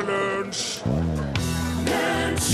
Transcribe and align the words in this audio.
er 0.00 0.08
det 0.10 0.22
lunsj! 0.40 1.06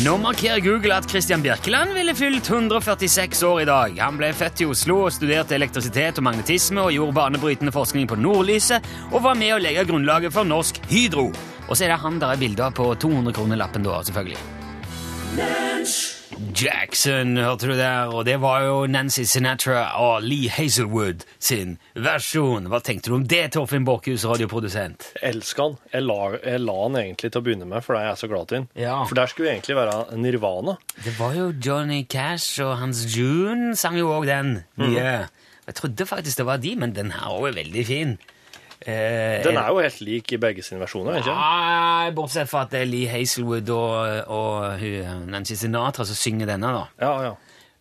Nå 0.02 0.14
markerer 0.18 0.60
Google 0.64 0.94
at 0.96 1.06
Christian 1.10 1.42
Birkeland 1.42 1.92
ville 1.94 2.14
fylt 2.14 2.48
146 2.50 3.42
år 3.46 3.60
i 3.62 3.66
dag. 3.68 3.98
Han 4.00 4.16
ble 4.18 4.30
født 4.34 4.62
i 4.64 4.68
Oslo 4.70 4.96
og 5.06 5.12
studerte 5.14 5.54
elektrisitet 5.54 6.18
og 6.18 6.26
magnetisme 6.26 6.86
og 6.86 6.94
gjorde 6.94 7.16
banebrytende 7.18 7.74
forskning 7.74 8.08
på 8.10 8.18
nordlyset 8.18 8.88
og 9.10 9.22
var 9.26 9.38
med 9.38 9.56
å 9.56 9.60
legge 9.62 9.84
grunnlaget 9.90 10.34
for 10.34 10.48
Norsk 10.48 10.80
Hydro. 10.90 11.28
Og 11.68 11.76
så 11.76 11.86
er 11.86 11.94
det 11.94 12.00
han 12.02 12.18
der 12.22 12.34
er 12.34 12.40
bilde 12.40 12.66
av 12.66 12.74
på 12.78 12.88
200-kronerlappen 13.04 13.86
da, 13.86 14.00
selvfølgelig. 14.08 14.40
Jackson, 16.56 17.36
hørte 17.36 17.68
du 17.68 17.74
der, 17.76 18.10
og 18.12 18.24
det 18.26 18.38
var 18.42 18.62
jo 18.64 18.86
Nancy 18.90 19.22
Sinatra 19.28 19.82
og 20.00 20.22
Lee 20.24 20.48
Hazelwood 20.50 21.24
sin 21.42 21.76
versjon. 21.94 22.66
Hva 22.72 22.80
tenkte 22.84 23.12
du 23.12 23.16
om 23.18 23.26
det, 23.28 23.44
Torfinn 23.54 23.84
Borchhus, 23.86 24.24
radioprodusent? 24.28 25.10
Jeg 25.20 25.34
elsker 25.36 25.62
han. 25.66 25.76
Jeg 25.92 26.06
la, 26.06 26.18
jeg 26.40 26.62
la 26.64 26.76
han 26.82 26.98
egentlig 27.02 27.32
til 27.32 27.42
å 27.42 27.44
begynne 27.46 27.68
med, 27.68 27.84
for 27.84 27.98
det 27.98 28.04
er 28.08 28.18
så 28.20 28.30
glad 28.32 28.50
til. 28.52 28.66
Ja. 28.78 28.98
For 29.08 29.18
der 29.18 29.30
skulle 29.32 29.52
egentlig 29.54 29.76
være 29.78 30.18
Nirvana. 30.20 30.76
Det 31.04 31.14
var 31.18 31.36
jo 31.38 31.50
Johnny 31.52 32.02
Cash 32.10 32.62
og 32.64 32.76
Hans 32.80 33.04
June 33.12 33.76
sang 33.78 33.98
jo 34.00 34.12
òg 34.16 34.28
den 34.30 34.54
nye. 34.80 35.08
Jeg 35.62 35.78
trodde 35.78 36.08
faktisk 36.08 36.40
det 36.40 36.48
var 36.48 36.62
de, 36.62 36.74
men 36.80 36.94
den 36.96 37.12
her 37.14 37.32
òg 37.36 37.52
er 37.52 37.58
veldig 37.60 37.86
fin. 37.86 38.16
Eh, 38.82 39.42
Den 39.44 39.56
er 39.60 39.68
jo 39.70 39.78
helt 39.82 40.00
lik 40.02 40.32
i 40.34 40.38
begge 40.42 40.62
sine 40.66 40.80
versjoner, 40.82 41.20
ikke 41.20 41.34
Nei, 41.36 42.10
bortsett 42.16 42.50
fra 42.50 42.64
at 42.66 42.72
det 42.74 42.80
er 42.82 42.88
Lee 42.90 43.06
Hazelwood 43.10 43.68
og, 43.70 44.28
og 44.32 44.78
hun, 44.80 45.26
Nancy 45.30 45.54
Sinatra 45.60 46.06
som 46.08 46.18
synger 46.18 46.50
denne, 46.50 46.72
da. 46.74 46.84
Ja, 47.02 47.12
ja. 47.28 47.32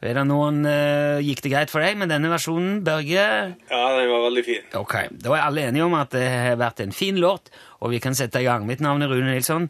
Er 0.01 0.17
det 0.17 0.23
noen 0.25 0.63
uh, 0.65 1.19
Gikk 1.21 1.43
det 1.45 1.51
greit 1.53 1.69
for 1.73 1.83
deg 1.85 1.97
med 2.01 2.09
denne 2.09 2.29
versjonen, 2.31 2.79
Børge? 2.85 3.25
Ja, 3.69 3.81
den 3.97 4.09
var 4.09 4.23
veldig 4.25 4.43
fin. 4.47 4.63
Ok, 4.79 4.95
Da 5.11 5.35
er 5.37 5.43
alle 5.45 5.67
enige 5.69 5.85
om 5.85 5.93
at 5.99 6.09
det 6.15 6.23
har 6.25 6.57
vært 6.57 6.81
en 6.81 6.93
fin 6.97 7.19
låt, 7.21 7.51
og 7.81 7.93
vi 7.93 7.99
kan 8.01 8.17
sette 8.17 8.41
i 8.41 8.47
gang. 8.47 8.65
Mitt 8.65 8.81
navn 8.81 9.05
er 9.05 9.13
Rune 9.13 9.29
Nilsson, 9.29 9.69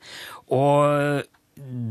og 0.56 1.24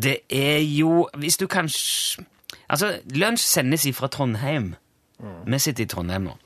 det 0.05 0.23
er 0.33 0.63
jo 0.65 1.05
Hvis 1.21 1.37
du 1.37 1.47
kanskje 1.47 2.25
Altså, 2.71 2.95
Lunsj 3.15 3.45
sendes 3.45 3.85
ifra 3.87 4.09
Trondheim. 4.09 4.73
Vi 5.21 5.59
sitter 5.59 5.85
i 5.85 5.91
Trondheim 5.91 6.29
nå. 6.31 6.37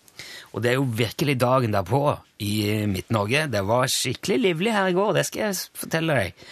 Og 0.54 0.62
det 0.62 0.70
er 0.70 0.78
jo 0.78 0.86
virkelig 0.86 1.34
dagen 1.42 1.74
derpå 1.74 2.00
i 2.46 2.84
Midt-Norge. 2.86 3.48
Det 3.50 3.64
var 3.66 3.90
skikkelig 3.90 4.38
livlig 4.38 4.74
her 4.74 4.92
i 4.92 4.94
går, 4.94 5.16
det 5.16 5.26
skal 5.26 5.48
jeg 5.48 5.60
fortelle 5.74 6.18
deg. 6.20 6.46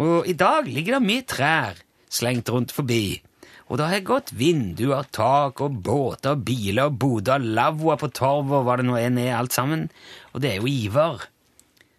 Og 0.00 0.26
i 0.26 0.34
dag 0.38 0.66
ligger 0.66 0.96
det 0.96 1.04
mye 1.04 1.26
trær 1.28 1.82
slengt 2.08 2.48
rundt 2.50 2.72
forbi. 2.74 3.20
Og 3.68 3.78
det 3.80 3.88
har 3.88 4.06
gått 4.06 4.32
vinduer, 4.36 5.06
tak 5.12 5.60
og 5.64 5.76
båter, 5.84 6.36
biler, 6.36 6.92
boder, 6.92 7.40
lavvoer 7.40 8.00
på 8.00 8.10
torv 8.16 8.52
og 8.52 8.66
hva 8.66 8.78
det 8.80 8.88
nå 8.88 8.96
enn 9.00 9.20
er, 9.20 9.36
alt 9.38 9.56
sammen. 9.56 9.86
Og 10.32 10.44
det 10.44 10.52
er 10.52 10.58
jo 10.60 10.70
Ivar. 10.70 11.28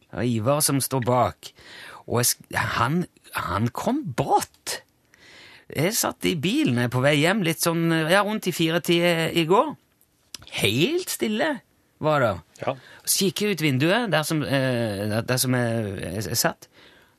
Det 0.10 0.22
er 0.22 0.30
Ivar 0.30 0.62
som 0.66 0.82
står 0.82 1.06
bak. 1.06 1.54
Og 2.06 2.22
han, 2.78 3.04
han 3.38 3.72
kom 3.74 4.04
brått. 4.18 4.82
Jeg 5.74 5.98
satt 5.98 6.26
i 6.30 6.36
bilen 6.38 6.84
på 6.94 7.02
vei 7.02 7.16
hjem 7.24 7.42
litt 7.46 7.66
sånn 7.66 7.90
ja, 8.12 8.22
rundt 8.26 8.46
i 8.50 8.54
firetida 8.54 9.32
i 9.34 9.48
går. 9.50 9.74
Helt 10.56 11.12
stille 11.12 11.50
var 12.04 12.22
det. 12.24 12.34
Ja. 12.62 12.76
Så 13.04 13.18
kikker 13.26 13.54
ut 13.54 13.64
vinduet 13.64 14.12
der 14.12 14.24
som, 14.28 14.44
eh, 14.44 15.22
der 15.22 15.38
som 15.42 15.56
jeg, 15.56 15.98
jeg, 16.26 16.38
satt. 16.38 16.70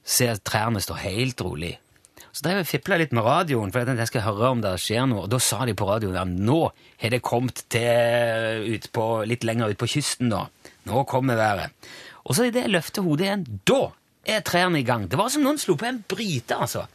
Ser 0.06 0.36
at 0.36 0.44
trærne 0.46 0.80
står 0.80 1.02
helt 1.02 1.40
rolig. 1.42 1.76
Så 2.30 2.44
drev 2.44 2.60
jeg 2.60 2.68
fipla 2.68 2.98
litt 3.00 3.14
med 3.16 3.24
radioen, 3.24 3.72
for 3.72 3.80
jeg 3.80 3.88
tenkte 3.88 4.04
jeg 4.04 4.12
skal 4.12 4.26
høre 4.26 4.50
om 4.52 4.60
det 4.60 4.74
skjer 4.80 5.06
noe. 5.08 5.24
Og 5.24 5.30
da 5.32 5.40
sa 5.40 5.64
de 5.66 5.74
på 5.76 5.88
radioen 5.88 6.18
at 6.20 6.28
nå 6.28 6.58
har 7.00 7.12
det 7.14 7.22
kommet 7.24 7.64
til 7.72 8.74
ut 8.76 8.90
på, 8.92 9.06
litt 9.28 9.46
lenger 9.48 9.72
ut 9.72 9.80
på 9.80 9.88
kysten. 9.96 10.28
da. 10.30 10.46
Nå 10.86 11.04
kommer 11.08 11.40
været. 11.40 11.72
Og 12.26 12.36
så 12.36 12.48
idet 12.48 12.66
jeg 12.66 12.74
løfter 12.74 13.06
hodet 13.06 13.26
igjen, 13.26 13.46
da 13.64 13.80
er 14.26 14.44
trærne 14.44 14.82
i 14.82 14.86
gang. 14.86 15.08
Det 15.08 15.18
var 15.18 15.30
som 15.32 15.44
noen 15.46 15.58
slo 15.58 15.78
på 15.80 15.88
en 15.88 16.02
bryte, 16.08 16.58
altså. 16.58 16.86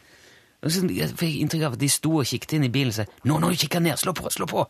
Jeg 0.62 1.10
fikk 1.18 1.40
inntrykk 1.42 1.64
av 1.66 1.72
at 1.74 1.80
de 1.82 1.88
sto 1.90 2.12
og 2.20 2.28
kikket 2.28 2.52
inn 2.58 2.68
i 2.68 2.70
bilen 2.70 2.92
og 2.92 3.00
sa 3.00 3.06
nå, 3.26 3.38
nå, 3.42 3.48
kikk 3.58 3.80
ned, 3.82 3.98
slå 3.98 4.12
på, 4.14 4.30
slå 4.30 4.46
på. 4.46 4.62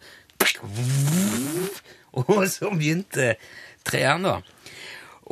Og 2.13 2.43
så 2.49 2.71
begynte 2.73 3.35
treeren, 3.89 4.25
da. 4.27 4.39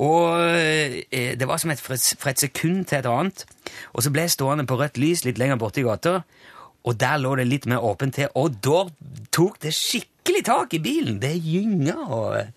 Og 0.00 0.36
eh, 0.56 1.32
det 1.36 1.48
var 1.48 1.58
som 1.60 1.72
et, 1.74 1.80
fra 1.82 1.96
et- 1.96 2.40
sekund 2.40 2.86
til 2.88 2.98
et 3.00 3.08
annet. 3.10 3.44
Og 3.92 4.04
så 4.04 4.12
ble 4.14 4.24
jeg 4.24 4.34
stående 4.36 4.64
på 4.68 4.78
rødt 4.80 5.00
lys 5.00 5.24
litt 5.26 5.40
lenger 5.40 5.58
borte 5.60 5.82
i 5.82 5.84
gata, 5.86 6.20
og 6.88 6.96
der 7.00 7.18
lå 7.20 7.34
det 7.36 7.48
litt 7.50 7.66
mer 7.68 7.82
åpent 7.84 8.14
til, 8.16 8.30
og 8.38 8.54
da 8.64 8.86
tok 9.36 9.58
det 9.60 9.74
skikkelig 9.76 10.44
tak 10.46 10.72
i 10.78 10.80
bilen. 10.80 11.18
Det 11.20 11.34
gynga 11.44 11.96
og 12.06 12.38
eh, 12.38 12.52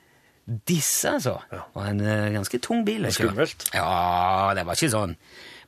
disse, 0.70 1.12
altså. 1.18 1.38
Det 1.52 1.60
var 1.76 1.90
en 1.92 2.00
eh, 2.06 2.30
ganske 2.38 2.62
tung 2.64 2.86
bil. 2.88 3.10
Skummelt. 3.12 3.68
Ja, 3.76 4.54
det 4.56 4.64
var 4.68 4.80
ikke 4.80 4.94
sånn. 4.96 5.18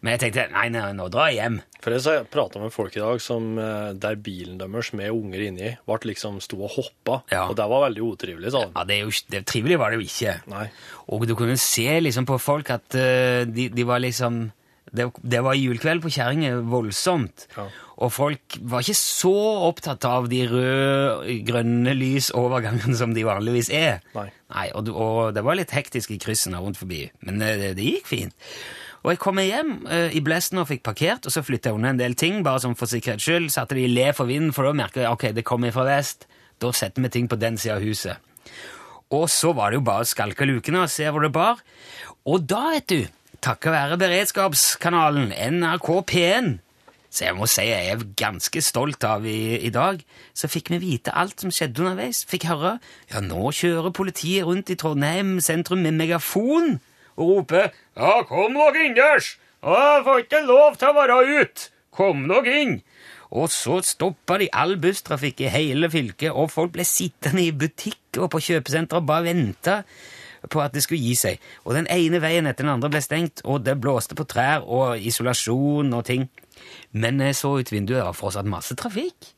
Men 0.06 0.14
jeg 0.14 0.22
tenkte 0.22 0.44
nei, 0.54 0.68
nei, 0.70 0.92
nå 0.94 1.08
drar 1.10 1.32
jeg 1.34 1.40
hjem. 1.40 1.56
For 1.82 1.96
jeg 1.96 2.28
prata 2.30 2.60
med 2.62 2.74
folk 2.74 2.94
i 2.94 3.02
dag 3.02 3.22
som, 3.24 3.56
eh, 3.58 3.94
der 3.98 4.20
bilen 4.22 4.60
deres 4.62 4.92
med 4.94 5.10
unger 5.10 5.42
inni 5.48 5.72
ble 5.82 6.12
liksom 6.12 6.38
sto 6.46 6.60
og 6.62 6.76
hoppa. 6.76 7.24
Ja. 7.34 7.48
Og 7.50 7.56
det 7.58 7.66
var 7.72 7.88
veldig 7.88 8.04
utrivelig, 8.06 8.52
sa 8.54 8.68
de. 8.68 8.76
Ja, 8.76 8.84
det 8.86 9.00
er 9.00 9.02
jo 9.08 9.16
det, 9.34 9.42
Trivelig 9.50 9.80
var 9.82 9.90
det 9.90 9.98
jo 9.98 10.06
ikke. 10.06 10.36
Nei. 10.54 10.68
Og 11.10 11.26
du 11.26 11.34
kunne 11.34 11.58
se 11.58 11.88
liksom 12.06 12.30
på 12.30 12.38
folk 12.38 12.70
at 12.70 12.86
uh, 12.94 13.50
de, 13.50 13.72
de 13.74 13.88
var 13.88 14.04
liksom 14.06 14.46
det, 14.96 15.10
det 15.26 15.42
var 15.44 15.58
julekveld 15.58 16.04
på 16.04 16.14
Kjerringe 16.14 16.54
voldsomt. 16.70 17.48
Ja. 17.58 17.66
Og 18.06 18.12
folk 18.14 18.58
var 18.62 18.86
ikke 18.86 18.98
så 19.00 19.34
opptatt 19.66 20.06
av 20.08 20.30
de 20.32 20.44
røde-grønne 20.52 21.96
lysovergangene 21.98 22.96
som 23.00 23.16
de 23.16 23.26
vanligvis 23.28 23.72
er. 23.74 24.02
Nei. 24.16 24.30
og, 24.78 24.92
og 24.94 25.20
det 25.36 25.44
var 25.48 25.58
litt 25.58 25.74
hektisk 25.76 26.14
i 26.14 26.20
kryssene 26.22 26.62
rundt 26.62 26.80
forbi, 26.80 27.06
men 27.26 27.42
eh, 27.42 27.58
det, 27.62 27.76
det 27.80 27.88
gikk 27.90 28.12
fint. 28.12 28.52
Og 29.06 29.12
jeg 29.14 29.20
kom 29.22 29.38
hjem 29.38 29.76
uh, 29.86 30.10
i 30.18 30.22
blesten 30.26 30.58
og 30.58 30.66
fikk 30.72 30.82
parkert, 30.88 31.28
og 31.30 31.34
så 31.34 31.44
flytta 31.46 31.70
jeg 31.70 31.78
unna 31.78 31.92
en 31.94 32.00
del 32.00 32.16
ting, 32.18 32.40
bare 32.46 32.64
sånn 32.64 32.74
for 32.78 32.90
sikkerhets 32.90 33.28
skyld. 33.28 33.52
Satte 33.54 33.78
de 33.78 33.84
i 33.86 33.92
le 33.92 34.08
for 34.18 34.26
vinden, 34.26 34.50
for 34.56 34.66
da 34.66 34.74
merka 34.74 35.04
jeg 35.04 35.14
ok, 35.14 35.28
det 35.38 35.46
kommer 35.46 35.76
fra 35.76 35.86
vest. 35.86 36.26
Da 36.58 36.72
setter 36.74 37.06
vi 37.06 37.12
ting 37.14 37.28
på 37.30 37.38
den 37.38 37.60
sida 37.62 37.76
av 37.78 37.86
huset. 37.86 38.18
Og 39.14 39.28
så 39.30 39.52
var 39.54 39.70
det 39.70 39.78
jo 39.78 39.86
bare 39.86 40.08
å 40.08 40.10
skalke 40.10 40.48
lukene 40.50 40.82
og 40.82 40.90
se 40.90 41.06
hvor 41.06 41.22
det 41.22 41.30
bar. 41.36 41.62
Og 42.26 42.48
da, 42.50 42.64
vet 42.74 42.88
du, 42.90 43.04
takket 43.46 43.76
være 43.76 44.00
beredskapskanalen 44.02 45.36
NRK 45.54 45.90
P1, 46.10 46.50
så 47.14 47.28
jeg 47.28 47.38
må 47.38 47.46
si 47.48 47.64
jeg 47.70 47.94
er 47.94 48.02
ganske 48.18 48.64
stolt 48.66 49.06
av 49.08 49.24
i, 49.30 49.62
i 49.64 49.70
dag, 49.72 50.02
så 50.36 50.50
fikk 50.52 50.74
vi 50.74 50.82
vite 50.82 51.14
alt 51.16 51.46
som 51.46 51.54
skjedde 51.54 51.86
underveis. 51.86 52.26
Fikk 52.28 52.50
høre 52.50 52.74
ja, 53.14 53.22
nå 53.24 53.54
kjører 53.56 53.94
politiet 53.96 54.50
rundt 54.50 54.74
i 54.74 54.80
Trondheim 54.82 55.38
sentrum 55.46 55.86
med 55.86 55.96
megafon 56.02 56.80
og 57.16 57.32
roper 57.32 57.72
ja, 57.72 58.20
kom 58.28 58.58
dere 58.58 58.84
innendørs! 58.84 59.36
Jeg 59.66 60.04
får 60.06 60.26
ikke 60.26 60.44
lov 60.46 60.76
til 60.78 60.92
å 60.92 60.98
være 61.00 61.22
ute! 61.42 61.70
Kom 61.96 62.28
dere 62.30 62.60
inn! 62.62 62.76
Og 63.36 63.50
så 63.52 63.80
stoppa 63.84 64.38
de 64.40 64.50
all 64.54 64.76
busstrafikk 64.80 65.42
i 65.44 65.52
hele 65.52 65.90
fylket, 65.92 66.32
og 66.32 66.52
folk 66.54 66.76
ble 66.76 66.86
sittende 66.88 67.44
i 67.44 67.56
butikk 67.56 68.20
og 68.22 68.30
på 68.36 68.44
kjøpesentre 68.50 69.02
og 69.02 69.10
bare 69.10 69.28
venta 69.28 69.80
på 70.52 70.62
at 70.62 70.76
det 70.76 70.84
skulle 70.86 71.02
gi 71.02 71.16
seg. 71.18 71.42
Og 71.66 71.74
den 71.78 71.90
ene 71.92 72.22
veien 72.24 72.48
etter 72.48 72.66
den 72.66 72.76
andre 72.76 72.92
ble 72.94 73.02
stengt, 73.04 73.42
og 73.44 73.66
det 73.66 73.80
blåste 73.82 74.18
på 74.18 74.28
trær 74.30 74.64
og 74.64 75.02
isolasjon 75.02 75.94
og 75.98 76.06
ting. 76.08 76.28
Men 76.94 77.20
jeg 77.24 77.38
så 77.40 77.56
ut 77.60 77.74
vinduet, 77.74 78.00
det 78.00 78.06
var 78.06 78.18
fortsatt 78.18 78.50
masse 78.50 78.78
trafikk. 78.80 79.32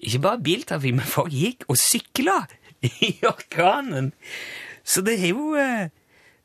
Ikke 0.00 0.22
bare 0.24 0.42
biltrafikk, 0.44 0.96
men 0.98 1.08
folk 1.08 1.34
gikk 1.34 1.68
og 1.68 1.78
sykla 1.80 2.40
i 2.82 3.14
orkanen. 3.26 4.12
Så 4.86 5.02
det 5.04 5.18
er 5.20 5.32
jo 5.32 5.54
eh, 5.60 5.92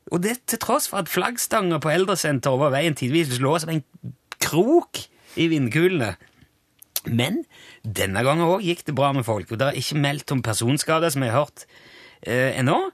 Og 0.09 0.23
det 0.23 0.39
til 0.49 0.59
tross 0.61 0.89
for 0.89 1.03
at 1.03 1.11
flaggstanger 1.11 1.81
på 1.83 1.91
eldresenteret 1.93 2.55
over 2.55 2.73
veien 2.73 2.97
tidvis 2.97 3.37
lå 3.43 3.53
som 3.61 3.73
en 3.73 3.83
krok 4.41 5.03
i 5.39 5.47
vindkulene. 5.51 6.15
Men 7.09 7.43
denne 7.81 8.23
gangen 8.25 8.45
òg 8.45 8.65
gikk 8.65 8.83
det 8.87 8.95
bra 8.97 9.11
med 9.15 9.25
folk, 9.25 9.51
og 9.51 9.61
det 9.61 9.69
er 9.69 9.79
ikke 9.79 10.01
meldt 10.01 10.33
om 10.33 10.43
personskader, 10.45 11.13
som 11.13 11.23
jeg 11.25 11.33
har 11.33 11.45
hørt 11.45 11.63
eh, 12.21 12.57
ennå. 12.59 12.91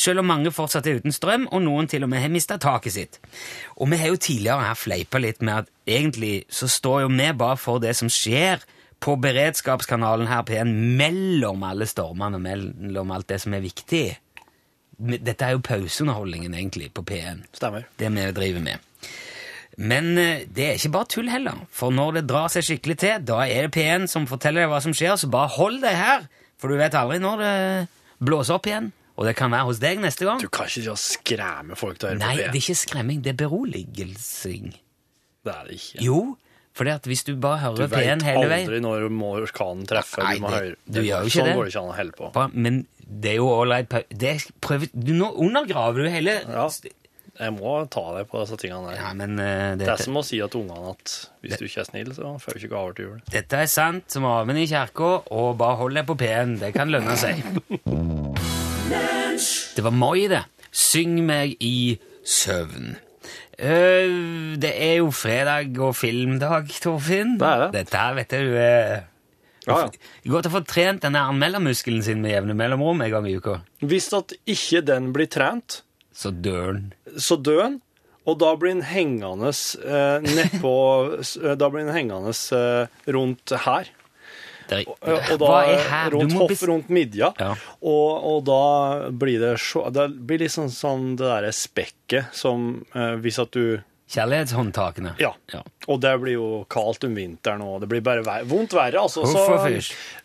Selv 0.00 0.22
om 0.22 0.28
mange 0.30 0.52
fortsatt 0.54 0.86
er 0.86 1.00
uten 1.00 1.14
strøm, 1.14 1.48
og 1.50 1.64
noen 1.64 1.88
til 1.90 2.06
og 2.06 2.12
med 2.12 2.22
har 2.22 2.30
mista 2.30 2.60
taket 2.62 2.94
sitt. 2.94 3.18
Og 3.76 3.90
vi 3.90 3.98
har 3.98 4.12
jo 4.12 4.20
tidligere 4.22 4.68
her 4.68 4.78
fleipa 4.78 5.18
litt 5.18 5.42
med 5.42 5.64
at 5.64 5.72
egentlig 5.90 6.44
så 6.52 6.70
står 6.70 7.06
jo 7.06 7.10
vi 7.10 7.26
bare 7.34 7.58
for 7.58 7.82
det 7.82 7.96
som 7.98 8.12
skjer 8.12 8.62
på 9.00 9.16
beredskapskanalen 9.18 10.28
her 10.30 10.44
P1 10.46 10.70
mellom 11.00 11.64
alle 11.66 11.88
stormene 11.88 12.38
og 12.38 12.44
mellom 12.44 13.12
alt 13.16 13.30
det 13.32 13.40
som 13.42 13.56
er 13.56 13.64
viktig. 13.64 14.04
Dette 15.00 15.46
er 15.46 15.56
jo 15.56 15.62
pauseunderholdningen 15.64 16.54
egentlig 16.54 16.90
på 16.92 17.04
P1 17.08 17.46
Stemmer. 17.56 17.86
det 17.98 18.10
vi 18.12 18.26
driver 18.36 18.64
med. 18.64 18.86
Men 19.80 20.10
eh, 20.18 20.42
det 20.44 20.66
er 20.66 20.76
ikke 20.76 20.92
bare 20.92 21.08
tull 21.08 21.30
heller, 21.32 21.62
for 21.72 21.94
når 21.94 22.18
det 22.18 22.26
drar 22.28 22.50
seg 22.52 22.66
skikkelig 22.66 22.96
til, 23.00 23.22
da 23.24 23.38
er 23.46 23.68
det 23.68 23.74
P1 23.78 24.10
som 24.12 24.26
forteller 24.28 24.66
deg 24.66 24.72
hva 24.72 24.80
som 24.84 24.92
skjer, 24.96 25.16
så 25.16 25.30
bare 25.32 25.54
hold 25.56 25.80
deg 25.84 25.96
her, 25.96 26.26
for 26.60 26.68
du 26.68 26.76
vet 26.80 26.96
aldri 26.98 27.20
når 27.22 27.40
det 27.40 27.54
blåser 28.20 28.58
opp 28.58 28.68
igjen, 28.68 28.90
og 29.16 29.24
det 29.28 29.34
kan 29.38 29.52
være 29.52 29.68
hos 29.70 29.80
deg 29.80 30.02
neste 30.04 30.28
gang. 30.28 30.42
Du 30.42 30.50
kan 30.52 30.68
ikke 30.68 30.96
skremme 31.00 31.76
folk 31.80 31.98
til 32.00 32.10
å 32.10 32.12
høre 32.12 32.20
Nei, 32.20 32.36
det 32.42 32.50
er 32.50 32.60
ikke 32.60 32.76
skremming, 32.82 33.24
det 33.24 33.34
er 33.34 33.40
beroligelsing. 33.46 34.70
Det 35.44 35.54
er 35.54 35.66
det 35.70 35.78
ikke. 35.80 36.04
Jo, 36.04 36.20
for 36.74 36.84
hvis 36.84 37.24
du 37.26 37.34
bare 37.36 37.58
Du 37.74 37.82
hører 37.82 37.88
vet 37.90 38.06
P1 38.06 38.22
hele 38.22 38.46
veien 38.48 38.66
aldri 38.68 38.80
når 38.80 39.08
må 39.10 39.32
orkanen 39.42 39.86
treffer. 39.86 40.22
Nei, 40.24 40.36
du 40.36 40.40
må 40.44 40.50
det- 40.50 40.62
høre. 40.62 40.76
du 40.86 41.00
gjør 41.02 41.20
jo 41.20 41.26
ikke 41.26 41.40
sånn 41.40 41.44
det. 41.50 41.54
går 41.56 41.64
det 41.64 41.72
ikke 41.74 41.82
an 41.82 41.90
å 41.92 41.96
holde 41.96 42.12
på. 42.20 42.32
Bra, 42.32 42.48
Men 42.54 42.86
det 43.10 43.30
er 43.32 43.36
jo 43.36 43.48
ålreit 43.50 43.92
right 43.92 44.06
det 44.16 44.28
er- 44.36 44.52
prøv- 44.62 44.90
du, 44.94 45.12
Nå 45.12 45.34
undergraver 45.36 46.04
du 46.04 46.08
hele 46.10 46.40
Ja. 46.46 46.68
Jeg 47.40 47.52
må 47.56 47.88
ta 47.88 48.02
deg 48.18 48.28
på 48.28 48.36
disse 48.44 48.56
tingene 48.60 48.90
der. 48.90 48.96
Ja, 49.00 49.14
men 49.14 49.38
eh, 49.40 49.74
Det 49.76 49.88
er 49.88 49.96
som 49.96 50.12
å 50.14 50.22
si 50.22 50.36
til 50.36 50.60
ungene 50.60 50.90
at 50.90 51.28
hvis 51.42 51.56
du 51.58 51.64
ikke 51.64 51.80
er 51.80 51.84
snill, 51.88 52.12
så 52.12 52.36
får 52.38 52.52
du 52.52 52.58
ikke 52.60 52.68
gaver 52.74 52.92
til 52.94 53.04
jul. 53.06 53.20
dette 53.30 53.52
er 53.54 53.66
sant 53.66 54.04
som 54.12 54.24
aven 54.26 54.56
i 54.58 54.66
kirka, 54.66 55.22
og 55.32 55.56
bare 55.56 55.76
hold 55.76 55.94
deg 55.94 56.06
på 56.06 56.18
P-en. 56.18 56.58
Det 56.58 56.74
kan 56.74 56.88
lønne 56.90 57.16
seg. 57.16 57.40
Det 59.76 59.82
var 59.82 59.90
Moi, 59.94 60.28
det. 60.28 60.44
Syng 60.70 61.24
meg 61.26 61.56
i 61.60 61.98
søvn. 62.24 62.96
Eh, 63.60 64.56
det 64.60 64.70
er 64.72 64.94
jo 65.02 65.10
fredag 65.12 65.76
og 65.84 65.92
filmdag, 65.98 66.70
Torfinn. 66.80 67.34
Det 67.40 67.46
er 67.50 67.64
det. 67.66 67.70
Dette 67.76 68.00
her 68.00 68.14
vet 68.16 68.32
du 68.32 68.54
uh, 68.56 68.96
Ja, 69.68 69.76
ja. 69.84 69.88
Godt 70.32 70.48
å 70.48 70.54
få 70.54 70.62
trent 70.64 71.04
denne 71.04 71.20
anmeldermuskelen 71.28 72.00
sin 72.06 72.22
med 72.24 72.32
jevne 72.32 72.56
mellomrom 72.56 73.02
en 73.04 73.12
gang 73.12 73.28
i 73.28 73.34
uka. 73.36 73.58
Hvis 73.84 74.08
at 74.16 74.32
ikke 74.48 74.80
den 74.88 75.10
blir 75.16 75.28
trent, 75.30 75.82
Så 76.16 76.32
dør 76.32 76.72
den. 76.78 76.88
så 77.20 77.36
dør 77.36 77.60
den, 77.66 77.76
og 78.26 78.38
da 78.40 78.54
blir 78.56 78.74
den 78.74 78.82
hengende 78.84 79.52
eh, 79.52 80.18
nedpå 80.24 80.72
Da 81.56 81.68
blir 81.70 81.84
den 81.86 81.94
hengende 81.94 82.32
eh, 82.32 82.88
rundt 83.12 83.52
her. 83.66 83.88
Det 84.70 84.84
Og, 84.86 85.36
da 85.42 85.54
er 85.66 86.10
rundt 86.14 86.36
hoff, 86.38 86.64
rundt 86.70 86.90
midja. 86.92 87.32
Ja. 87.40 87.52
Og, 87.82 88.26
og 88.32 88.42
da 88.48 89.10
blir 89.10 89.42
det 89.42 89.54
Det 89.94 90.08
blir 90.14 90.44
litt 90.44 90.54
sånn, 90.54 90.70
sånn 90.72 91.14
det 91.18 91.26
derre 91.26 91.52
spekket 91.54 92.34
som 92.36 92.84
eh, 92.94 93.16
hvis 93.20 93.40
at 93.42 93.56
du 93.56 93.80
Kjærlighetshåndtakene. 94.10 95.12
Ja. 95.22 95.28
Ja. 95.52 95.60
Og 95.86 96.00
det 96.02 96.10
blir 96.18 96.34
jo 96.34 96.46
kaldt 96.72 97.04
om 97.06 97.14
vinteren, 97.14 97.62
og 97.62 97.76
det 97.84 97.90
blir 97.92 98.02
bare 98.02 98.24
ver 98.26 98.46
vondt 98.50 98.74
verre. 98.74 99.04
Altså. 99.04 99.22
Så 99.22 99.44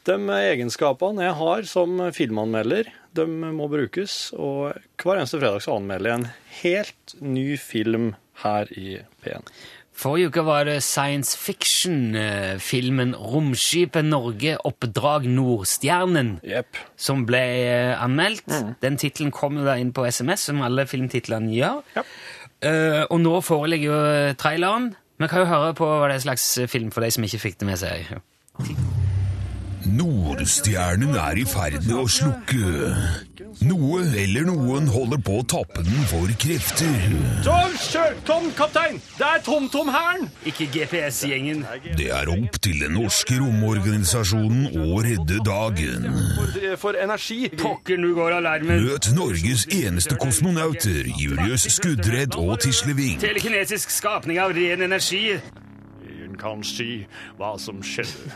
de 0.09 0.15
egenskapene 0.39 1.27
jeg 1.27 1.35
har 1.37 1.67
som 1.69 2.01
filmanmelder, 2.15 2.89
de 3.15 3.27
må 3.29 3.69
brukes. 3.69 4.33
Og 4.33 4.73
hver 5.03 5.21
eneste 5.21 5.37
fredag 5.37 5.61
så 5.67 5.77
anmelder 5.77 6.11
jeg 6.11 6.21
en 6.23 6.29
helt 6.63 7.15
ny 7.21 7.45
film 7.61 8.15
her 8.41 8.73
i 8.73 8.97
P1. 9.23 9.53
Forrige 9.95 10.27
uke 10.27 10.43
var 10.43 10.65
det 10.67 10.81
science 10.83 11.37
fiction-filmen 11.39 13.13
Romskipet 13.15 14.03
Norge 14.03 14.57
oppdrag 14.67 15.27
Nordstjernen 15.31 16.33
yep. 16.43 16.75
som 16.99 17.23
ble 17.27 17.43
eh, 17.63 17.93
anmeldt. 18.03 18.43
Mm. 18.51 18.73
Den 18.83 18.99
tittelen 18.99 19.31
kom 19.31 19.61
da 19.63 19.77
inn 19.79 19.93
på 19.95 20.03
SMS, 20.03 20.49
som 20.49 20.59
alle 20.67 20.83
filmtitlene 20.89 21.53
gjør. 21.55 21.79
Yep. 21.95 22.11
Uh, 22.65 23.03
og 23.11 23.19
nå 23.21 23.33
foreligger 23.45 23.87
jo 23.87 23.97
eh, 24.11 24.35
traileren. 24.39 24.91
Vi 25.21 25.31
kan 25.31 25.45
jo 25.45 25.47
høre 25.47 25.73
på 25.77 25.87
hva 25.87 26.09
det 26.11 26.19
er 26.19 26.25
slags 26.25 26.47
film 26.71 26.91
for 26.91 27.05
de 27.05 27.13
som 27.15 27.23
ikke 27.23 27.43
fikk 27.45 27.61
det 27.61 27.69
med 27.69 27.79
seg. 27.79 28.11
Nordstjernen 29.95 31.15
er 31.21 31.39
i 31.39 31.45
ferd 31.47 31.79
med 31.85 31.97
å 32.01 32.07
slukke. 32.09 32.71
Noe 33.63 34.01
eller 34.19 34.43
noen 34.49 34.89
holder 34.91 35.19
på 35.23 35.37
å 35.39 35.43
tappe 35.47 35.83
den 35.85 36.03
for 36.09 36.31
krefter. 36.41 37.05
Tom, 37.45 37.71
kjør! 37.79 38.17
Tom, 38.27 38.49
kaptein! 38.57 38.99
Det 39.15 39.25
er 39.29 39.43
TomTom-hæren! 39.45 40.27
Ikke 40.49 40.67
GPS-gjengen. 40.73 41.63
Det 41.95 42.09
er 42.11 42.31
opp 42.33 42.59
til 42.65 42.83
den 42.83 42.97
norske 42.97 43.39
romorganisasjonen 43.39 44.75
å 44.83 44.99
redde 45.05 45.39
dagen. 45.47 46.09
For, 46.35 46.69
for 46.83 46.99
energi. 46.99 47.39
Pokker, 47.55 48.01
nå 48.01 48.11
går 48.17 48.37
alarmen. 48.41 48.83
Møt 48.89 49.11
Norges 49.15 49.67
eneste 49.71 50.19
kosmonauter, 50.19 51.07
Julius 51.15 51.69
Skudredd 51.77 52.35
og 52.41 52.57
Tisleving. 52.65 53.21
Telekinesisk 53.23 53.93
skapning 53.93 54.41
av 54.43 54.55
ren 54.57 54.83
energi. 54.89 55.37
Ingen 56.35 56.41
kan 56.41 56.63
si 56.63 57.05
hva 57.37 57.55
som 57.59 57.81
skjedde. 57.83 58.33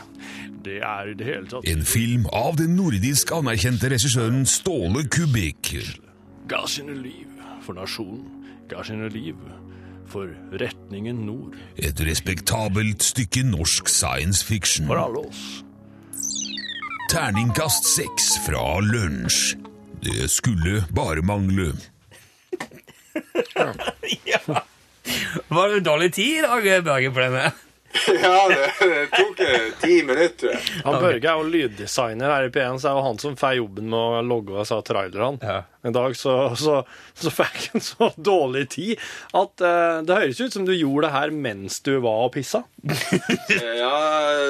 Det 0.64 0.80
er 0.80 1.10
i 1.10 1.14
det 1.16 1.26
hele 1.26 1.48
tatt 1.48 1.66
En 1.68 1.84
film 1.84 2.26
av 2.32 2.56
den 2.56 2.76
nordisk 2.76 3.32
anerkjente 3.32 3.90
regissøren 3.92 4.46
Ståle 4.48 5.04
Kubik. 5.08 5.74
Ga 6.48 6.64
sine 6.66 6.94
liv 6.96 7.28
for 7.64 7.76
nasjonen. 7.76 8.24
Ga 8.70 8.82
sine 8.84 9.08
liv 9.12 9.36
for 10.08 10.32
retningen 10.52 11.26
nord. 11.26 11.56
Et 11.76 12.00
respektabelt 12.00 13.04
stykke 13.04 13.44
norsk 13.44 13.88
science 13.88 14.44
fiction. 14.44 14.88
For 14.88 15.00
alle 15.00 15.26
oss. 15.28 15.64
Terningkast 17.10 17.84
seks 17.84 18.32
fra 18.46 18.80
lunsj. 18.80 19.56
Det 20.00 20.30
skulle 20.32 20.84
bare 20.96 21.20
mangle. 21.20 21.74
ja. 24.32 24.40
Var 25.48 25.74
det 25.74 25.84
dårlig 25.84 26.14
tid 26.14 26.38
i 26.38 26.46
dag, 26.46 26.84
Børge, 26.84 27.10
på 27.12 27.20
denne? 27.20 27.50
Ja, 28.22 28.48
det, 28.48 28.68
det 28.80 29.06
tok 29.10 29.40
eh, 29.40 29.66
ti 29.80 29.96
minutter, 30.06 30.36
tror 30.38 30.52
jeg. 30.54 30.82
Han 30.84 30.98
Børge 31.02 31.30
er 31.32 31.40
jo 31.40 31.48
lyddesigner 31.50 32.30
her 32.30 32.46
i 32.46 32.52
P1, 32.54 32.78
så 32.82 32.90
er 32.90 32.98
jo 32.98 33.04
han 33.08 33.18
som 33.22 33.36
får 33.38 33.56
jobben 33.58 33.90
med 33.90 33.98
å 33.98 34.22
logge 34.26 34.54
disse 34.60 34.78
trailerne. 34.86 35.40
Ja. 35.42 35.62
En 35.82 35.96
dag 35.96 36.14
så, 36.16 36.34
så, 36.60 36.80
så 37.16 37.32
fikk 37.32 37.70
han 37.72 37.84
så 37.84 38.10
dårlig 38.30 38.66
tid 38.76 39.06
at 39.36 39.64
eh, 39.64 40.02
det 40.06 40.18
høres 40.22 40.42
ut 40.42 40.56
som 40.58 40.66
du 40.68 40.74
gjorde 40.76 41.08
det 41.08 41.14
her 41.16 41.34
mens 41.34 41.80
du 41.86 41.94
var 42.04 42.26
og 42.28 42.34
pissa. 42.36 42.62
Ja, 42.80 43.90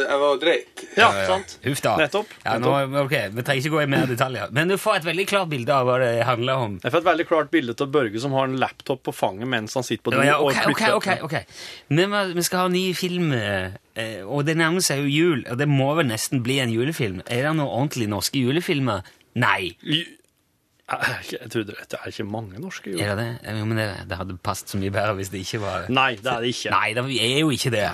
jeg 0.06 0.18
var 0.20 0.36
dreit. 0.42 0.82
Ja, 0.98 1.08
sant? 1.26 1.56
Huff 1.64 1.80
da. 1.84 1.94
Nettopp. 1.98 2.30
Ja, 2.44 2.56
nå, 2.62 2.72
ok, 3.02 3.14
Vi 3.34 3.44
trenger 3.46 3.62
ikke 3.64 3.72
gå 3.74 3.82
i 3.82 3.88
mer 3.90 4.06
detaljer. 4.10 4.52
Men 4.54 4.70
du 4.70 4.76
får 4.80 5.00
et 5.00 5.08
veldig 5.08 5.26
klart 5.30 5.50
bilde 5.50 5.74
av 5.74 5.88
hva 5.88 5.96
det 6.02 6.10
handler 6.28 6.62
om. 6.66 6.76
Jeg 6.84 6.94
får 6.94 7.02
et 7.02 7.08
veldig 7.10 7.26
klart 7.30 7.50
bilde 7.54 7.74
av 7.74 7.90
Børge 7.94 8.22
som 8.22 8.36
har 8.38 8.46
en 8.50 8.58
laptop 8.62 9.02
på 9.08 9.14
fanget 9.16 9.50
mens 9.50 9.74
han 9.78 9.86
sitter 9.86 10.04
på 10.06 10.14
do. 10.14 10.22
Ja, 10.26 10.38
og 10.38 10.52
ok, 10.52 10.60
ok, 10.70 10.84
flytter- 10.84 10.96
ok, 10.96 11.26
ok. 11.26 12.34
Vi, 12.38 12.46
skal 12.46 12.62
ha 12.64 12.70
en 12.70 12.76
ny 12.78 12.84
film, 12.94 13.32
eh, 13.34 14.22
og 14.24 14.46
det 14.48 14.56
nærmer 14.60 14.84
seg 14.84 15.02
jo 15.04 15.10
jul, 15.10 15.44
og 15.50 15.58
det 15.60 15.68
må 15.70 15.90
vel 15.98 16.10
nesten 16.12 16.42
bli 16.46 16.60
en 16.62 16.72
julefilm. 16.72 17.20
Er 17.26 17.48
det 17.48 17.56
noen 17.58 17.66
ordentlige 17.68 18.10
norske 18.12 18.38
julefilmer? 18.42 19.02
Nei. 19.38 19.74
Jeg 20.90 21.50
trodde 21.52 21.74
det 21.76 21.98
er 22.00 22.08
ikke 22.10 22.24
mange 22.26 22.58
norske 22.58 22.90
jo. 22.90 22.98
Er 22.98 23.14
det 23.14 23.24
det? 23.44 23.54
Jo, 23.60 23.64
men 23.70 23.78
det, 23.78 23.84
det 24.10 24.16
hadde 24.18 24.34
passet 24.42 24.72
så 24.72 24.78
mye 24.80 24.90
bedre 24.90 25.12
hvis 25.20 25.28
det 25.30 25.42
ikke 25.44 25.60
var 25.62 25.84
Nei, 25.92 26.16
det 26.18 26.26
er 26.32 26.40
det 26.42 26.50
ikke. 26.50 26.72
Nei, 26.74 26.88
det 26.96 27.04
er 27.28 27.36
jo 27.44 27.50
ikke 27.54 27.70
det. 27.74 27.84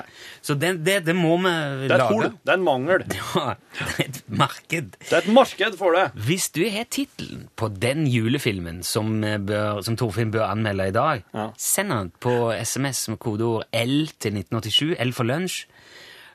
Så 0.47 0.57
det, 0.57 0.71
det, 0.87 0.95
det 1.05 1.17
må 1.19 1.35
vi 1.43 1.51
lage. 1.51 1.83
Det 1.85 1.93
er 1.93 2.05
et 2.07 2.15
hull. 2.15 2.31
Det 2.41 2.55
er 2.55 2.61
en 2.61 2.65
mangel. 2.71 3.05
Ja, 3.37 3.53
det 3.77 4.07
er 4.07 4.09
et 4.09 4.23
marked. 4.33 4.95
Det 5.03 5.13
er 5.13 5.19
et 5.27 5.29
marked 5.37 5.77
for 5.77 5.93
det. 5.99 6.07
Hvis 6.29 6.49
du 6.57 6.63
har 6.73 6.87
tittelen 6.89 7.45
på 7.61 7.69
den 7.69 8.07
julefilmen 8.09 8.81
som, 8.87 9.13
eh, 9.25 9.37
bør, 9.45 9.83
som 9.85 9.99
Torfinn 10.01 10.33
bør 10.33 10.47
anmelde 10.49 10.89
i 10.89 10.95
dag, 10.97 11.25
Ja. 11.37 11.51
send 11.61 11.93
den 11.93 12.13
på 12.21 12.33
SMS 12.57 13.09
med 13.13 13.19
kodeord 13.21 13.67
L 13.77 14.09
til 14.21 14.33
1987, 14.41 14.97
L 15.05 15.13
for 15.13 15.29
lunsj. 15.29 15.67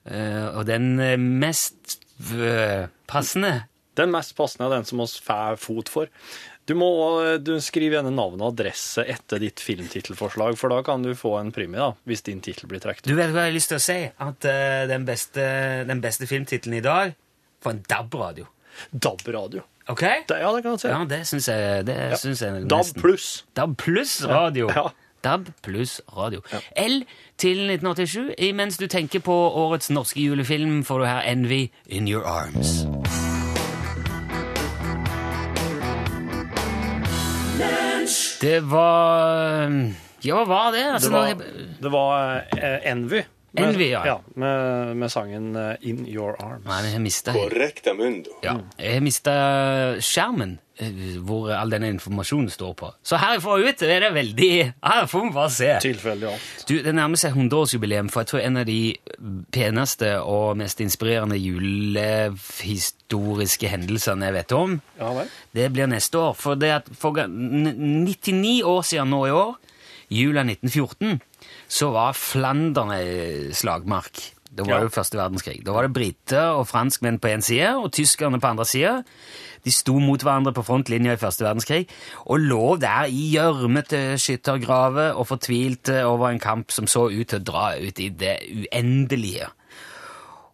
Eh, 0.06 0.46
og 0.54 0.66
den 0.70 0.94
eh, 1.00 1.18
mest 1.18 1.98
passende 3.08 3.64
Den 4.00 4.12
mest 4.14 4.36
passende 4.38 4.70
er 4.70 4.78
den 4.78 4.86
som 4.88 5.02
oss 5.04 5.18
får 5.20 5.58
fot 5.60 5.90
for. 5.92 6.08
Du 6.70 6.76
må 6.78 6.88
du 7.44 7.56
skrive 7.60 7.98
gjerne 7.98 8.14
navn 8.16 8.40
og 8.40 8.54
adresse 8.54 9.04
etter 9.10 9.42
ditt 9.42 9.60
filmtittelforslag, 9.60 10.56
for 10.60 10.72
da 10.72 10.78
kan 10.88 11.04
du 11.04 11.10
få 11.18 11.34
en 11.40 11.50
premie, 11.52 11.80
da, 11.82 11.90
hvis 12.08 12.22
din 12.24 12.40
tittel 12.46 12.70
blir 12.72 12.80
trukket. 12.80 13.10
Du 13.10 13.16
vet 13.18 13.34
hva 13.34 13.48
jeg 13.48 13.52
har 13.52 13.58
lyst 13.58 13.72
til 13.74 13.80
å 13.80 13.84
si? 13.84 13.98
At 14.22 14.48
uh, 14.48 14.86
den, 14.88 15.04
beste, 15.10 15.44
den 15.90 16.00
beste 16.06 16.30
filmtittelen 16.30 16.78
i 16.80 16.84
dag 16.86 17.16
får 17.66 17.76
en 17.76 17.84
DAB-radio. 17.90 18.48
DAB-radio. 18.94 19.66
Ok? 19.92 20.06
Det- 20.30 20.40
Ja, 20.40 20.54
det 20.56 20.64
kan 20.64 20.78
jeg 20.78 20.80
si. 20.86 20.88
Ja, 20.94 21.04
det 21.10 21.22
syns 21.28 21.48
jeg, 21.52 21.86
det 21.90 21.98
syns 22.22 22.42
jeg 22.46 22.68
DAB 22.72 22.94
pluss. 23.02 23.28
DAB 23.58 23.76
pluss 23.82 24.22
radio. 24.30 24.70
Ja. 24.72 24.86
DAB 25.26 25.50
pluss 25.66 26.00
radio. 26.16 26.40
L 26.78 27.02
til 27.38 27.66
1987. 27.68 28.32
Imens 28.48 28.78
du 28.78 28.88
tenker 28.88 29.20
på 29.20 29.36
årets 29.66 29.90
norske 29.92 30.22
julefilm, 30.24 30.84
får 30.88 31.04
du 31.04 31.06
her 31.10 31.22
Envy 31.34 31.66
In 31.90 32.08
Your 32.08 32.24
Arms. 32.26 32.86
Det 38.42 38.60
var 38.66 39.70
Ja, 40.26 40.38
hva 40.42 40.46
var 40.50 40.72
det? 40.74 40.86
Altså, 40.96 41.10
Det 41.10 41.18
var, 41.18 41.46
det 41.82 41.92
var 41.94 42.36
eh, 42.58 42.92
Envy. 42.92 43.22
Med, 43.52 43.64
Envy, 43.74 43.90
ja. 43.92 44.22
med, 44.40 44.96
med 44.96 45.12
sangen 45.12 45.56
eh, 45.60 45.76
In 45.90 46.06
Your 46.08 46.38
Arms. 46.40 46.64
Nei, 46.64 46.82
jeg 46.94 47.02
mista 47.04 47.34
Correcta 47.36 47.92
mundo. 47.98 48.30
ja, 48.46 48.54
jeg 48.80 49.02
mista 49.04 49.34
skjermen 50.00 50.54
eh, 50.80 51.18
hvor 51.20 51.52
all 51.52 51.70
denne 51.74 51.90
informasjonen 51.92 52.48
står 52.54 52.74
på. 52.80 52.92
Så 53.04 53.20
herfra 53.20 53.58
ut 53.60 53.84
er 53.84 54.00
det 54.06 54.14
veldig 54.16 54.52
Her 54.72 55.04
får 55.12 55.26
vi 55.26 55.32
bare 55.36 55.52
se. 55.52 55.68
Tilfeldig 55.84 56.28
alt. 56.32 56.64
Du, 56.70 56.78
Det 56.86 56.94
nærmer 56.96 57.20
seg 57.20 57.36
100-årsjubileum 57.36 58.08
for 58.14 58.24
jeg 58.24 58.30
tror 58.32 58.40
en 58.46 58.62
av 58.62 58.66
de 58.70 58.80
peneste 59.52 60.14
og 60.24 60.56
mest 60.62 60.80
inspirerende 60.88 61.36
julehistoriske 62.42 63.68
hendelsene 63.72 64.26
jeg 64.30 64.38
vet 64.38 64.52
om. 64.56 64.78
Ja 65.00 65.12
vel. 65.18 65.28
Det 65.56 65.68
blir 65.76 65.88
neste 65.92 66.18
år. 66.24 66.34
For 66.40 66.56
det 66.56 66.72
at 66.80 66.88
for 66.98 67.20
99 67.28 68.62
år 68.64 68.82
siden 68.88 69.12
nå 69.12 69.26
i 69.28 69.36
år, 69.36 69.54
jula 70.12 70.42
1914, 70.48 71.20
så 71.72 71.92
var 71.96 72.14
Flandern 72.18 72.92
slagmark. 73.56 74.34
Det 74.52 74.66
var 74.68 74.80
Ja. 74.82 74.84
jo 74.84 74.90
første 74.92 75.16
verdenskrig. 75.16 75.64
Da 75.64 75.72
var 75.72 75.84
det 75.88 75.94
briter 75.96 76.58
og 76.60 76.68
franskmenn 76.68 77.20
på 77.24 77.30
én 77.32 77.40
side 77.42 77.70
og 77.80 77.92
tyskerne 77.94 78.40
på 78.42 78.50
andre 78.50 78.66
sida. 78.66 79.04
De 79.64 79.72
sto 79.72 79.94
mot 80.00 80.20
hverandre 80.20 80.52
på 80.52 80.64
frontlinja 80.66 81.14
i 81.14 81.22
første 81.22 81.46
verdenskrig 81.46 81.88
og 82.26 82.40
lå 82.40 82.76
der 82.82 83.06
i 83.08 83.32
gjørmete 83.38 84.18
skyttergraver 84.20 85.16
og 85.16 85.28
fortvilte 85.30 86.04
over 86.04 86.30
en 86.34 86.40
kamp 86.40 86.72
som 86.72 86.86
så 86.86 87.08
ut 87.08 87.28
til 87.32 87.40
å 87.40 87.44
dra 87.44 87.78
ut 87.80 88.00
i 88.00 88.10
det 88.10 88.40
uendelige. 88.52 89.48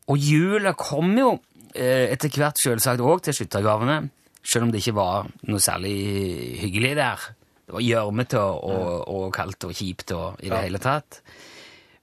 Og 0.09 0.17
jula 0.21 0.73
kom 0.77 1.17
jo 1.17 1.39
eh, 1.73 2.11
etter 2.13 2.29
hvert 2.29 2.59
selvsagt 2.61 3.01
òg 3.01 3.23
til 3.23 3.33
skyttergravene, 3.33 4.09
selv 4.43 4.67
om 4.67 4.71
det 4.71 4.83
ikke 4.85 4.95
var 4.95 5.25
noe 5.47 5.59
særlig 5.59 6.59
hyggelig 6.61 6.95
der 6.95 7.17
Det 7.67 7.75
var 7.75 7.83
gjørmete 7.83 8.39
og, 8.39 9.07
og, 9.11 9.27
kaldt 9.35 9.67
og 9.67 9.75
kjipt 9.75 10.13
og 10.15 10.39
i 10.39 10.51
det 10.51 10.63
hele 10.63 10.79
tatt. 10.79 11.19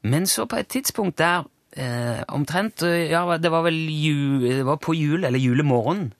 Men 0.04 0.28
så 0.28 0.44
på 0.44 0.58
et 0.60 0.68
tidspunkt 0.68 1.16
der 1.16 1.46
eh, 1.72 2.20
omtrent 2.28 2.84
eh, 2.84 3.06
Ja, 3.08 3.24
det 3.40 3.48
var 3.52 3.64
vel 3.64 3.78
ju, 3.88 4.42
det 4.44 4.66
var 4.68 4.76
på 4.76 4.92
jul, 4.92 5.24
eller 5.24 5.40
julemorgen, 5.40 6.10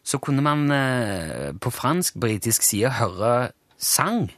så 0.00 0.18
kunne 0.24 0.40
man 0.40 0.70
eh, 0.72 1.52
på 1.60 1.70
fransk-britisk 1.70 2.64
side 2.64 2.94
høre 2.96 3.50
sang. 3.76 4.30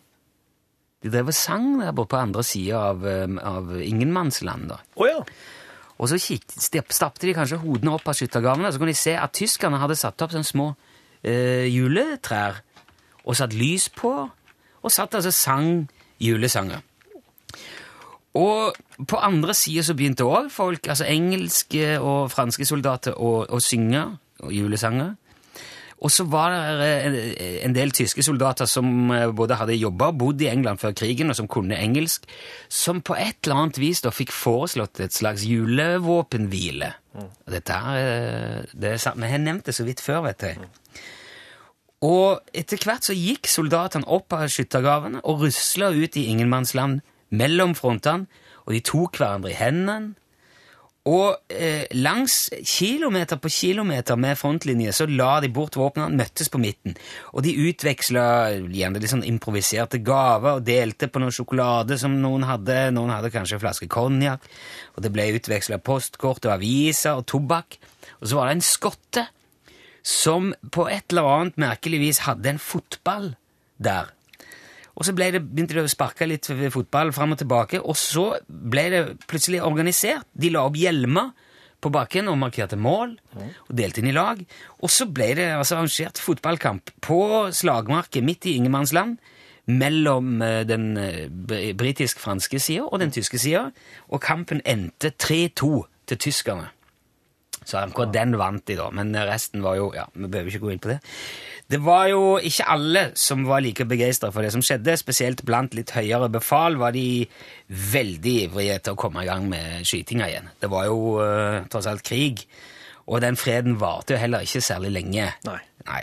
De 1.00 1.12
drev 1.12 1.30
og 1.30 1.36
sang 1.38 1.78
der 1.78 1.94
borte 1.94 2.10
på 2.16 2.18
andre 2.18 2.42
sida 2.44 2.82
av, 2.90 3.06
eh, 3.06 3.38
av 3.46 3.70
ingenmannsland. 3.78 4.68
da. 4.72 4.80
Oh, 4.96 5.06
ja. 5.06 5.22
Og 6.00 6.08
så 6.08 6.18
stappte 6.18 7.28
de 7.28 7.36
kanskje 7.36 7.60
hodene 7.60 7.92
opp 7.94 8.08
av 8.08 8.16
skyttergavene, 8.16 8.72
så 8.72 8.80
kunne 8.80 8.94
de 8.94 8.98
se 8.98 9.14
at 9.14 9.36
tyskerne 9.36 9.78
hadde 9.78 9.98
satt 10.00 10.20
opp 10.24 10.32
sånne 10.32 10.48
små 10.48 10.72
eh, 11.22 11.68
juletrær 11.68 12.62
og 13.24 13.36
satt 13.36 13.56
lys 13.56 13.88
på, 13.94 14.12
og 14.80 14.92
satt 14.92 15.14
altså 15.14 15.30
sang 15.34 15.88
julesanger. 16.20 16.80
Og 18.38 18.76
på 19.10 19.18
andre 19.18 19.54
sida 19.58 19.82
så 19.82 19.96
begynte 19.98 20.28
òg 20.28 20.52
folk, 20.54 20.86
altså 20.86 21.08
engelske 21.10 21.96
og 21.98 22.30
franske 22.30 22.66
soldater, 22.68 23.16
å, 23.18 23.42
å 23.50 23.58
synge 23.62 24.04
julesanger. 24.54 25.16
Og 26.00 26.08
så 26.08 26.24
var 26.32 26.54
det 26.80 26.92
en, 27.60 27.74
del 27.76 27.90
tyske 27.92 28.22
soldater 28.24 28.68
som 28.70 29.10
eh, 29.12 29.26
både 29.36 29.58
hadde 29.60 29.76
jobba 29.76 30.08
og 30.08 30.20
bodd 30.22 30.44
i 30.44 30.48
England 30.48 30.80
før 30.80 30.94
krigen, 30.96 31.28
og 31.28 31.36
som 31.36 31.48
kunne 31.50 31.76
engelsk, 31.76 32.24
som 32.72 33.02
på 33.04 33.18
et 33.20 33.36
eller 33.44 33.66
annet 33.66 33.80
vis 33.82 34.00
da 34.00 34.12
fikk 34.14 34.32
foreslått 34.32 35.02
et 35.04 35.16
slags 35.16 35.44
julevåpenhvile. 35.44 36.94
Mm. 37.18 37.28
Dette 37.52 37.80
her, 37.84 38.00
eh, 38.00 38.72
det 38.72 38.94
er 38.96 39.20
Vi 39.20 39.32
har 39.34 39.44
nevnt 39.44 39.66
det 39.66 39.76
så 39.76 39.84
vidt 39.84 40.00
før, 40.00 40.24
vet 40.30 40.46
jeg. 40.48 40.70
Og 42.00 42.40
etter 42.56 42.80
hvert 42.80 43.04
så 43.04 43.16
gikk 43.16 43.48
soldatene 43.50 44.08
opp 44.08 44.32
av 44.32 44.48
skyttergravene 44.48 45.20
og 45.28 45.44
rusla 45.44 45.90
ut 45.92 46.16
i 46.16 46.30
ingenmannsland 46.32 47.02
mellom 47.36 47.76
frontene, 47.76 48.26
og 48.64 48.72
de 48.72 48.80
tok 48.84 49.20
hverandre 49.20 49.52
i 49.52 49.58
hendene. 49.58 50.16
Og 51.08 51.32
eh, 51.48 51.86
langs 51.96 52.50
kilometer 52.68 53.38
på 53.40 53.48
kilometer 53.48 54.18
med 54.20 54.36
frontlinje 54.36 54.92
så 54.92 55.06
la 55.08 55.38
de 55.40 55.48
bort 55.48 55.78
våpnene, 55.80 56.12
møttes 56.12 56.52
på 56.52 56.60
midten. 56.60 56.92
Og 57.32 57.44
de 57.46 57.54
utveksla 57.56 58.24
gjerne 58.68 59.00
litt 59.00 59.12
sånn 59.12 59.24
improviserte 59.24 60.02
gaver 60.04 60.58
og 60.58 60.66
delte 60.68 61.08
på 61.08 61.22
noe 61.22 61.32
sjokolade 61.32 61.96
som 62.00 62.18
noen 62.20 62.44
hadde. 62.44 62.90
Noen 62.92 63.14
hadde 63.16 63.32
kanskje 63.32 63.56
en 63.56 63.64
flaske 63.64 63.88
konjakk. 63.90 64.44
Og 64.94 65.04
det 65.04 65.12
ble 65.14 65.30
utveksla 65.40 65.80
postkort 65.80 66.44
og 66.44 66.56
aviser 66.58 67.16
og 67.16 67.24
tobakk. 67.32 67.80
Og 68.20 68.28
så 68.28 68.36
var 68.36 68.50
det 68.50 68.58
en 68.58 68.68
skotte 68.68 69.24
som 70.06 70.54
på 70.72 70.86
et 70.88 71.12
eller 71.12 71.28
annet 71.28 71.60
merkelig 71.60 72.00
vis 72.02 72.24
hadde 72.26 72.54
en 72.54 72.62
fotball 72.62 73.34
der. 73.78 74.10
Og 75.00 75.06
så 75.06 75.14
det, 75.16 75.40
begynte 75.40 75.76
de 75.76 75.84
å 75.84 75.90
sparke 75.90 76.26
litt 76.28 76.48
fotball 76.74 77.12
fram 77.16 77.32
og 77.32 77.40
tilbake, 77.40 77.80
og 77.80 77.96
så 77.96 78.34
ble 78.46 78.88
det 78.92 79.04
plutselig 79.30 79.62
organisert. 79.64 80.26
De 80.36 80.50
la 80.52 80.66
opp 80.68 80.76
hjelmer 80.76 81.30
på 81.80 81.92
bakken 81.92 82.28
og 82.28 82.36
markerte 82.40 82.76
mål, 82.76 83.14
og 83.40 83.76
delte 83.76 84.02
inn 84.02 84.10
i 84.10 84.16
lag. 84.16 84.42
Og 84.84 84.92
så 84.92 85.06
ble 85.08 85.32
det 85.38 85.48
altså 85.54 85.78
arrangert 85.78 86.20
fotballkamp 86.20 86.92
på 87.00 87.20
slagmarken 87.56 88.26
midt 88.26 88.50
i 88.50 88.58
ingenmannsland 88.60 89.16
mellom 89.70 90.42
eh, 90.42 90.62
den 90.66 90.96
eh, 90.98 91.72
britisk-franske 91.78 92.60
sida 92.60 92.88
og 92.88 93.00
den 93.00 93.12
tyske 93.14 93.38
sida, 93.38 93.68
og 94.08 94.22
kampen 94.24 94.62
endte 94.66 95.12
3-2 95.14 95.70
til 96.10 96.20
tyskerne. 96.26 96.70
Så 97.70 97.78
akkurat 97.80 98.12
den 98.14 98.34
vant 98.40 98.66
de, 98.66 98.76
da, 98.80 98.90
men 98.94 99.14
resten 99.28 99.62
var 99.64 99.78
jo 99.78 99.92
Ja, 99.94 100.08
vi 100.14 100.26
behøver 100.26 100.52
ikke 100.52 100.64
gå 100.66 100.74
inn 100.74 100.82
på 100.82 100.92
det. 100.92 101.00
Det 101.70 101.78
var 101.86 102.08
jo 102.10 102.22
ikke 102.42 102.66
alle 102.66 103.02
som 103.14 103.44
var 103.46 103.62
like 103.62 103.84
begeistra 103.86 104.32
for 104.34 104.42
det 104.42 104.50
som 104.50 104.62
skjedde. 104.64 104.96
Spesielt 104.98 105.44
blant 105.46 105.76
litt 105.78 105.92
høyere 105.94 106.26
befal 106.32 106.80
var 106.80 106.96
de 106.96 107.28
veldig 107.68 108.34
ivrige 108.48 108.80
til 108.82 108.96
å 108.96 108.98
komme 108.98 109.22
i 109.22 109.28
gang 109.28 109.46
med 109.50 109.86
skytinga 109.86 110.26
igjen. 110.32 110.50
Det 110.58 110.70
var 110.72 110.88
jo 110.90 110.98
uh, 111.22 111.62
tross 111.70 111.86
alt 111.86 112.02
krig, 112.06 112.42
og 113.06 113.22
den 113.22 113.38
freden 113.38 113.78
varte 113.78 114.16
jo 114.16 114.22
heller 114.22 114.42
ikke 114.42 114.64
særlig 114.66 114.96
lenge. 114.98 115.30
Nei. 115.46 115.60
Nei. 115.90 116.02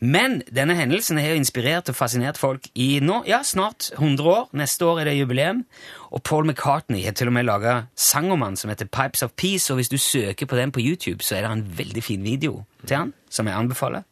Men 0.00 0.40
denne 0.54 0.74
hendelsen 0.78 1.18
har 1.20 1.36
inspirert 1.38 1.90
og 1.90 1.96
fascinert 1.98 2.38
folk 2.40 2.66
i 2.74 2.98
nå, 3.04 3.20
ja, 3.28 3.42
snart 3.46 3.90
100 3.94 4.30
år. 4.32 4.48
Neste 4.58 4.86
år 4.86 5.02
er 5.02 5.10
det 5.10 5.18
jubileum. 5.18 5.64
Og 6.10 6.22
Paul 6.22 6.48
McCartney 6.48 7.04
har 7.04 7.14
til 7.14 7.30
og 7.30 7.36
med 7.36 7.46
laga 7.46 7.76
sang 7.94 8.32
om 8.34 8.42
han 8.42 8.56
som 8.58 8.72
heter 8.72 8.90
Pipes 8.90 9.22
of 9.22 9.36
Peace, 9.36 9.70
og 9.72 9.78
hvis 9.78 9.92
du 9.92 9.98
søker 9.98 10.46
på 10.46 10.56
den 10.58 10.72
på 10.72 10.82
YouTube, 10.82 11.22
så 11.22 11.36
er 11.36 11.46
det 11.46 11.52
en 11.52 11.66
veldig 11.78 12.02
fin 12.04 12.24
video 12.24 12.64
til 12.86 12.96
han, 12.96 13.14
som 13.30 13.46
jeg 13.46 13.56
anbefaler. 13.56 14.02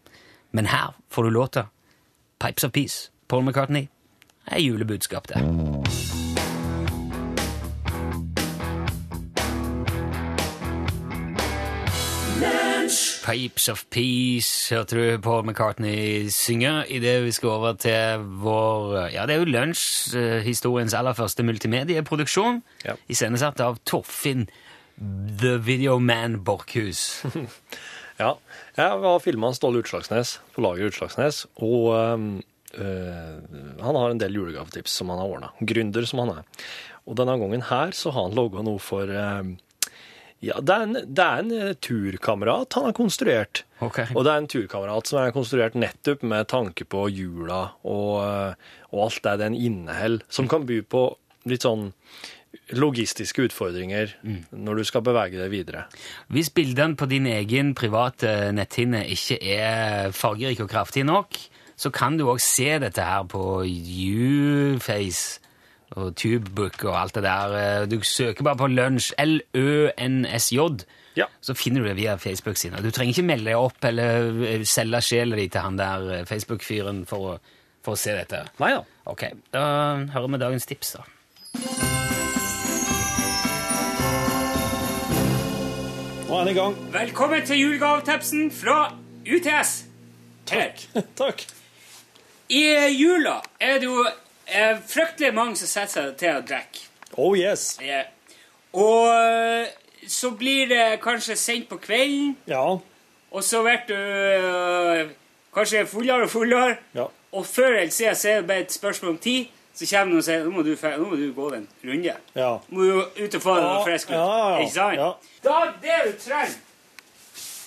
Men 0.52 0.70
her 0.70 0.94
får 1.10 1.22
du 1.22 1.30
låta 1.30 1.66
Pipes 2.38 2.64
of 2.64 2.70
Peace, 2.72 3.10
Paul 3.28 3.44
McCartney. 3.44 3.88
Det 4.46 4.54
er 4.54 4.60
julebudskap, 4.60 5.28
det. 5.28 6.25
Pipes 13.26 13.68
of 13.72 13.84
Peace 13.90 14.70
hørte 14.74 14.94
du 14.96 15.18
Paul 15.22 15.42
McCartney 15.44 16.28
synge 16.30 16.84
idet 16.94 17.24
vi 17.24 17.32
skal 17.34 17.48
over 17.56 17.72
til 17.82 18.22
vår 18.42 19.10
Ja, 19.14 19.26
det 19.26 19.34
er 19.34 19.42
jo 19.42 19.50
Lunsj, 19.50 20.14
eh, 20.16 20.98
aller 20.98 21.12
første 21.18 21.42
multimedieproduksjon, 21.42 22.62
Ja. 22.84 22.94
iscenesatt 23.08 23.60
av 23.60 23.78
Torfinn 23.84 24.46
The 25.40 25.58
Videoman 25.58 26.44
Borchhus. 26.44 27.24
Ja. 28.18 28.30
Jeg 28.78 29.00
var 29.02 29.18
filma 29.20 29.50
Ståle 29.52 29.82
Utslagsnes 29.82 30.38
på 30.54 30.62
laget 30.64 30.88
Utslagsnes, 30.88 31.42
og 31.60 31.92
øh, 31.92 32.22
han 33.82 33.98
har 33.98 34.10
en 34.10 34.18
del 34.22 34.38
julegavetips 34.38 34.94
som 34.96 35.10
han 35.12 35.18
har 35.20 35.28
ordna. 35.34 35.50
Gründer 35.60 36.06
som 36.08 36.22
han 36.24 36.38
er. 36.38 36.46
Og 37.06 37.18
denne 37.20 37.36
gangen 37.36 37.66
her 37.68 37.92
så 37.92 38.10
har 38.14 38.28
han 38.28 38.34
logga 38.38 38.64
noe 38.64 38.80
for 38.82 39.04
øhm, 39.12 39.58
Ja, 40.44 40.60
det 40.60 40.74
er, 40.74 40.84
en, 40.84 40.96
det 41.16 41.24
er 41.24 41.42
en 41.42 41.52
eh, 41.56 41.74
turkamerat 41.80 42.76
han 42.76 42.88
har 42.90 42.96
konstruert. 42.96 43.62
Okay. 43.80 44.10
Og 44.12 44.26
det 44.26 44.32
er 44.32 44.42
en 44.42 44.48
turkamerat 44.52 45.08
som 45.08 45.20
er 45.22 45.34
konstruert 45.34 45.76
nettopp 45.78 46.24
med 46.28 46.48
tanke 46.52 46.84
på 46.84 47.06
jula 47.08 47.62
og, 47.88 48.10
øh, 48.20 48.74
og 48.92 49.04
alt 49.06 49.22
det 49.24 49.36
den 49.46 49.56
inneholder, 49.56 50.26
som 50.28 50.48
kan 50.50 50.68
by 50.68 50.82
på 50.84 51.08
litt 51.48 51.64
sånn 51.64 51.90
logistiske 52.76 53.44
utfordringer 53.46 54.14
når 54.50 54.80
du 54.80 54.84
skal 54.88 55.04
bevege 55.06 55.38
deg 55.38 55.52
videre. 55.52 55.84
Hvis 56.32 56.50
bildene 56.54 56.96
på 56.98 57.08
din 57.10 57.28
egen 57.30 57.74
private 57.78 58.50
netthinne 58.56 59.04
ikke 59.12 59.38
er 59.38 60.14
fargerike 60.16 60.64
og 60.64 60.72
kraftige 60.72 61.06
nok, 61.06 61.36
så 61.76 61.92
kan 61.92 62.16
du 62.16 62.24
òg 62.32 62.40
se 62.42 62.78
dette 62.82 63.04
her 63.04 63.26
på 63.28 63.60
Uface 63.62 65.44
og 65.94 66.14
Tubebook 66.18 66.82
og 66.88 66.96
alt 67.00 67.14
det 67.14 67.22
der. 67.22 67.86
Du 67.86 68.00
søker 68.02 68.42
bare 68.44 68.58
på 68.58 68.66
Lunsj, 68.72 69.12
L-Ø-N-S-J, 69.22 70.58
Ja. 71.16 71.24
så 71.40 71.54
finner 71.56 71.80
du 71.80 71.86
det 71.88 71.96
via 71.96 72.16
Facebook-siden. 72.20 72.82
Du 72.82 72.90
trenger 72.90 73.14
ikke 73.14 73.22
melde 73.28 73.48
deg 73.52 73.56
opp 73.56 73.84
eller 73.88 74.42
eh, 74.44 74.64
selge 74.68 75.00
sjela 75.00 75.36
di 75.38 75.46
til 75.48 75.60
han 75.64 75.78
der 75.78 76.10
eh, 76.18 76.24
Facebook-fyren 76.28 77.04
for, 77.08 77.38
for 77.86 77.94
å 77.94 78.00
se 78.00 78.12
dette. 78.18 78.42
Nei 78.60 78.72
da. 78.74 78.82
Ok, 79.06 79.22
da 79.54 79.62
hører 80.12 80.28
vi 80.34 80.42
dagens 80.42 80.66
tips, 80.68 80.96
da. 80.98 81.06
Nå 86.26 86.34
er 86.34 86.38
han 86.42 86.48
i 86.50 86.56
gang. 86.56 86.74
Velkommen 86.92 87.44
til 87.46 87.60
julegavetipsen 87.62 88.48
fra 88.52 88.78
UTS. 89.26 89.76
Her. 90.50 90.72
Takk. 91.20 91.44
I 92.50 92.62
jula 92.94 93.38
er 93.60 93.78
det 93.82 93.88
jo 93.88 94.04
eh, 94.46 94.78
fryktelig 94.86 95.34
mange 95.34 95.56
som 95.56 95.68
setter 95.68 95.92
seg 96.10 96.16
til 96.20 96.36
å 96.36 96.44
drikke. 96.46 96.84
Oh 97.16 97.36
yes. 97.38 97.76
Ja. 97.82 98.02
Og 98.76 99.08
eh, 99.08 99.66
så 100.08 100.30
blir 100.38 100.68
det 100.70 101.00
kanskje 101.02 101.36
sent 101.36 101.68
på 101.70 101.78
kvelden, 101.82 102.36
Ja. 102.46 102.62
og 103.30 103.42
så 103.44 103.62
blir 103.64 103.82
du 103.88 103.94
eh, 103.96 105.06
kanskje 105.54 105.86
fullere 105.90 106.22
og 106.26 106.30
fullere. 106.30 106.76
Ja. 106.94 107.06
Og 107.32 107.46
før 107.46 107.74
eller 107.74 107.90
siden 107.92 108.14
så 108.16 108.28
er 108.28 108.40
det 108.40 108.46
bare 108.48 108.64
et 108.66 108.72
spørsmål 108.72 109.10
om 109.16 109.18
tid, 109.18 109.46
så 109.76 109.84
kommer 109.90 110.06
noen 110.14 110.18
og 110.22 110.24
sier 110.24 110.44
nå 110.44 110.50
må 110.54 110.62
du, 110.64 110.70
fe- 110.80 110.94
nå 110.96 111.04
må 111.10 111.16
du 111.20 111.26
gå 111.36 111.50
en 111.52 111.66
runde. 111.84 112.14
Ja. 112.34 112.52
Må 112.72 112.84
jo 112.86 113.00
ut 113.18 113.34
og 113.36 113.42
få 113.44 113.56
deg 113.58 113.66
noe 113.66 113.82
frisk 113.84 114.08
luft. 114.14 114.20
ja, 114.20 114.38
ja, 114.48 114.60
Ikke 114.62 114.72
sant? 114.72 114.96
ja. 114.96 115.10
Da, 115.44 115.56
det 115.82 115.98
du 116.06 116.12
trenger, 116.22 116.54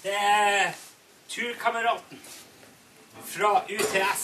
det 0.04 0.16
er 0.18 0.72
turkameraten 1.30 2.22
fra 3.30 3.52
UTS. 3.70 4.24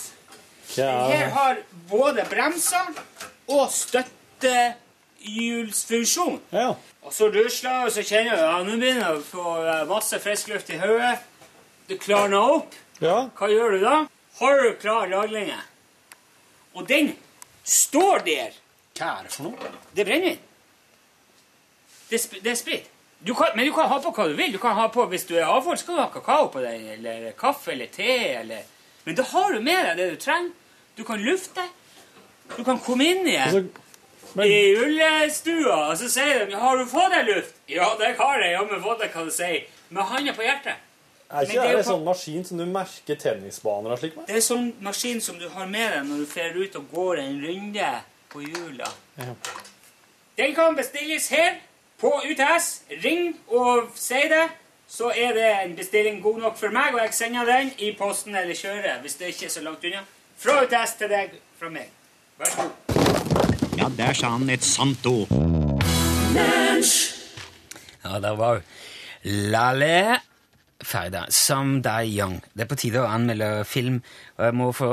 Her 0.84 1.30
har 1.36 1.58
både 1.90 2.26
bremser 2.30 2.86
og 3.48 3.72
støttehjulsfunksjon. 3.72 6.42
ja. 6.52 6.76
Og 7.06 7.14
så 7.14 7.28
rusler 7.30 7.86
og 7.86 7.92
så 7.94 8.02
kjenner 8.02 8.34
du 8.34 8.42
ja, 8.42 8.64
nå 8.66 8.80
begynner 8.82 9.14
du 9.14 9.20
å 9.20 9.28
få 9.28 9.62
eh, 9.62 9.84
masse 9.86 10.18
frisk 10.24 10.48
luft 10.50 10.72
i 10.74 10.80
hodet. 10.82 11.20
Du 11.86 11.94
klarner 12.02 12.42
opp. 12.42 12.74
Ja. 12.98 13.30
Hva 13.38 13.46
gjør 13.52 13.76
du 13.76 13.80
da? 13.84 14.08
Har 14.40 14.54
du 14.64 14.72
klar 14.82 15.06
laglinge? 15.12 15.60
Og 16.74 16.88
den 16.90 17.14
står 17.62 18.26
der. 18.26 18.58
Hva 18.98 19.20
er 19.20 19.24
det 19.28 19.34
for 19.36 19.44
noe? 19.52 19.70
Det 19.94 20.02
er 20.02 20.08
brennevin. 20.10 20.42
Det, 22.10 22.18
det 22.42 22.52
er 22.56 22.58
sprit. 22.58 22.90
Du 23.26 23.34
kan, 23.38 23.54
men 23.54 23.66
du 23.70 23.74
kan 23.74 23.86
ha 23.90 23.98
på 24.02 24.10
hva 24.14 24.26
du 24.30 24.34
vil. 24.38 24.52
Du 24.54 24.60
kan 24.62 24.76
ha 24.78 24.88
på, 24.90 25.06
Hvis 25.06 25.26
du 25.30 25.36
er 25.38 25.46
avholds, 25.46 25.82
skal 25.86 25.96
du 25.98 26.02
ha 26.02 26.10
kakao 26.14 26.50
på 26.54 26.62
deg, 26.66 26.90
eller 26.98 27.32
kaffe 27.38 27.72
eller 27.78 27.90
te. 27.94 28.18
eller... 28.42 28.62
Men 29.06 29.14
da 29.18 29.24
har 29.30 29.54
du 29.54 29.62
med 29.62 29.92
deg 29.92 29.98
det 30.02 30.10
du 30.16 30.18
trenger. 30.26 30.50
Du 30.98 31.04
kan 31.04 31.20
lufte. 31.22 31.62
Du 32.58 32.64
kan 32.64 32.80
komme 32.80 33.06
inn 33.06 33.28
igjen. 33.28 33.42
Altså, 33.42 33.64
men, 34.36 34.52
I 34.52 34.76
ullestua, 34.76 35.76
og 35.90 35.98
så 35.98 36.10
sier 36.12 36.46
de 36.46 36.56
'Har 36.56 36.78
du 36.78 36.86
fått 36.86 37.12
deg 37.12 37.26
luft?' 37.26 37.56
'Ja, 37.68 37.88
det 38.00 38.16
har 38.18 38.40
jeg. 38.40 38.52
jammen 38.52 38.82
fått 38.82 39.00
deg 39.00 39.12
hva 39.12 39.26
du 39.26 39.32
sier.' 39.32 39.64
Med 39.90 40.04
hånda 40.04 40.34
på 40.34 40.42
hjertet. 40.42 40.76
er 41.32 41.42
ikke 41.42 41.62
det 41.62 41.70
er 41.70 41.78
det 41.78 41.86
sånn 41.86 42.04
maskin 42.04 42.46
som 42.46 42.58
du 42.58 42.66
merker 42.66 43.16
tennisbaner 43.16 43.92
og 43.92 44.00
slik 44.00 44.16
med? 44.16 44.28
Det 44.28 44.36
er 44.36 44.42
sånn 44.42 44.74
maskin 44.80 45.22
som 45.22 45.40
du 45.40 45.50
har 45.50 45.66
med 45.66 45.92
deg 45.92 46.04
når 46.06 46.18
du 46.18 46.26
drar 46.26 46.58
ut 46.64 46.76
og 46.76 46.92
går 46.92 47.16
en 47.20 47.42
runde 47.48 48.02
på 48.30 48.42
hjula. 48.42 48.90
Ja. 49.18 49.34
Den 50.38 50.56
kan 50.56 50.76
bestilles 50.76 51.30
her 51.30 51.56
på 51.98 52.12
UTS. 52.26 52.82
Ring 53.04 53.40
og 53.48 53.92
si 53.96 54.22
det, 54.30 54.50
så 54.88 55.12
er 55.16 55.34
det 55.34 55.50
en 55.64 55.76
bestilling 55.76 56.22
god 56.24 56.40
nok 56.40 56.58
for 56.58 56.70
meg, 56.70 56.94
og 56.94 57.00
jeg 57.00 57.14
sender 57.14 57.46
den 57.46 57.72
i 57.78 57.96
posten 57.98 58.36
eller 58.36 58.56
kjører, 58.56 59.02
hvis 59.02 59.16
det 59.16 59.28
ikke 59.28 59.46
er 59.46 59.50
så 59.50 59.62
langt 59.62 59.84
unna. 59.84 60.04
Fra 60.38 60.62
UTS 60.64 60.98
til 61.00 61.12
deg 61.12 61.36
fra 61.60 61.72
meg. 61.72 61.92
Vær 62.40 62.52
så 62.52 62.68
god. 62.68 63.78
Ja, 63.80 63.90
der 63.98 64.14
sa 64.16 64.36
han 64.36 64.50
et 64.50 64.64
sant 64.64 65.06
ord. 65.08 65.32
Ja, 68.06 68.20
der 68.22 68.36
var 68.40 68.62
Lalle 69.24 70.20
Ferda, 70.86 71.26
Ferda, 71.32 71.82
Die 71.82 72.18
Young. 72.20 72.42
Det 72.54 72.66
er 72.66 72.70
på 72.70 72.78
tide 72.78 73.02
å 73.02 73.10
anmelde 73.10 73.64
film, 73.66 74.02
og 74.38 74.46
jeg 74.46 74.56
må 74.60 74.68
få 74.76 74.90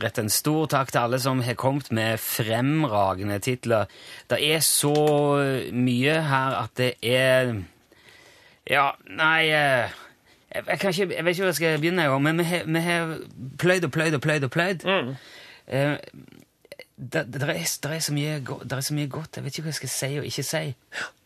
rette 0.00 0.24
en 0.24 0.32
stor 0.32 0.66
takk 0.72 0.90
til 0.90 1.02
alle 1.04 1.20
som 1.22 1.42
har 1.44 1.58
kommet 1.60 1.92
med 1.94 2.18
fremragende 2.22 3.38
titler. 3.44 3.86
Det 4.30 4.40
er 4.42 4.64
så 4.64 4.96
mye 5.72 6.18
her 6.30 6.58
at 6.64 6.74
det 6.80 6.94
er 7.02 7.54
Ja, 8.66 8.88
nei 9.06 9.46
eh, 9.54 9.92
jeg, 10.54 10.64
jeg, 10.66 10.74
ikke, 10.74 11.14
jeg 11.14 11.24
vet 11.24 11.34
ikke 11.34 11.42
hvor 11.42 11.52
jeg 11.52 11.54
skal 11.54 11.80
begynne, 11.80 12.10
år, 12.10 12.18
men 12.18 12.38
vi 12.38 12.80
har, 12.80 13.18
pløyd 13.58 13.84
og 13.84 13.92
pløyd 13.92 14.14
og 14.14 14.20
pløyd 14.20 14.44
og 14.44 14.50
pløyd. 14.50 14.86
Eh, 15.66 15.96
det, 16.96 17.26
det, 17.32 17.42
er, 17.42 17.52
det, 17.82 17.90
er 17.92 17.98
så 17.98 18.14
mye, 18.14 18.38
det 18.40 18.72
er 18.72 18.80
så 18.80 18.94
mye 18.94 19.08
godt. 19.08 19.36
Jeg 19.36 19.44
vet 19.44 19.58
ikke 19.58 19.66
hva 19.66 19.74
jeg 19.74 19.80
skal 19.82 19.92
si 19.92 20.10
og 20.20 20.28
ikke 20.30 20.46
si. 20.46 20.64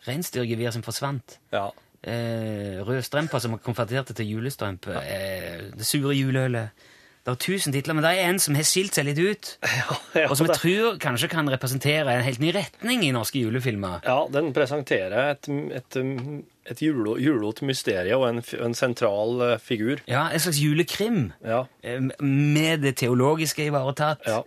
Reinsdyrgevir 0.09 0.75
som 0.75 0.83
forsvant. 0.83 1.39
Ja. 1.53 1.69
Eh, 2.01 2.81
røde 2.87 3.03
strømper 3.05 3.39
som 3.39 3.59
konverterte 3.59 4.17
til 4.17 4.31
julestrømpe. 4.35 4.97
Eh, 5.05 5.69
det 5.77 5.87
sure 5.87 6.15
juleølet. 6.17 6.89
Det 7.21 7.33
er 7.35 7.37
tusen 7.37 7.73
titler, 7.75 7.95
men 7.99 8.05
det 8.07 8.11
er 8.17 8.31
en 8.31 8.39
som 8.41 8.55
har 8.57 8.65
skilt 8.65 8.95
seg 8.97 9.05
litt 9.11 9.19
ut. 9.21 9.49
ja, 10.17 10.25
Og 10.31 10.37
som 10.39 10.47
jeg 10.47 10.55
det- 10.55 10.61
tror 10.63 10.95
kanskje 11.03 11.29
kan 11.29 11.51
representere 11.53 12.15
en 12.17 12.25
helt 12.25 12.41
ny 12.41 12.53
retning 12.57 13.03
i 13.05 13.11
norske 13.13 13.43
julefilmer. 13.43 14.01
Ja, 14.07 14.23
den 14.33 14.53
presenterer 14.57 15.35
et, 15.35 15.49
et, 15.77 15.99
et 16.73 16.81
julo- 16.81 17.19
julot 17.21 17.61
mysterium 17.69 18.23
og 18.25 18.29
en, 18.31 18.41
en 18.65 18.75
sentral 18.79 19.37
eh, 19.51 19.59
figur. 19.61 20.01
Ja, 20.09 20.29
En 20.33 20.41
slags 20.41 20.63
julekrim 20.65 21.33
Ja. 21.45 21.67
med 22.25 22.81
det 22.87 22.97
teologiske 23.03 23.69
ivaretatt. 23.69 24.25
Ja. 24.27 24.41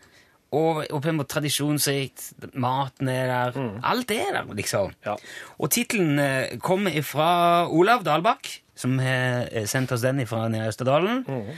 Og, 0.53 0.83
og 0.93 0.99
på 1.01 1.09
en 1.09 1.17
måte 1.17 1.33
tradisjonsrikt. 1.33 2.27
Maten 2.61 3.07
er 3.09 3.29
der. 3.31 3.61
Alt 3.89 4.11
er 4.13 4.33
der, 4.35 4.51
liksom. 4.53 4.91
Mm. 4.91 4.99
Ja. 5.07 5.15
Og 5.57 5.71
tittelen 5.73 6.19
eh, 6.21 6.57
kommer 6.61 6.93
fra 7.05 7.29
Olav 7.73 8.03
Dahlbakk, 8.05 8.51
som 8.77 8.97
har 9.01 9.47
eh, 9.49 9.65
sendt 9.69 9.93
oss 9.95 10.01
den 10.05 10.21
fra 10.29 10.43
nede 10.49 10.65
i 10.67 10.69
Østerdalen. 10.73 11.23
Mm. 11.25 11.49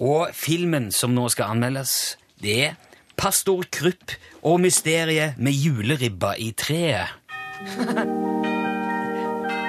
Og 0.00 0.32
filmen 0.32 0.90
som 0.92 1.12
nå 1.14 1.28
skal 1.32 1.52
anmeldes, 1.52 2.16
det 2.40 2.56
er 2.66 2.74
Pastor 3.16 3.64
Krupp 3.70 4.14
og 4.42 4.60
mysteriet 4.64 5.34
med 5.38 5.52
juleribba 5.52 6.34
i 6.38 6.52
treet. 6.56 7.12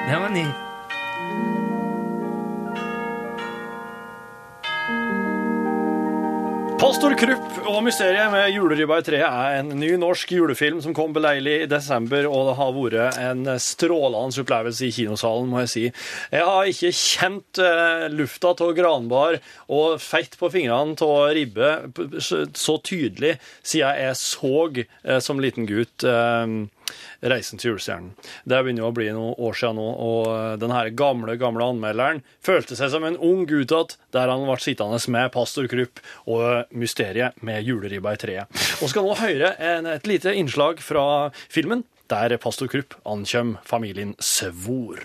det 0.08 0.20
var 0.20 0.32
ny. 0.34 0.73
Pastor 6.94 7.16
Krupp 7.18 7.56
og 7.66 7.80
mysteriet 7.88 8.30
med 8.30 8.52
juleribba 8.54 9.00
i 9.02 9.06
treet 9.08 9.26
er 9.26 9.56
en 9.64 9.72
ny 9.80 9.96
norsk 9.98 10.30
julefilm 10.36 10.78
som 10.84 10.94
kom 10.94 11.10
beleilig 11.16 11.56
i 11.64 11.70
desember, 11.72 12.28
og 12.30 12.52
det 12.52 12.54
har 12.60 12.76
vært 12.76 13.18
en 13.18 13.50
strålende 13.58 14.44
opplevelse 14.44 14.86
i 14.86 14.92
kinosalen, 14.94 15.50
må 15.50 15.64
jeg 15.64 15.72
si. 15.72 15.84
Jeg 16.30 16.46
har 16.46 16.70
ikke 16.70 16.92
kjent 16.94 17.62
eh, 17.66 18.06
lufta 18.14 18.54
av 18.54 18.76
granbar 18.78 19.40
og 19.74 19.98
fett 20.06 20.38
på 20.38 20.52
fingrene 20.54 20.94
av 21.02 21.34
ribbe 21.34 21.72
så 22.22 22.78
tydelig 22.86 23.40
siden 23.66 23.98
jeg 24.04 24.22
så 24.22 24.54
eh, 24.86 25.18
som 25.18 25.42
liten 25.42 25.66
gutt 25.74 26.06
eh, 26.06 26.46
Reisen 27.24 27.62
til 27.62 27.74
julestjernen. 27.74 28.12
Det 28.50 28.60
begynner 28.64 28.84
jo 28.84 28.90
å 28.92 28.96
bli 28.96 29.08
noen 29.16 29.38
år 29.38 29.58
siden 29.60 29.80
nå, 29.80 29.88
og 30.08 30.30
eh, 30.34 30.56
den 30.62 30.74
her 30.76 30.90
gamle, 31.00 31.38
gamle 31.42 31.70
anmelderen 31.74 32.24
følte 32.44 32.78
seg 32.80 32.92
som 32.94 33.08
en 33.08 33.20
ung 33.20 33.46
gutt 33.50 33.74
igjen, 33.74 33.96
der 34.14 34.32
han 34.32 34.46
ble 34.48 34.58
sittende 34.62 35.00
med 35.14 35.32
pastor 35.34 35.70
Krupp 35.72 36.02
og 36.30 36.74
mysteriet 36.76 37.40
med 37.46 37.64
juleribba 37.66 38.16
i 38.16 38.22
treet. 38.22 38.64
Og 38.82 38.92
skal 38.92 39.08
nå 39.08 39.16
høre 39.22 39.54
en, 39.58 39.90
et 39.90 40.10
lite 40.10 40.36
innslag 40.38 40.84
fra 40.84 41.06
filmen, 41.52 41.86
der 42.12 42.36
pastor 42.42 42.70
Krupp 42.72 42.98
ankjøm 43.08 43.58
familien 43.68 44.14
Svor. 44.20 45.02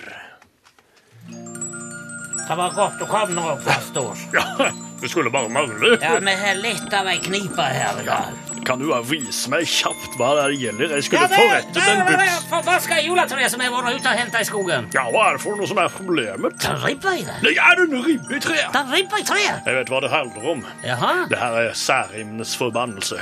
Det 2.48 2.56
var 2.56 2.72
godt 2.72 3.02
å 3.04 3.08
komme 3.10 3.34
nå, 3.36 3.56
pastor. 3.64 4.16
Ja, 4.32 4.70
det 5.02 5.10
skulle 5.12 5.30
bare 5.30 5.50
mangle. 5.52 5.98
Ja, 6.00 6.16
vi 6.24 6.36
har 6.42 6.62
litt 6.62 6.94
av 6.96 7.10
ei 7.12 7.18
knipe 7.20 7.66
her 7.68 8.00
i 8.00 8.06
dag. 8.08 8.47
Kan 8.66 8.80
du 8.82 8.88
vise 9.08 9.50
meg 9.52 9.66
kjapt 9.68 10.16
hva 10.18 10.32
det 10.38 10.58
gjelder? 10.60 10.94
Jeg 10.98 11.06
skulle 11.08 11.28
forrettet 11.32 11.78
en 11.82 12.04
buds. 12.08 12.44
Forbaska 12.48 12.98
juletreet 13.04 13.52
som 13.52 13.62
jeg 13.62 13.70
har 13.72 13.84
vært 13.84 14.00
ute 14.00 14.12
og 14.12 14.20
henta 14.22 14.42
i 14.42 14.48
skogen. 14.48 14.88
Ja, 14.96 15.04
hva 15.12 15.28
er 15.28 15.38
det 15.38 15.42
for 15.44 15.58
noe 15.58 15.68
som 15.70 15.80
er 15.82 15.90
problemet? 15.92 16.58
Det 16.62 16.70
er 16.72 16.84
ribba 16.84 17.14
i 17.18 17.24
det. 17.26 17.38
Det 17.44 17.54
er 17.56 17.82
en 17.84 17.96
ribbe 18.04 18.36
i 18.38 18.42
treet. 18.42 18.70
Det 18.74 18.82
er 18.82 18.92
ribba 18.94 19.20
i 19.20 19.26
treet. 19.28 19.66
Jeg 19.68 19.78
vet 19.80 19.92
hva 19.92 20.00
det 20.04 20.12
handler 20.12 20.48
om. 20.54 20.64
Jaha. 20.86 21.12
Det 21.30 21.40
her 21.40 21.58
er 21.64 21.76
særimnenes 21.78 22.56
forbannelse. 22.58 23.20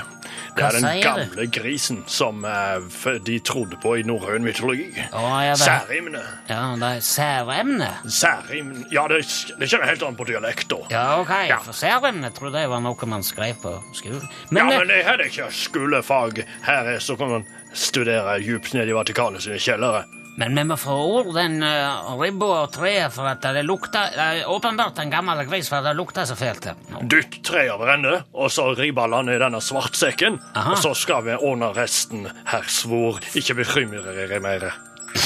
Det 0.56 0.62
Hva 0.64 0.68
er 0.70 0.76
den 0.78 0.84
sier 0.86 1.02
gamle 1.04 1.44
grisen 1.52 1.98
som 2.08 2.44
eh, 2.48 2.78
f- 2.88 3.18
de 3.26 3.34
trodde 3.44 3.76
på 3.82 3.92
i 4.00 4.02
norrøn 4.08 4.42
mytologi. 4.46 4.86
Å, 5.12 5.22
ja, 5.44 5.52
det- 5.52 5.60
Særimene. 5.66 6.22
Ja, 6.48 6.60
det 6.80 6.90
er 6.96 7.00
særemne. 7.04 7.90
Særimne 8.08 8.86
Ja, 8.90 9.06
det, 9.12 9.20
det 9.60 9.68
kommer 9.70 9.86
helt 9.90 10.02
an 10.02 10.16
på 10.16 10.24
dialekt, 10.28 10.68
da. 10.72 10.78
Ja, 10.90 11.04
ok. 11.20 11.34
Ja. 11.50 11.58
For 11.64 11.76
særemne 11.76 12.30
trodde 12.34 12.62
jeg 12.64 12.70
var 12.72 12.80
noe 12.80 13.06
man 13.12 13.22
skrev 13.22 13.60
på 13.60 13.74
skolen. 13.92 14.24
Ja, 14.24 14.48
Men, 14.50 14.66
men 14.78 14.88
det 14.88 15.02
her 15.04 15.20
er 15.20 15.28
ikke 15.28 15.50
skolefag. 15.52 16.44
Her 16.64 16.88
er 16.96 16.98
så 17.04 17.16
kan 17.20 17.28
man 17.36 17.46
studere 17.76 18.38
djupt 18.40 18.72
ned 18.74 18.88
i 18.88 18.96
Vatikanet 18.96 19.44
sine 19.44 19.60
kjellere. 19.60 20.06
Men 20.36 20.58
vi 20.58 20.64
må 20.68 20.76
få 20.80 20.94
ord 20.94 21.30
den 21.36 21.58
uh, 21.64 22.12
ribba 22.20 22.50
og 22.62 22.74
treet, 22.76 23.12
for 23.14 23.28
at 23.30 23.44
det 23.56 23.64
lukter 23.64 24.16
er 24.20 24.42
åpenbart 24.52 25.00
en 25.02 25.12
gammel 25.12 25.40
gris, 25.48 25.70
for 25.72 25.84
det 25.84 25.94
lukter 25.96 26.28
så 26.28 26.36
fælt. 26.38 26.68
Nå. 26.92 27.04
Dytt 27.08 27.40
treet 27.46 27.72
over 27.74 27.94
ende, 27.94 28.18
og 28.36 28.52
så 28.52 28.68
ribba 28.76 29.08
land 29.10 29.32
i 29.32 29.40
denne 29.40 29.62
svartsekken. 29.64 30.40
Aha. 30.52 30.74
Og 30.74 30.82
så 30.84 30.92
skal 30.98 31.24
vi 31.28 31.38
ordne 31.38 31.72
resten, 31.76 32.28
herr 32.52 32.68
Svor. 32.68 33.22
Ikke 33.38 33.58
bekymre 33.62 34.16
dere 34.16 34.42
mer. 34.44 34.70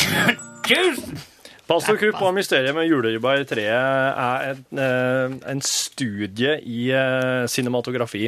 Tusen! 0.71 1.21
Pastor 1.71 1.95
Krupp 2.01 2.19
og 2.27 2.33
mysteriet 2.35 2.75
med 2.75 2.89
juleribba 2.89 3.37
i 3.39 3.45
treet 3.47 3.71
er 3.71 4.47
en, 4.49 4.79
eh, 4.83 5.35
en 5.53 5.61
studie 5.63 6.57
i 6.67 6.89
eh, 6.91 7.47
cinematografi. 7.47 8.25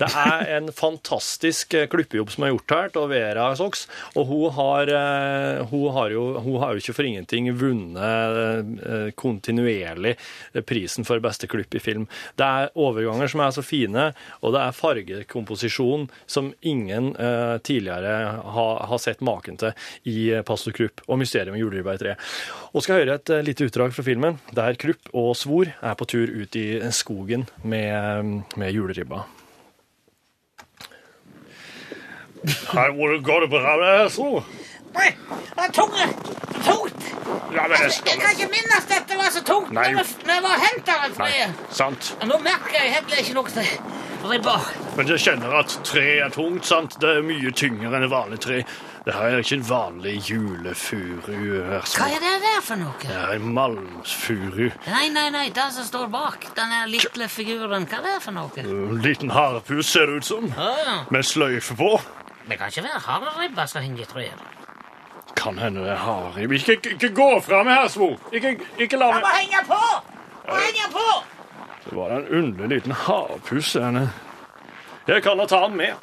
Det 0.00 0.08
er 0.08 0.46
en 0.56 0.70
fantastisk 0.82 1.76
eh, 1.76 1.84
klippejobb 1.92 2.32
som 2.32 2.46
er 2.46 2.54
gjort 2.54 2.72
her 2.72 2.96
av 2.96 3.12
Vera 3.12 3.50
Sox, 3.60 3.84
og 4.16 4.30
hun 4.30 4.54
har, 4.56 4.92
hun 5.68 5.84
har, 5.98 6.14
jo, 6.14 6.22
hun 6.40 6.56
har 6.62 6.72
jo 6.72 6.80
ikke 6.80 6.94
for 6.96 7.08
ingenting 7.08 7.50
vunnet 7.60 9.12
kontinuerlig 9.20 10.14
prisen 10.64 11.04
for 11.04 11.20
beste 11.20 11.48
klipp 11.50 11.76
i 11.76 11.82
film. 11.82 12.06
Det 12.40 12.46
er 12.46 12.72
overganger 12.72 13.28
som 13.28 13.44
er 13.44 13.52
så 13.52 13.64
fine, 13.66 14.06
og 14.40 14.56
det 14.56 14.64
er 14.64 14.78
fargekomposisjon 14.78 16.08
som 16.24 16.50
ingen 16.62 17.12
tidligere 17.66 18.16
har, 18.56 18.82
har 18.88 19.02
sett 19.02 19.20
maken 19.24 19.60
til 19.60 19.76
i 20.08 20.18
Pastor 20.48 20.76
Krupp 20.76 21.04
og 21.06 21.20
mysteriet 21.20 21.52
med 21.52 21.60
juleribba 21.60 21.98
i 21.98 22.02
treet. 22.06 22.28
Og 22.78 22.84
skal 22.84 23.00
høre 23.00 23.16
et 23.18 23.30
eh, 23.34 23.40
lite 23.42 23.66
utdrag 23.66 23.90
fra 23.90 24.04
filmen, 24.06 24.36
der 24.54 24.76
Krupp 24.78 25.08
og 25.10 25.32
Svor 25.34 25.66
er 25.66 25.96
på 25.98 26.06
tur 26.06 26.30
ut 26.30 26.54
i 26.54 26.78
skogen 26.94 27.48
med, 27.66 28.44
med 28.54 28.70
juleribba. 28.70 29.24
Her 32.70 32.92
hvor 32.94 33.16
går 33.26 33.40
det 33.44 33.48
bra 33.50 33.72
med 33.80 34.12
Svor. 34.14 34.46
Nei, 34.94 35.08
det 35.10 35.64
er 35.64 35.72
tungt! 35.74 36.30
Tungt! 36.68 37.08
Ja, 37.50 37.64
men 37.66 37.74
jeg 37.82 37.90
Jeg 38.06 38.20
kan 38.22 38.30
ikke 38.36 38.48
minnes 38.52 38.78
at 38.78 38.92
dette 38.92 39.18
var 39.18 39.34
så 39.34 39.42
tungt 39.44 39.74
Nei. 39.74 39.88
når 39.98 40.32
jeg 40.36 40.44
var 40.46 40.62
henta. 40.62 40.96
Sant. 41.74 42.12
Og 42.22 42.30
Nå 42.30 42.38
merker 42.46 42.78
jeg 42.78 42.94
heller 42.94 43.24
ikke 43.24 43.34
noe 43.40 43.56
til 43.58 44.30
ribba. 44.30 44.54
Men 44.96 45.10
jeg 45.10 45.24
kjenner 45.26 45.58
at 45.64 45.74
tre 45.86 46.06
er 46.22 46.30
tungt, 46.34 46.70
sant? 46.70 46.94
Det 47.02 47.10
er 47.18 47.26
mye 47.26 47.52
tyngre 47.58 47.90
enn 47.90 48.06
et 48.06 48.14
vanlig 48.14 48.38
tre. 48.46 48.62
Det 49.04 49.14
her 49.14 49.22
er 49.22 49.38
ikke 49.38 49.54
en 49.56 49.64
vanlig 49.68 50.14
julefuru. 50.30 51.64
her, 51.70 51.80
Hva 51.96 52.08
er 52.10 52.20
det 52.24 52.34
der 52.44 52.60
for 52.62 52.76
noe? 52.80 52.92
Det 53.02 53.14
er 53.16 53.32
en 53.38 53.52
malmfuru. 53.54 54.68
Nei, 54.86 55.08
nei, 55.14 55.28
nei, 55.30 55.46
det 55.54 55.66
som 55.72 55.84
står 55.84 56.06
bak, 56.12 56.46
den 56.56 56.74
lille 56.90 57.28
figuren, 57.28 57.86
hva 57.88 57.98
er 58.00 58.06
det 58.08 58.22
for 58.22 58.32
noe? 58.36 58.50
En 58.64 59.00
liten 59.04 59.30
harepus 59.30 59.86
ser 59.92 60.06
det 60.06 60.16
ut 60.20 60.24
som, 60.28 60.52
Ah, 60.58 61.04
med 61.10 61.22
sløyfe 61.24 61.74
på. 61.76 62.00
det 62.48 62.58
kan 62.58 62.68
ikke 62.68 62.82
være 62.82 63.00
hareribba 63.06 63.66
som 63.66 63.82
henger 63.82 64.02
i 64.02 64.04
treet. 64.04 64.32
Kan 65.36 65.58
hende 65.58 65.80
det 65.84 65.90
er 65.92 65.96
harib. 66.02 66.52
Ikke, 66.52 66.72
ikke, 66.72 66.90
ikke 66.90 67.14
gå 67.14 67.40
fra 67.40 67.62
meg 67.62 67.74
her, 67.74 67.88
Svor. 67.88 68.16
Ikke, 68.32 68.58
ikke 68.78 68.96
la 68.98 69.06
Jeg 69.14 69.20
må 69.22 69.28
henge 69.38 69.64
på! 69.68 69.82
Må 70.48 70.54
henge 70.54 70.92
på! 70.92 71.08
Det 71.84 71.96
var 71.96 72.10
en 72.16 72.26
underlig 72.28 72.68
liten 72.68 72.92
harepus. 72.92 73.76
Jeg 75.08 75.22
kan 75.22 75.38
da 75.38 75.46
ta 75.46 75.60
den 75.68 75.76
med. 75.76 75.94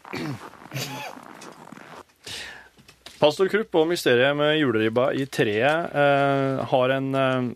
Pastor 3.25 3.47
Krupp 3.49 3.73
og 3.79 3.87
mysteriet 3.89 4.35
med 4.37 4.59
juleribba 4.59 5.07
i 5.17 5.23
treet 5.25 5.93
eh, 5.97 6.59
har 6.69 6.91
en 6.93 7.07
eh, 7.17 7.47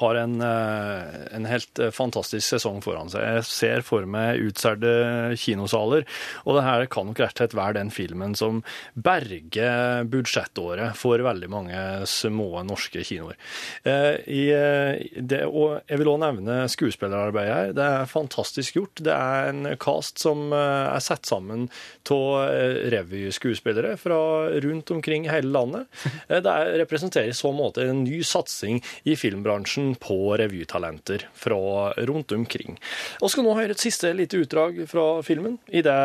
har 0.00 0.18
en, 0.20 0.40
eh, 0.40 1.36
en 1.36 1.46
helt 1.48 1.78
eh, 1.78 1.92
fantastisk 1.94 2.44
sesong 2.54 2.82
foran 2.84 3.10
seg. 3.12 3.24
Jeg 3.24 3.46
ser 3.48 3.84
for 3.86 4.06
meg 4.08 4.42
utsolgte 4.44 5.36
kinosaler, 5.40 6.06
og 6.44 6.58
det 6.58 6.64
her 6.66 6.86
kan 6.92 7.08
nok 7.08 7.22
rett 7.22 7.36
og 7.36 7.42
slett 7.42 7.56
være 7.56 7.78
den 7.78 7.92
filmen 7.94 8.36
som 8.38 8.62
berger 8.94 10.06
budsjettåret 10.10 10.96
for 10.98 11.22
veldig 11.24 11.50
mange 11.52 11.80
små 12.10 12.62
norske 12.66 13.04
kinoer. 13.06 13.38
Eh, 13.86 14.20
det, 14.26 15.42
jeg 15.46 16.00
vil 16.00 16.12
også 16.12 16.24
nevne 16.26 16.58
skuespillerarbeidet 16.72 17.56
her. 17.56 17.72
Det 17.76 17.86
er 17.86 18.10
fantastisk 18.10 18.80
gjort. 18.80 19.04
Det 19.06 19.14
er 19.14 19.50
en 19.50 19.72
cast 19.80 20.22
som 20.22 20.50
er 20.56 21.02
satt 21.04 21.26
sammen 21.28 21.68
av 22.12 22.50
revyskuespillere 22.92 23.96
fra 24.00 24.18
rundt 24.62 24.90
omkring 24.94 25.26
hele 25.30 25.50
landet. 25.52 25.88
Det 26.28 26.42
er, 26.44 26.72
representerer 26.82 27.32
i 27.32 27.36
så 27.36 27.50
måte 27.54 27.84
en 27.86 28.04
ny 28.06 28.20
satsing 28.26 28.80
i 29.08 29.16
filmbransjen 29.18 29.85
på 29.94 30.36
revytalenter 30.40 31.28
fra 31.36 31.92
rundt 32.08 32.32
omkring. 32.32 32.78
Og 33.20 33.30
skal 33.32 33.46
nå 33.46 33.54
høre 33.58 33.76
et 33.76 33.82
siste 33.82 34.10
lite 34.16 34.40
utdrag 34.42 34.82
fra 34.90 35.06
filmen, 35.26 35.58
i 35.68 35.84
det 35.86 35.96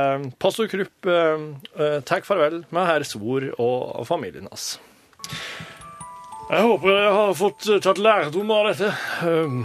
pastor 0.41 0.70
Krupp 0.72 1.10
eh, 1.10 1.46
eh, 1.80 2.00
tar 2.06 2.26
farvel 2.28 2.62
med 2.70 2.88
herr 2.88 3.08
Svor 3.08 3.50
og, 3.58 4.06
familien 4.08 4.50
hans. 4.52 4.76
Jeg 6.52 6.67
håper 6.67 6.91
jeg 6.91 7.13
har 7.15 7.34
fått 7.39 7.70
eh, 7.72 7.82
tatt 7.84 8.02
lærdom 8.02 8.52
av 8.52 8.72
dette. 8.72 8.91
Um, 9.24 9.63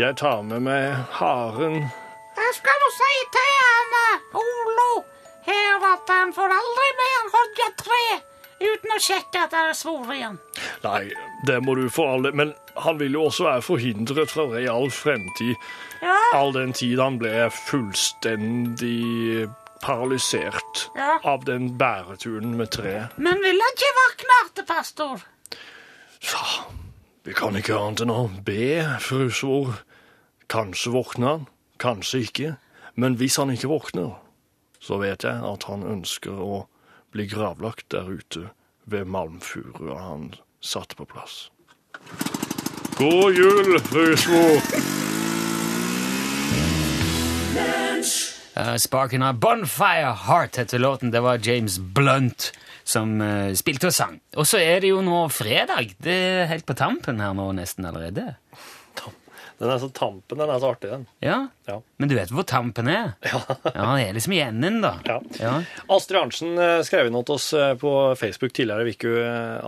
Jeg 0.00 0.16
tar 0.16 0.40
med 0.48 0.62
meg 0.64 0.94
haren 1.18 1.74
Jeg 1.82 2.52
skal 2.56 2.78
nå 2.80 2.86
si 2.96 3.16
til 3.34 3.96
eh, 3.98 4.38
Olo 4.40 5.02
her 5.44 5.84
at 5.90 6.12
han 6.14 6.32
får 6.32 6.54
aldri 6.54 6.88
mer 7.00 7.26
hogge 7.34 7.66
tre 7.82 8.04
uten 8.62 8.94
å 8.94 9.00
sjekke 9.02 9.42
at 9.42 9.52
det 9.52 9.62
er 9.66 9.76
svor 9.76 10.12
igjen. 10.14 10.38
Nei, 10.82 11.12
det 11.46 11.60
må 11.62 11.74
du 11.78 11.88
for 11.90 12.10
alle 12.16 12.32
Men 12.34 12.54
han 12.82 12.98
vil 12.98 13.12
jo 13.14 13.24
også 13.28 13.44
være 13.46 13.62
forhindret 13.62 14.30
fra 14.32 14.46
real 14.50 14.90
fremtid. 14.90 15.54
Ja, 16.02 16.16
All 16.34 16.52
den 16.56 16.72
tid 16.72 16.98
han 16.98 17.18
ble 17.20 17.48
fullstendig 17.52 19.48
paralysert 19.82 20.88
Ja. 20.96 21.18
av 21.24 21.44
den 21.44 21.76
bæreturen 21.78 22.56
med 22.56 22.70
tre. 22.70 23.08
men 23.16 23.40
vil 23.42 23.60
han 23.60 23.74
ikke 23.76 23.92
våkne 23.98 24.38
artepastor? 24.44 25.16
pastor? 25.16 25.22
Ja, 26.22 26.64
vi 27.24 27.32
kan 27.32 27.56
ikke 27.56 27.74
annet 27.78 28.00
enn 28.00 28.10
å 28.10 28.30
be, 28.44 28.98
fru 29.00 29.28
Svor. 29.30 29.74
Kanskje 30.48 30.92
våkner 30.92 31.26
han, 31.28 31.46
kanskje 31.78 32.20
ikke. 32.26 32.56
Men 32.94 33.16
hvis 33.16 33.36
han 33.36 33.50
ikke 33.50 33.68
våkner, 33.68 34.14
så 34.80 34.98
vet 35.00 35.22
jeg 35.24 35.42
at 35.42 35.64
han 35.64 35.82
ønsker 35.82 36.30
å 36.30 36.66
bli 37.12 37.26
gravlagt 37.26 37.88
der 37.90 38.04
ute 38.10 38.50
ved 38.86 39.04
malmfurua 39.06 39.98
han 39.98 40.34
satte 40.62 40.96
på 40.96 41.04
plass. 41.04 41.50
God 42.98 43.34
jul, 43.34 43.80
Svor. 44.16 44.62
Uh, 48.52 48.76
Sparken 48.76 49.22
av 49.22 49.34
Bonfire 49.34 50.12
Heart 50.26 50.56
heter 50.56 50.78
låten. 50.78 51.10
Det 51.10 51.20
var 51.20 51.40
James 51.42 51.78
Blunt 51.78 52.52
som 52.84 53.20
uh, 53.20 53.54
spilte 53.54 53.88
og 53.88 53.96
sang. 53.96 54.20
Og 54.36 54.46
så 54.46 54.60
er 54.60 54.84
det 54.84 54.92
jo 54.92 55.00
nå 55.02 55.24
fredag. 55.32 55.96
Det 56.02 56.14
er 56.14 56.50
helt 56.52 56.66
på 56.68 56.76
tampen 56.78 57.22
her 57.22 57.34
nå 57.34 57.48
nesten 57.56 57.88
allerede. 57.88 58.34
Den 59.62 59.70
er 59.70 59.78
så 59.78 59.88
tampen, 59.94 60.40
den 60.40 60.50
er 60.50 60.58
så 60.58 60.72
artig, 60.74 60.88
den. 60.90 61.04
Ja, 61.22 61.46
Ja. 61.70 61.76
Men 61.96 62.10
du 62.10 62.16
vet 62.18 62.32
hvor 62.34 62.42
tampen 62.42 62.88
er? 62.90 63.12
Ja. 63.30 63.38
ja 63.62 63.84
det 63.94 64.08
er 64.08 64.16
liksom 64.16 64.34
i 64.34 64.40
enden, 64.42 64.80
da. 64.82 64.96
Ja. 65.06 65.20
Ja. 65.38 65.52
Astrid 65.86 66.18
Arntzen 66.18 66.58
eh, 66.58 66.80
skrev 66.82 67.06
inn 67.06 67.18
til 67.22 67.36
oss 67.36 67.52
eh, 67.54 67.74
på 67.78 67.92
Facebook 68.18 68.56
tidligere 68.56 68.90
i 68.90 68.96
uka 68.96 69.12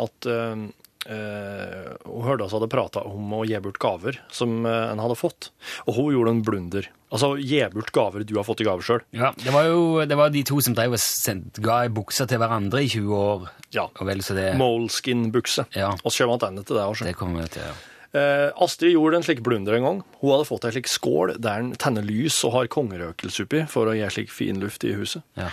at 0.03 0.27
uh, 0.27 0.35
eh, 0.35 0.65
hun 1.07 2.25
hørte 2.25 2.47
oss 2.47 2.55
hadde 2.57 2.71
prata 2.73 3.03
om 3.05 3.33
å 3.37 3.45
gi 3.45 3.59
bort 3.65 3.81
gaver 3.83 4.21
som 4.33 4.65
eh, 4.69 4.91
en 4.93 5.03
hadde 5.03 5.19
fått. 5.19 5.51
Og 5.87 5.99
hun 5.99 6.13
gjorde 6.15 6.35
en 6.35 6.45
blunder. 6.47 6.91
Altså 7.15 7.35
gi 7.39 7.61
bort 7.75 7.93
gaver 7.95 8.25
du 8.27 8.35
har 8.39 8.47
fått 8.47 8.65
i 8.65 8.69
gave 8.69 8.85
sjøl. 8.85 9.05
Ja, 9.15 9.33
det 9.39 9.55
var 9.55 9.69
jo 9.69 10.05
det 10.09 10.19
var 10.19 10.33
de 10.35 10.45
to 10.47 10.61
som 10.65 10.77
drev 10.77 10.97
og 10.97 11.03
sendt, 11.03 11.61
ga 11.63 11.85
ei 11.85 11.93
bukse 11.95 12.27
til 12.31 12.41
hverandre 12.43 12.83
i 12.83 12.91
20 12.91 13.17
år. 13.21 13.49
Ja. 13.77 13.89
Og 13.93 14.09
vel 14.09 14.23
så 14.25 14.37
det 14.39 14.53
Moleskin-bukse. 14.61 15.69
Ja. 15.77 15.93
Og 16.03 16.15
så 16.15 16.25
kommer 16.25 16.41
tilbake 16.43 16.69
til 16.71 16.81
det 16.81 16.87
også. 16.87 17.11
Det 17.11 17.19
kommer 17.19 17.45
vi 17.45 17.59
til. 17.59 17.69
Ja. 17.69 17.75
Eh, 18.15 18.49
Astrid 18.63 18.95
gjorde 18.95 19.19
en 19.19 19.25
slik 19.27 19.41
blunder 19.43 19.75
en 19.75 19.87
gang. 19.89 20.03
Hun 20.21 20.31
hadde 20.37 20.47
fått 20.47 20.67
ei 20.69 20.75
slik 20.77 20.91
skål 20.91 21.35
der 21.43 21.65
en 21.65 21.73
tenner 21.79 22.05
lys 22.07 22.37
og 22.47 22.55
har 22.55 22.71
kongerøkelse 22.71 23.47
oppi 23.49 23.65
for 23.71 23.91
å 23.91 23.97
gi 23.97 24.07
slik 24.15 24.31
fin 24.31 24.61
luft 24.63 24.87
i 24.87 24.95
huset. 24.95 25.25
Ja. 25.39 25.49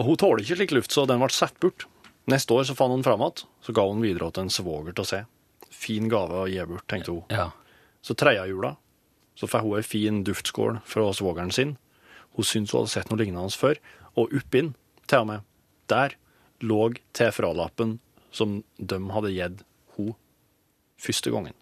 Og 0.00 0.08
hun 0.10 0.20
tåler 0.20 0.44
ikke 0.44 0.56
slik 0.62 0.72
luft, 0.76 0.94
så 0.96 1.04
den 1.08 1.20
ble 1.20 1.28
satt 1.32 1.56
bort. 1.60 1.84
Neste 2.26 2.54
år 2.56 2.64
så 2.66 2.74
fant 2.74 2.90
hun 2.90 3.04
fram 3.06 3.22
igjen, 3.22 3.46
så 3.62 3.72
ga 3.76 3.84
hun 3.86 4.02
videre 4.02 4.32
til 4.34 4.46
en 4.46 4.50
svoger 4.50 4.94
til 4.96 5.04
å 5.04 5.08
se. 5.08 5.20
Fin 5.70 6.08
gave 6.10 6.42
å 6.42 6.48
gi 6.50 6.62
bort, 6.66 6.86
tenkte 6.90 7.14
hun. 7.14 7.24
ja. 7.30 7.50
Så 8.06 8.14
tredje 8.14 8.44
jula 8.46 8.76
så 9.34 9.48
får 9.50 9.64
hun 9.64 9.76
ei 9.80 9.82
fin 9.82 10.20
duftskål 10.24 10.76
fra 10.86 11.08
svogeren 11.12 11.50
sin. 11.52 11.72
Hun 12.36 12.46
syntes 12.46 12.72
hun 12.72 12.84
hadde 12.84 12.92
sett 12.92 13.10
noe 13.10 13.18
lignende 13.18 13.58
før, 13.58 13.80
og 14.14 14.30
oppinn, 14.36 14.74
til 15.10 15.24
og 15.24 15.28
med, 15.32 15.46
der 15.90 16.14
lå 16.62 16.92
T-fralappen 17.18 17.96
som 18.30 18.60
de 18.78 18.98
hadde 19.12 19.32
gitt 19.34 19.64
hun 19.96 20.14
første 21.02 21.32
gangen. 21.34 21.56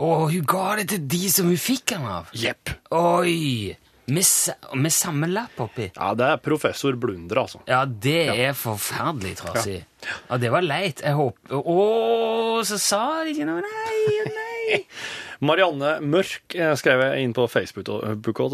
Å, 0.00 0.08
hun 0.32 0.48
ga 0.48 0.64
det 0.80 0.88
til 0.92 1.04
de 1.08 1.22
som 1.32 1.48
hun 1.48 1.60
fikk 1.60 1.86
den 1.94 2.08
av! 2.08 2.32
Jepp. 2.36 2.72
Oi! 2.92 3.76
Med, 4.06 4.22
med 4.78 4.92
samme 4.94 5.26
lapp 5.26 5.58
oppi. 5.64 5.88
Ja, 5.96 6.12
det 6.14 6.26
er 6.30 6.36
professor 6.42 6.94
Blunder, 7.00 7.40
altså. 7.42 7.58
Ja, 7.66 7.80
det 7.86 8.18
er 8.38 8.52
forferdelig 8.54 9.32
trasig. 9.40 9.80
Ja. 10.06 10.36
det 10.38 10.50
var 10.54 10.62
leit. 10.62 11.02
Jeg 11.02 11.16
håper 11.18 11.56
Å, 11.58 12.62
så 12.68 12.78
sa 12.78 13.00
de 13.26 13.32
ikke 13.34 13.48
noe. 13.48 13.64
Nei, 13.66 14.20
nei. 14.30 14.78
Marianne 15.46 15.96
Mørk 16.06 16.54
eh, 16.56 16.72
skrev 16.78 17.02
inn 17.20 17.34
på 17.36 17.44
Facebook 17.50 17.90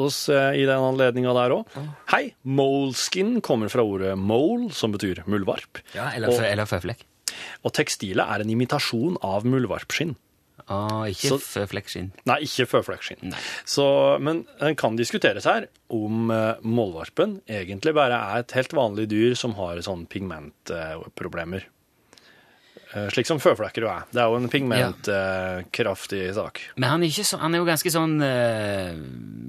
oss 0.03 0.25
eh, 0.33 0.57
i 0.59 0.65
den 0.67 0.83
anledninga 0.89 1.35
der 1.37 1.55
òg. 1.61 1.77
Hei, 2.11 2.25
moleskin 2.43 3.37
kommer 3.45 3.71
fra 3.73 3.85
ordet 3.87 4.17
mole, 4.19 4.73
som 4.75 4.91
betyr 4.97 5.21
muldvarp. 5.31 5.83
Ja, 5.95 6.09
eller, 6.17 6.33
Og- 6.33 6.43
eller 6.49 6.67
føflekk. 6.67 7.05
Og 7.65 7.73
tekstilet 7.77 8.25
er 8.25 8.43
en 8.43 8.51
imitasjon 8.53 9.15
av 9.25 9.45
muldvarpskinn. 9.49 10.17
Å, 10.73 11.03
ikke 11.13 11.37
føflekkskinn. 11.43 12.11
Nei, 12.31 12.39
ikke 12.47 12.67
føflekkskinn. 12.71 13.35
Så- 13.69 14.19
Men 14.21 14.45
en 14.61 14.75
kan 14.79 14.97
diskuteres 14.97 15.45
her 15.45 15.67
om 15.93 16.31
eh, 16.31 16.55
målvarpen 16.65 17.41
egentlig 17.49 17.93
bare 17.95 18.17
er 18.33 18.39
et 18.47 18.57
helt 18.57 18.73
vanlig 18.73 19.09
dyr 19.13 19.35
som 19.37 19.55
har 19.61 19.77
sånn 19.85 20.07
pigmentproblemer. 20.09 21.65
Eh, 22.95 23.09
Slik 23.13 23.25
som 23.29 23.39
føflekker 23.41 23.87
jo 23.87 23.89
er. 23.89 24.03
Det 24.13 24.21
er 24.21 24.29
jo 24.29 24.37
en 24.37 24.49
pigmentkraftig 24.53 26.27
sak. 26.37 26.61
Men 26.77 26.91
han 26.91 27.03
er, 27.07 27.09
så, 27.25 27.39
han 27.41 27.55
er 27.55 27.63
jo 27.63 27.69
ganske 27.69 27.93
sånn 27.95 28.19
uh, 28.21 28.93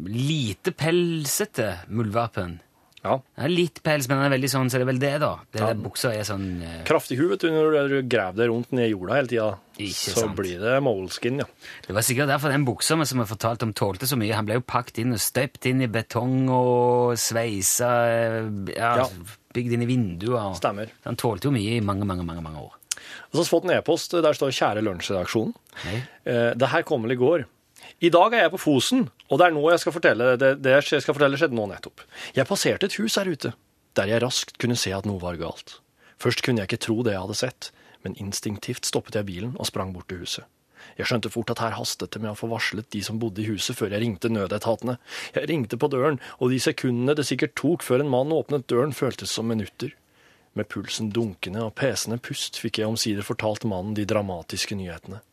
lite 0.07 0.71
pelsete, 0.79 1.73
muldvarpen. 1.91 2.59
Ja. 3.03 3.17
Han 3.37 3.45
er 3.45 3.51
litt 3.51 3.81
pels, 3.83 4.07
men 4.07 4.17
den 4.21 4.25
er 4.31 4.33
veldig 4.37 4.49
sånn, 4.53 4.69
så 4.71 4.79
det 4.79 4.85
er 4.85 4.89
vel 4.93 4.99
det, 5.01 5.19
da. 5.19 5.31
Det 5.51 5.59
Ja. 5.59 5.73
buksa 5.75 6.13
er 6.15 6.23
sånn 6.23 6.61
eh, 6.63 6.83
Kraftig 6.87 7.17
hud, 7.19 7.29
vet 7.33 7.39
du, 7.43 7.49
når 7.51 7.89
du 7.89 8.01
graver 8.07 8.37
deg 8.43 8.49
rundt 8.49 8.71
ned 8.71 8.87
i 8.87 8.93
jorda 8.93 9.17
hele 9.17 9.27
tida. 9.27 9.47
Så 9.91 10.13
sant. 10.21 10.35
blir 10.37 10.59
det 10.61 10.77
moleskin, 10.85 11.39
ja. 11.39 11.45
Det 11.85 11.93
var 11.97 12.01
sikkert 12.05 12.29
derfor 12.31 12.49
den 12.53 12.63
buksa 12.65 12.95
som 13.05 13.19
jeg 13.19 13.27
fortalte 13.27 13.63
om 13.63 13.73
tålte 13.73 14.07
så 14.07 14.15
mye. 14.15 14.33
Han 14.33 14.45
ble 14.45 14.55
jo 14.55 14.61
pakket 14.61 14.99
inn 15.03 15.11
og 15.11 15.19
støpt 15.19 15.65
inn 15.65 15.81
i 15.81 15.87
betong 15.87 16.47
og 16.49 17.17
sveisa 17.19 17.91
eh, 18.07 18.75
ja, 18.77 18.95
Ja. 19.03 19.09
Bygd 19.53 19.73
inn 19.75 19.83
i 19.83 19.85
vinduer. 19.85 20.55
Stemmer. 20.57 20.89
Han 21.05 21.15
tålte 21.15 21.45
jo 21.45 21.51
mye 21.51 21.75
i 21.77 21.81
mange, 21.81 22.05
mange, 22.09 22.23
mange, 22.25 22.41
mange 22.41 22.57
år. 22.57 22.71
Og 22.73 23.35
så 23.35 23.37
har 23.37 23.43
vi 23.43 23.51
fått 23.51 23.65
en 23.65 23.77
e-post 23.77 24.11
der 24.11 24.33
står 24.33 24.49
'Kjære 24.49 24.81
lunsjredaksjon'. 24.81 25.53
Nei. 25.85 26.03
Eh, 26.25 26.53
det 26.55 26.69
her 26.69 26.81
kom 26.83 27.03
vel 27.03 27.11
i 27.11 27.15
går. 27.19 27.45
I 28.01 28.09
dag 28.09 28.33
er 28.33 28.41
jeg 28.47 28.51
på 28.51 28.59
Fosen, 28.59 29.09
og 29.33 29.39
det 29.41 29.47
er 29.47 29.55
nå 29.55 29.63
jeg 29.71 29.81
skal 29.81 29.95
fortelle 29.95 30.33
det, 30.37 30.51
det 30.61 30.75
jeg 30.77 31.01
skal 31.01 31.15
fortelle 31.17 31.39
skjedde 31.41 31.57
nå 31.57 31.65
nettopp. 31.71 32.03
Jeg 32.37 32.45
passerte 32.49 32.89
et 32.89 32.97
hus 33.01 33.17
her 33.17 33.29
ute, 33.29 33.53
der 33.97 34.11
jeg 34.11 34.21
raskt 34.21 34.59
kunne 34.61 34.77
se 34.77 34.93
at 34.93 35.07
noe 35.09 35.21
var 35.21 35.39
galt. 35.41 35.79
Først 36.21 36.43
kunne 36.45 36.61
jeg 36.61 36.69
ikke 36.69 36.85
tro 36.85 37.01
det 37.01 37.15
jeg 37.15 37.25
hadde 37.25 37.39
sett, 37.39 37.71
men 38.05 38.17
instinktivt 38.21 38.85
stoppet 38.85 39.17
jeg 39.17 39.27
bilen 39.27 39.55
og 39.57 39.69
sprang 39.69 39.95
bort 39.95 40.11
til 40.11 40.21
huset. 40.21 40.45
Jeg 40.99 41.07
skjønte 41.09 41.31
fort 41.31 41.49
at 41.53 41.61
her 41.63 41.73
hastet 41.77 42.11
det 42.13 42.21
med 42.21 42.33
å 42.33 42.37
få 42.37 42.49
varslet 42.51 42.89
de 42.93 43.01
som 43.05 43.17
bodde 43.19 43.41
i 43.41 43.47
huset, 43.47 43.75
før 43.79 43.95
jeg 43.95 44.03
ringte 44.03 44.29
nødetatene. 44.29 44.97
Jeg 45.33 45.49
ringte 45.49 45.79
på 45.79 45.89
døren, 45.89 46.19
og 46.37 46.51
de 46.53 46.59
sekundene 46.61 47.15
det 47.17 47.25
sikkert 47.29 47.55
tok 47.59 47.85
før 47.87 48.03
en 48.03 48.11
mann 48.11 48.33
åpnet 48.35 48.67
døren, 48.69 48.93
føltes 48.93 49.33
som 49.33 49.47
minutter. 49.49 49.95
Med 50.53 50.69
pulsen 50.69 51.09
dunkende 51.15 51.63
og 51.65 51.73
pesende 51.79 52.19
pust 52.21 52.59
fikk 52.61 52.81
jeg 52.81 52.91
omsider 52.91 53.25
fortalt 53.25 53.65
mannen 53.65 53.95
de 53.97 54.05
dramatiske 54.05 54.77
nyhetene. 54.77 55.23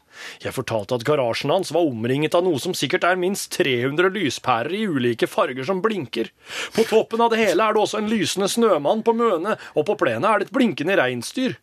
Jeg 0.44 0.54
fortalte 0.56 0.98
at 0.98 1.04
garasjen 1.06 1.52
hans 1.52 1.72
var 1.74 1.88
omringet 1.88 2.36
av 2.36 2.44
noe 2.46 2.60
som 2.62 2.74
sikkert 2.76 3.06
er 3.08 3.18
minst 3.20 3.52
300 3.56 4.12
lyspærer 4.14 4.74
i 4.76 4.84
ulike 4.88 5.28
farger 5.30 5.66
som 5.68 5.82
blinker. 5.84 6.30
På 6.76 6.86
toppen 6.88 7.24
av 7.24 7.32
det 7.32 7.40
hele 7.42 7.66
er 7.66 7.76
det 7.76 7.82
også 7.82 8.00
en 8.00 8.10
lysende 8.10 8.50
snømann 8.50 9.04
på 9.06 9.14
møne, 9.16 9.56
og 9.74 9.86
på 9.88 9.98
plenen 10.00 10.28
er 10.28 10.40
det 10.40 10.48
et 10.48 10.56
blinkende 10.56 10.96
reinsdyr. 11.00 11.58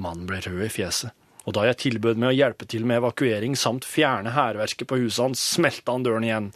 Mannen 0.00 0.26
ble 0.28 0.40
rød 0.42 0.64
i 0.66 0.72
fjeset, 0.72 1.14
og 1.44 1.56
da 1.56 1.66
jeg 1.68 1.80
tilbød 1.82 2.20
meg 2.20 2.32
å 2.32 2.38
hjelpe 2.38 2.66
til 2.70 2.86
med 2.88 3.02
evakuering 3.02 3.54
samt 3.58 3.86
fjerne 3.86 4.32
hærverket 4.34 4.88
på 4.90 4.98
huset 5.02 5.22
hans, 5.26 5.42
smelte 5.54 5.92
han 5.92 6.06
døren 6.06 6.26
igjen. 6.26 6.50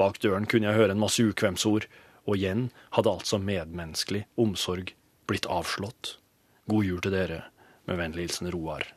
Bak 0.00 0.20
døren 0.24 0.48
kunne 0.50 0.70
jeg 0.70 0.80
høre 0.80 0.96
en 0.96 1.02
masse 1.02 1.22
ukvemsord, 1.22 1.86
og 2.26 2.36
igjen 2.38 2.68
hadde 2.96 3.14
altså 3.14 3.40
medmenneskelig 3.40 4.24
omsorg 4.40 4.94
blitt 5.28 5.48
avslått. 5.50 6.18
God 6.68 6.84
jul 6.84 7.00
til 7.04 7.14
dere. 7.14 7.42
Med 7.84 8.00
vennlig 8.00 8.28
hilsen 8.28 8.48
Roar. 8.52 8.88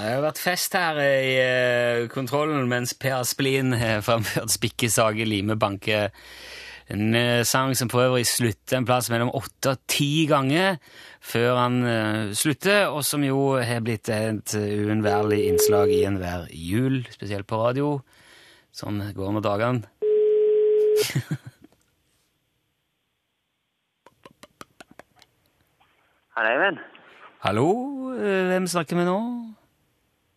Det 0.00 0.08
har 0.14 0.22
vært 0.24 0.38
fest 0.40 0.72
her 0.78 0.96
i 0.96 1.34
eh, 1.36 2.06
kontrollen 2.08 2.64
mens 2.70 2.94
Per 2.96 3.20
Splin 3.28 3.74
har 3.82 4.00
framført 4.00 4.48
Spikke 4.48 4.88
Sage 4.88 5.26
Lime 5.28 5.58
Banke. 5.60 6.08
En 6.88 7.12
eh, 7.12 7.44
sang 7.44 7.76
som 7.76 7.90
for 7.92 8.06
øvrig 8.06 8.24
slutter 8.24 8.78
en 8.78 8.86
plass 8.88 9.10
mellom 9.12 9.28
åtte 9.36 9.74
og 9.74 9.82
ti 9.92 10.24
ganger 10.30 10.78
før 11.20 11.52
han 11.58 11.76
eh, 11.84 12.32
slutter, 12.32 12.88
og 12.88 13.04
som 13.04 13.20
jo 13.26 13.60
har 13.60 13.84
blitt 13.84 14.08
et 14.08 14.54
uunnværlig 14.56 15.42
innslag 15.50 15.92
i 15.92 16.08
enhver 16.08 16.48
jul, 16.48 17.04
spesielt 17.12 17.44
på 17.44 17.60
radio. 17.60 18.00
Sånn 18.72 19.04
går 19.12 19.36
nå 19.36 19.44
dagene. 19.44 19.84
Hei, 26.40 26.48
Eivind. 26.56 26.80
Hallo, 27.44 27.68
hvem 28.16 28.64
snakker 28.68 28.96
vi 28.96 29.04
nå? 29.04 29.20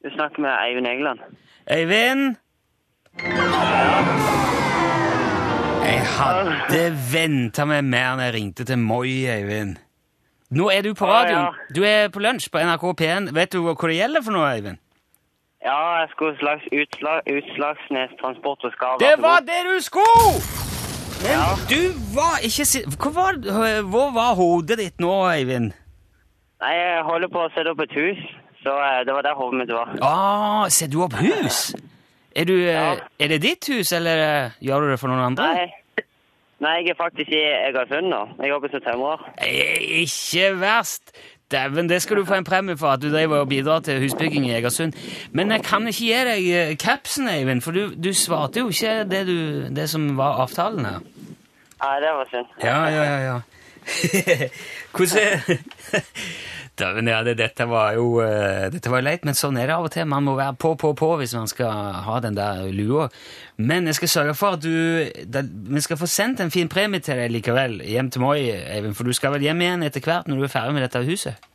Du 0.04 0.10
snakker 0.10 0.42
med 0.42 0.52
Eivind 0.68 0.88
Egeland. 0.88 1.20
Øyvind? 1.72 2.36
Jeg 5.86 6.02
hadde 6.18 6.84
venta 7.14 7.66
meg 7.70 7.84
mer 7.84 8.16
når 8.16 8.24
jeg 8.28 8.34
ringte 8.34 8.66
til 8.68 8.78
Moi, 8.80 9.14
Øyvind. 9.38 9.76
Nå 10.54 10.70
er 10.70 10.82
du 10.86 10.94
på 10.94 11.06
radioen. 11.10 11.56
Du 11.76 11.82
er 11.84 12.10
på 12.14 12.20
lunsj 12.22 12.50
på 12.54 12.60
NRK 12.62 12.84
P1. 13.02 13.32
Vet 13.36 13.54
du 13.54 13.62
hva 13.66 13.74
det 13.90 13.98
gjelder 14.00 14.22
for 14.26 14.36
noe, 14.36 14.50
Øyvind? 14.58 14.78
Ja, 15.64 15.80
jeg 16.02 16.10
skulle 16.12 16.36
slags 16.42 16.66
utslag, 16.82 17.22
Utslagsnes 17.38 18.12
Transport 18.22 18.64
og 18.68 18.72
Skarv. 18.76 19.00
Det 19.00 19.16
var 19.24 19.40
det 19.48 19.62
du 19.70 19.78
skulle! 19.82 20.44
Men 21.24 21.32
Ja. 21.40 21.56
du 21.72 21.82
var 22.18 22.36
ikke. 22.44 22.66
Hvor 23.02 23.14
var, 23.16 23.32
hvor 23.94 24.10
var 24.20 24.36
hodet 24.36 24.78
ditt 24.78 25.00
nå, 25.00 25.14
Øyvind? 25.38 25.72
Nei, 26.64 26.74
jeg 26.76 27.04
holder 27.04 27.28
på 27.32 27.40
å 27.46 27.50
sette 27.56 27.72
opp 27.72 27.80
et 27.86 27.96
hus, 27.96 28.20
så 28.64 28.74
eh, 28.80 29.02
det 29.08 29.16
var 29.16 29.26
der 29.28 29.38
hodet 29.38 29.60
mitt 29.62 29.74
var. 29.76 29.94
Ah, 30.02 30.66
ser 30.72 30.92
du 30.92 31.02
opp 31.06 31.16
hus? 31.20 31.70
Er, 32.36 32.48
du, 32.50 32.56
ja. 32.58 32.96
er 33.20 33.28
det 33.36 33.42
ditt 33.44 33.68
hus, 33.70 33.92
eller 33.94 34.24
eh, 34.26 34.60
gjør 34.66 34.88
du 34.88 34.94
det 34.94 35.00
for 35.02 35.12
noen 35.14 35.28
andre? 35.32 35.54
Nei. 35.54 35.70
Nei, 36.64 36.78
jeg 36.80 36.94
er 36.94 36.98
faktisk 36.98 37.32
i 37.36 37.42
Egersund 37.44 38.08
nå. 38.08 38.22
Jeg 38.40 38.54
jobber 38.54 38.72
som 38.72 38.84
tømrer. 38.86 39.24
Eh, 39.44 40.04
Ikke 40.06 40.54
verst. 40.62 41.12
Dæven, 41.52 41.90
det 41.90 42.02
skal 42.02 42.18
du 42.18 42.26
få 42.26 42.34
en 42.40 42.48
premie 42.48 42.78
for, 42.78 42.88
at 42.96 43.02
du 43.02 43.10
driver 43.12 43.44
og 43.44 43.50
bidrar 43.52 43.80
til 43.86 44.00
husbygging 44.02 44.48
i 44.48 44.56
Egersund. 44.56 44.94
Men 45.32 45.52
jeg 45.52 45.64
kan 45.68 45.88
ikke 45.88 46.00
gi 46.00 46.22
deg 46.30 46.48
eh, 46.56 46.76
capsen, 46.80 47.28
Eivind, 47.30 47.62
for 47.62 47.76
du, 47.76 47.92
du 47.94 48.14
svarte 48.18 48.64
jo 48.64 48.72
ikke 48.72 49.04
det, 49.12 49.26
du, 49.28 49.68
det 49.76 49.90
som 49.92 50.08
var 50.18 50.40
avtalen 50.46 50.88
her. 50.88 51.04
Nei, 51.84 51.94
det 52.00 52.14
var 52.16 52.32
synd. 52.32 52.56
Ja, 52.64 52.80
ja, 52.88 53.04
ja, 53.04 53.20
ja. 53.28 53.40
Hvordan 54.96 55.28
Dæven, 56.80 57.08
ja, 57.08 57.20
det, 57.22 57.36
dette 57.38 57.68
var 57.70 57.94
jo 57.94 58.18
uh, 58.18 58.66
Dette 58.74 58.90
var 58.90 59.04
leit, 59.06 59.26
men 59.28 59.38
sånn 59.38 59.60
er 59.62 59.70
det 59.70 59.76
av 59.76 59.86
og 59.86 59.94
til. 59.94 60.08
Man 60.10 60.26
må 60.26 60.34
være 60.40 60.56
på, 60.58 60.74
på, 60.82 60.96
på 60.98 61.10
hvis 61.20 61.36
man 61.38 61.50
skal 61.52 62.02
ha 62.08 62.18
den 62.24 62.38
der 62.38 62.66
lua. 62.74 63.12
Men 63.62 63.86
jeg 63.86 64.00
skal 64.00 64.14
sørge 64.16 64.36
for 64.40 64.58
at 64.58 64.66
du 64.66 65.06
da, 65.30 65.44
Vi 65.46 65.86
skal 65.86 66.02
få 66.02 66.10
sendt 66.10 66.42
en 66.42 66.54
fin 66.54 66.72
premie 66.72 67.04
til 67.04 67.22
deg 67.22 67.34
likevel 67.36 67.78
hjem 67.86 68.10
til 68.10 68.26
Moi, 68.26 68.40
Eivind, 68.50 68.98
for 68.98 69.06
du 69.06 69.14
skal 69.14 69.36
vel 69.36 69.46
hjem 69.46 69.62
igjen 69.62 69.86
etter 69.86 70.02
hvert 70.02 70.30
når 70.30 70.42
du 70.42 70.48
er 70.48 70.56
ferdig 70.56 70.78
med 70.78 70.88
dette 70.88 71.06
huset? 71.06 71.50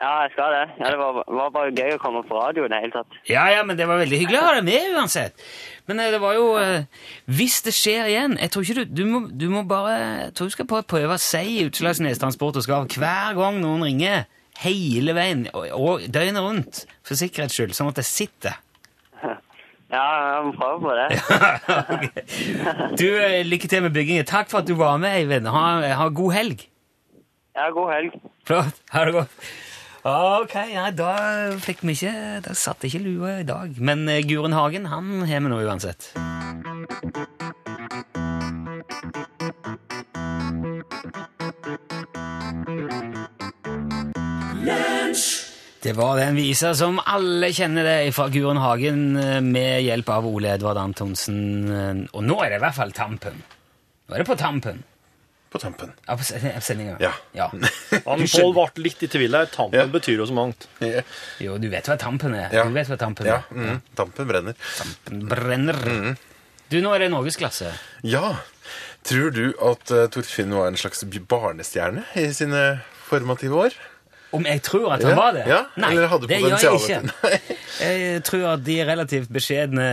Ja, 0.00 0.22
jeg 0.24 0.30
skal 0.32 0.54
det. 0.54 0.66
Ja, 0.80 0.90
det 0.90 0.98
var, 0.98 1.18
var 1.28 1.50
bare 1.52 1.72
gøy 1.76 1.92
å 1.92 2.00
komme 2.00 2.22
på 2.24 2.38
radio 2.38 2.64
i 2.64 2.70
det 2.72 2.78
hele 2.80 2.94
tatt. 2.94 3.18
Ja, 3.28 3.44
ja, 3.52 3.60
men 3.68 3.76
det 3.76 3.84
var 3.86 4.00
veldig 4.00 4.20
hyggelig 4.22 4.38
å 4.40 4.46
ha 4.46 4.54
deg 4.56 4.64
med 4.64 4.94
uansett. 4.96 5.44
Men 5.90 6.00
eh, 6.00 6.08
det 6.14 6.20
var 6.22 6.38
jo 6.38 6.54
uh, 6.56 7.04
Hvis 7.28 7.60
det 7.66 7.72
skjer 7.74 8.08
igjen 8.08 8.36
Jeg 8.38 8.52
tror 8.52 8.62
ikke 8.62 8.84
du 8.84 9.00
Du 9.00 9.02
må, 9.08 9.20
du 9.34 9.48
må 9.50 9.64
bare 9.66 9.94
Jeg 9.96 10.34
tror 10.38 10.50
du 10.50 10.54
skal 10.54 10.68
prøve, 10.70 10.86
prøve 10.92 11.16
å 11.16 11.22
si 11.22 11.64
Utslagsnes 11.64 12.20
Transport 12.20 12.60
og 12.60 12.64
Skarv 12.64 12.94
hver 12.94 13.34
gang 13.38 13.58
noen 13.60 13.82
ringer. 13.88 14.28
Hele 14.60 15.14
veien. 15.16 15.46
Og, 15.56 15.68
og 15.76 16.08
døgnet 16.12 16.42
rundt. 16.44 16.82
For 17.06 17.18
sikkerhets 17.18 17.56
skyld. 17.56 17.72
Sånn 17.76 17.92
at 17.92 18.00
det 18.02 18.08
sitter. 18.08 18.58
Ja, 19.90 20.04
jeg 20.36 20.42
må 20.46 20.52
prøve 20.54 20.76
på 20.84 20.92
det. 20.94 21.06
Du, 23.00 23.08
eh, 23.10 23.40
Lykke 23.42 23.66
til 23.66 23.82
med 23.82 23.90
byggingen. 23.96 24.28
Takk 24.28 24.46
for 24.52 24.62
at 24.62 24.68
du 24.68 24.76
var 24.78 25.00
med, 25.02 25.16
Eivind. 25.18 25.48
Ha, 25.50 25.64
ha 25.98 26.06
god 26.14 26.36
helg. 26.36 26.62
Ja, 27.58 27.66
god 27.74 27.90
helg. 27.96 28.14
Flott. 28.46 28.78
Ha 28.94 29.02
det 29.08 29.16
godt. 29.16 29.34
Ok, 30.06 30.54
ja, 30.70 30.86
da 30.96 31.10
fikk 31.60 31.82
vi 31.84 31.92
ikke 31.92 32.12
Da 32.46 32.54
satt 32.56 32.86
ikke 32.88 33.02
lua 33.02 33.34
i 33.42 33.48
dag. 33.48 33.74
Men 33.82 34.06
eh, 34.08 34.22
Guren 34.24 34.54
Hagen, 34.54 34.86
han 34.94 35.10
har 35.26 35.42
vi 35.42 35.50
nå 35.50 35.58
uansett. 35.66 36.12
Det 45.90 45.96
var 45.98 46.20
den 46.20 46.36
visa 46.38 46.70
som 46.78 47.00
alle 47.02 47.48
kjenner 47.50 47.82
det 47.82 48.12
fra 48.14 48.28
Guren 48.30 48.60
Hagen 48.62 49.00
eh, 49.18 49.40
med 49.42 49.80
hjelp 49.82 50.12
av 50.14 50.26
Ole 50.28 50.52
Edvard 50.54 50.78
Antonsen. 50.78 51.40
Eh, 51.66 52.04
Og 52.14 52.22
nå 52.22 52.36
er 52.44 52.52
det 52.52 52.60
i 52.60 52.62
hvert 52.62 52.76
fall 52.76 52.92
tampen. 52.94 53.40
Nå 54.06 54.14
er 54.14 54.22
det 54.22 54.26
på 54.28 54.36
tampen 54.38 54.84
På 55.50 55.58
tampen. 55.58 55.90
Ja, 56.06 56.14
på 56.14 56.22
sendingen. 56.28 56.62
sendinga. 56.62 56.94
Ja. 57.02 57.10
ja. 57.34 57.48
Han 58.06 58.22
Pål 58.22 58.54
ble 58.54 58.84
litt 58.86 59.02
i 59.02 59.10
tvil 59.10 59.34
her. 59.34 59.50
Tampen 59.50 59.80
Ja. 59.80 59.88
betyr 59.90 60.20
jo 60.22 60.28
så 60.30 60.36
mangt. 60.38 60.68
Jo, 61.42 61.56
du 61.58 61.66
vet 61.74 61.90
hva 61.90 61.98
tampen 61.98 62.38
er. 62.38 62.54
Ja. 62.54 62.68
Du 62.70 62.76
vet 62.78 62.86
hva 62.92 63.00
tampen 63.00 63.26
Ja, 63.26 63.40
er. 63.50 63.58
mm, 63.74 63.82
tampen 63.98 64.30
brenner. 64.30 64.54
Tampen 64.78 65.26
brenner. 65.26 65.82
Du, 66.70 66.78
nå 66.84 66.94
er 66.94 67.02
det 67.02 67.10
norgesklasse. 67.10 67.72
Ja. 68.06 68.36
Tror 69.02 69.34
du 69.34 69.46
at 69.58 69.90
uh, 69.90 70.04
Torfinn 70.14 70.54
var 70.54 70.70
en 70.70 70.78
slags 70.78 71.02
barnestjerne 71.02 72.06
i 72.14 72.28
sine 72.36 72.62
formative 73.10 73.58
år? 73.66 73.74
Om 74.30 74.44
jeg 74.46 74.60
tror 74.62 74.92
at 74.94 75.02
han 75.02 75.10
Ja, 75.10 75.16
var 75.18 75.32
det? 75.34 75.42
ja, 75.48 75.58
Nei, 75.80 75.90
det 75.98 76.38
gjør 76.38 76.62
jeg 76.62 76.80
ikke. 76.80 77.56
Jeg 77.80 78.20
tror 78.28 78.42
at 78.52 78.62
de 78.66 78.74
relativt 78.84 79.30
beskjedne 79.32 79.84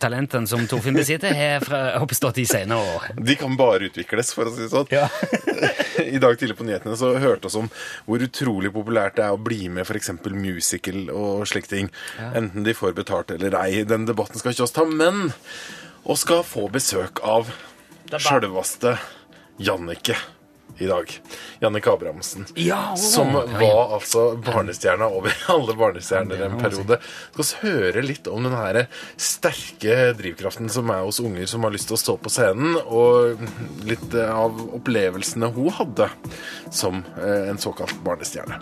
talentene 0.00 0.48
som 0.48 0.62
Torfinn 0.70 0.96
besitter, 0.96 1.34
har 1.36 1.98
oppstått 2.00 2.40
i 2.40 2.46
senere 2.48 2.80
år. 2.94 3.08
De 3.20 3.36
kan 3.36 3.52
bare 3.58 3.90
utvikles, 3.90 4.32
for 4.34 4.48
å 4.48 4.54
si 4.54 4.64
det 4.64 4.70
sånn. 4.72 4.88
Ja. 4.94 5.04
I 6.16 6.20
dag 6.22 6.38
tidlig 6.40 6.56
på 6.56 6.64
nyhetene 6.64 6.96
så 6.98 7.12
hørte 7.20 7.50
oss 7.50 7.58
om 7.60 7.68
hvor 8.08 8.24
utrolig 8.24 8.72
populært 8.72 9.18
det 9.18 9.26
er 9.26 9.36
å 9.36 9.42
bli 9.42 9.68
med 9.68 9.84
f.eks. 9.84 10.10
musical 10.32 11.12
og 11.12 11.44
slike 11.50 11.70
ting. 11.70 11.92
Enten 12.32 12.64
de 12.64 12.74
får 12.74 12.96
betalt 12.96 13.34
eller 13.36 13.54
ei. 13.60 13.84
Den 13.88 14.08
debatten 14.08 14.40
skal 14.40 14.56
ikke 14.56 14.64
oss 14.64 14.74
ta, 14.74 14.86
men 14.88 15.28
vi 16.08 16.16
skal 16.16 16.42
få 16.48 16.66
besøk 16.72 17.20
av 17.28 17.52
sjølveste 18.16 18.96
Jannicke 19.60 20.16
i 20.78 20.86
dag. 20.86 21.12
Jannicke 21.60 21.90
Abrahamsen. 21.90 22.46
Ja, 22.54 22.96
som 22.96 23.28
ja, 23.34 23.44
ja. 23.52 23.58
var 23.60 23.94
altså 23.98 24.36
barnestjerna 24.36 25.08
over 25.08 25.34
alle 25.54 25.74
barnestjerner 25.78 26.44
en 26.46 26.58
periode. 26.60 27.00
Skal 27.32 27.48
vi 27.48 27.72
høre 27.72 28.04
litt 28.04 28.28
om 28.30 28.46
den 28.46 28.56
her 28.56 28.84
sterke 29.16 30.12
drivkraften 30.18 30.70
som 30.72 30.90
er 30.94 31.04
hos 31.06 31.20
unger 31.22 31.48
som 31.50 31.66
har 31.66 31.74
lyst 31.74 31.90
til 31.90 31.98
å 31.98 32.02
stå 32.02 32.16
på 32.22 32.32
scenen, 32.32 32.78
og 32.86 33.42
litt 33.88 34.14
eh, 34.14 34.30
av 34.30 34.58
opplevelsene 34.78 35.50
hun 35.56 35.72
hadde 35.78 36.08
som 36.74 37.02
eh, 37.18 37.48
en 37.50 37.60
såkalt 37.60 37.98
barnestjerne. 38.06 38.60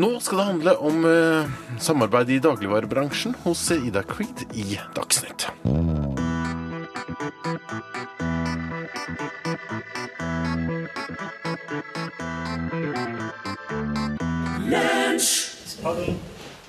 Nå 0.00 0.16
skal 0.24 0.40
det 0.40 0.48
handle 0.50 0.76
om 0.90 1.08
eh, 1.08 1.54
samarbeid 1.80 2.34
i 2.34 2.42
dagligvarebransjen 2.44 3.38
hos 3.44 3.66
Ida 3.74 4.04
Creed 4.08 4.46
i 4.54 4.78
Dagsnytt. 4.96 5.48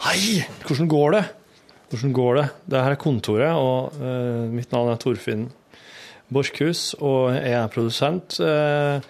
Hei! 0.06 0.44
Hvordan 0.66 0.88
går 0.92 1.14
det? 1.16 1.22
Hvordan 1.90 2.12
går 2.14 2.36
det? 2.38 2.44
Det 2.70 2.82
her 2.84 2.94
er 2.94 3.00
kontoret, 3.02 3.56
og 3.58 3.96
uh, 3.98 4.46
mitt 4.52 4.72
navn 4.74 4.92
er 4.92 5.00
Torfinn 5.02 5.48
Borchhus, 6.34 6.94
og 7.00 7.34
jeg 7.34 7.56
er 7.58 7.72
produsent. 7.74 8.38
Uh, 8.38 9.02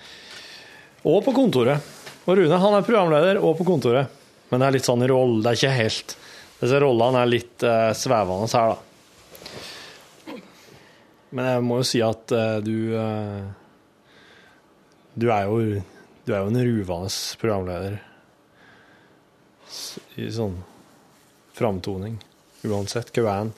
og 1.04 1.20
på 1.26 1.34
kontoret. 1.36 1.92
Og 2.26 2.40
Rune 2.40 2.62
han 2.62 2.78
er 2.78 2.88
programleder 2.88 3.42
og 3.42 3.58
på 3.60 3.68
kontoret. 3.68 4.14
Men 4.52 4.62
det 4.62 4.70
er 4.70 4.78
litt 4.78 4.88
sånn 4.88 5.06
rolle, 5.10 5.42
det 5.42 5.52
er 5.52 5.60
ikke 5.60 5.76
helt 5.80 6.18
Disse 6.56 6.80
rollene 6.80 7.22
er 7.26 7.32
litt 7.34 7.66
uh, 7.66 7.92
svevende 7.98 8.48
her, 8.54 8.76
da. 8.76 10.40
Men 11.36 11.52
jeg 11.52 11.68
må 11.68 11.82
jo 11.82 11.88
si 11.92 12.00
at 12.06 12.32
du 12.64 12.78
Du 15.20 15.26
er 15.34 15.48
jo 15.50 15.82
Du 16.24 16.32
er 16.32 16.46
jo 16.46 16.52
en 16.54 16.62
ruvende 16.70 17.10
programleder 17.42 17.98
i 20.16 20.30
sånn 20.32 20.58
framtoning, 21.56 22.18
uansett 22.68 23.14
hva 23.16 23.32
er 23.32 23.46
en. 23.46 23.54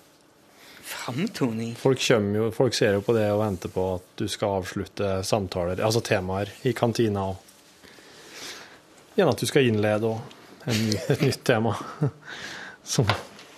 Framtoning? 0.87 1.73
Folk, 1.75 1.99
jo, 2.09 2.51
folk 2.55 2.75
ser 2.77 2.95
jo 2.95 3.03
på 3.03 3.15
det 3.17 3.25
og 3.33 3.41
venter 3.41 3.71
på 3.73 3.87
at 3.97 4.05
du 4.21 4.27
skal 4.31 4.61
avslutte 4.61 5.17
samtaler, 5.27 5.81
altså 5.83 6.03
temaer, 6.05 6.53
i 6.63 6.71
kantina. 6.77 7.25
Og 7.33 9.17
gjerne 9.17 9.33
at 9.33 9.41
du 9.41 9.49
skal 9.49 9.67
innlede 9.67 10.13
og 10.13 10.67
en, 10.67 10.85
et 11.09 11.25
nytt 11.25 11.43
tema. 11.47 11.75
Som 12.87 13.09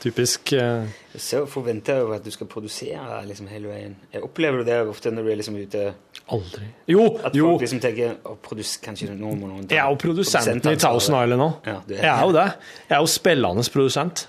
typisk 0.02 0.54
eh, 0.58 0.88
Så 1.16 1.44
forventer 1.52 2.00
jeg 2.00 2.08
jo 2.08 2.14
at 2.16 2.26
du 2.26 2.32
skal 2.34 2.50
produsere 2.50 3.20
liksom 3.28 3.50
hele 3.52 3.70
veien. 3.70 3.98
Jeg 4.14 4.24
opplever 4.26 4.66
det 4.66 4.80
ofte 4.88 5.12
når 5.14 5.28
du 5.28 5.32
er 5.32 5.42
liksom 5.42 5.60
ute 5.60 5.84
Aldri 6.32 6.68
Jo, 6.88 7.06
At 7.26 7.34
jo. 7.36 7.48
folk 7.52 7.62
liksom 7.66 7.80
tenker 7.82 8.18
produs, 8.46 8.76
Kanskje 8.84 9.10
nå 9.18 9.32
må 9.38 9.48
noen 9.50 9.68
ta 9.68 9.76
Jeg 9.76 9.84
er 9.86 9.90
jo 9.90 9.98
produsenten 10.04 10.72
i. 10.72 10.76
Thousand 10.78 11.16
Island 11.24 11.42
nå. 11.42 11.50
Ja, 11.66 11.78
er- 11.88 11.96
Jeg 12.04 12.12
er 12.14 12.22
jo 12.28 12.32
det. 12.36 12.46
Jeg 12.90 12.96
er 12.98 13.02
jo 13.02 13.08
spillende 13.08 13.64
produsent. 13.74 14.28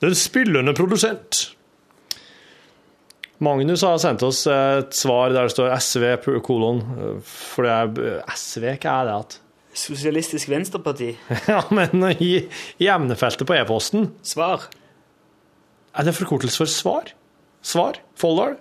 Den 0.00 0.14
spillende 0.14 0.74
produsent. 0.74 1.42
Magnus 3.40 3.80
har 3.86 3.96
sendt 4.02 4.22
oss 4.26 4.42
et 4.52 4.92
svar 4.96 5.30
der 5.32 5.46
det 5.48 5.54
står 5.54 5.72
SV 5.80 6.40
kolon. 6.44 6.82
For 7.24 7.64
det 7.64 7.72
er 7.72 8.24
SV, 8.36 8.66
hva 8.82 8.96
er 9.00 9.06
det 9.08 9.14
igjen? 9.14 9.38
Sosialistisk 9.80 10.48
Venstreparti. 10.50 11.12
Ja, 11.48 11.62
men 11.70 12.02
i, 12.20 12.32
i 12.82 12.88
emnefeltet 12.90 13.46
på 13.48 13.54
e-posten 13.56 14.10
Svar. 14.26 14.66
Er 15.96 16.04
det 16.06 16.14
forkortelse 16.18 16.58
for 16.60 16.68
svar? 16.70 17.12
Svar? 17.62 18.00
Folldal? 18.18 18.58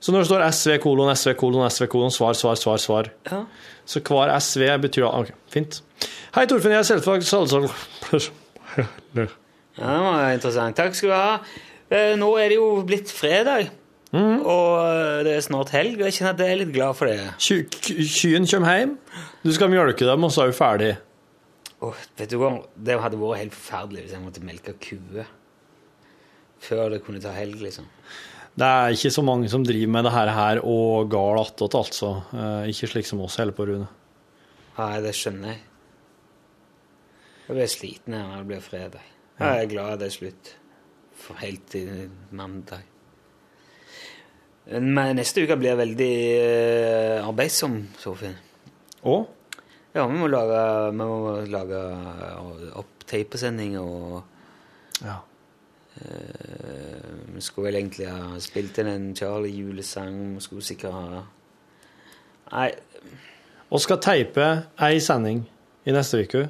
Så 0.00 0.12
når 0.12 0.22
det 0.24 0.28
står 0.28 0.44
SV 0.52 0.74
kolon, 0.84 1.10
SV 1.16 1.32
kolon, 1.40 1.64
SV 1.72 1.86
kolon, 1.90 2.12
svar, 2.12 2.36
svar, 2.36 2.58
svar, 2.60 2.78
svar 2.82 3.08
Ja. 3.30 3.42
Så 3.88 4.00
hver 4.04 4.32
SV 4.42 4.66
betyr 4.82 5.06
OK, 5.08 5.30
fint. 5.52 5.80
Hei, 6.34 6.44
Torfinn. 6.50 6.74
Jeg 6.74 6.82
er 6.82 6.88
selvfag 6.90 7.22
salgsalg... 7.24 7.70
Ja, 8.76 8.84
det 9.16 10.02
var 10.04 10.32
interessant. 10.34 10.76
Takk 10.78 10.94
skal 10.96 11.10
du 11.10 11.14
ha. 11.14 11.32
Eh, 11.92 12.14
Nå 12.18 12.28
er 12.40 12.50
det 12.52 12.56
jo 12.58 12.66
blitt 12.88 13.12
fredag, 13.14 13.68
mm. 14.10 14.40
og 14.42 14.70
eh, 14.82 15.20
det 15.26 15.34
er 15.36 15.44
snart 15.46 15.70
helg, 15.76 16.00
og 16.00 16.08
jeg 16.08 16.16
kjenner 16.18 16.34
at 16.34 16.42
jeg 16.42 16.54
er 16.56 16.60
litt 16.64 16.72
glad 16.74 16.96
for 16.98 17.10
det. 17.10 17.18
Ky- 17.38 17.66
ky- 17.70 18.06
Kyen 18.10 18.48
kommer 18.50 18.80
hjem, 18.80 18.94
du 19.44 19.52
skal 19.54 19.70
mjølke 19.72 20.08
dem, 20.08 20.26
og 20.26 20.32
så 20.34 20.42
er 20.46 20.50
hun 20.50 20.58
ferdig. 20.58 20.90
Oh, 21.84 21.94
vet 22.18 22.32
du 22.32 22.38
hva? 22.40 22.50
Det 22.74 22.96
hadde 23.04 23.20
vært 23.20 23.42
helt 23.44 23.54
forferdelig 23.54 24.06
hvis 24.06 24.16
jeg 24.16 24.24
måtte 24.24 24.42
melke 24.48 24.74
kuer 24.82 25.28
før 26.66 26.88
det 26.96 27.02
kunne 27.06 27.20
ta 27.22 27.30
helg, 27.36 27.60
liksom. 27.62 27.86
Det 28.56 28.64
er 28.64 28.94
ikke 28.96 29.10
så 29.12 29.22
mange 29.26 29.50
som 29.52 29.64
driver 29.66 29.90
med 29.92 30.06
det 30.08 30.12
her, 30.16 30.60
og 30.64 31.10
gal 31.12 31.40
attåt, 31.42 31.74
altså. 31.76 32.14
Eh, 32.32 32.70
Ikke 32.72 32.88
slik 32.88 33.06
som 33.08 33.20
oss 33.20 33.36
holder 33.36 33.52
på, 33.56 33.66
Rune. 33.68 33.88
Nei, 34.78 35.00
det 35.04 35.12
skjønner 35.16 35.52
jeg. 35.52 35.60
Jeg 37.46 37.56
blir 37.58 37.68
sliten 37.70 38.16
her 38.16 38.24
når 38.30 38.38
det 38.40 38.48
blir 38.50 38.64
fredag. 38.64 39.04
Jeg 39.38 39.62
er 39.62 39.68
glad 39.70 40.00
det 40.00 40.08
er 40.08 40.14
slutt. 40.16 40.54
For 41.16 41.38
helt 41.40 41.66
til 41.72 41.90
mandag. 42.36 42.82
Men 44.66 45.14
neste 45.20 45.44
uke 45.46 45.54
blir 45.60 45.76
veldig 45.78 46.12
eh, 46.40 47.20
arbeidsom, 47.28 47.76
Sofie. 48.02 48.32
Og? 49.06 49.28
Ja, 49.94 50.04
vi 50.10 50.16
må 50.18 50.26
lage, 50.32 50.58
vi 50.90 50.96
må 50.98 51.36
lage 51.52 51.84
opptapesending 52.80 53.76
og 53.80 54.22
Ja. 55.04 55.20
Eh, 56.04 57.08
Vi 57.34 57.40
skulle 57.44 57.70
vel 57.70 57.80
egentlig 57.80 58.08
ha 58.10 58.36
spilt 58.42 58.78
inn 58.82 58.90
en 58.90 59.08
Charlie-julesang. 59.16 60.36
Vi 60.36 60.44
skulle 60.44 60.66
sikkert 60.66 60.92
ha 60.92 61.24
Nei, 62.46 62.70
Og 63.74 63.82
skal 63.82 63.98
teipe 63.98 64.44
ei 64.86 65.00
sending 65.02 65.42
i 65.86 65.94
neste 65.94 66.20
uke, 66.22 66.44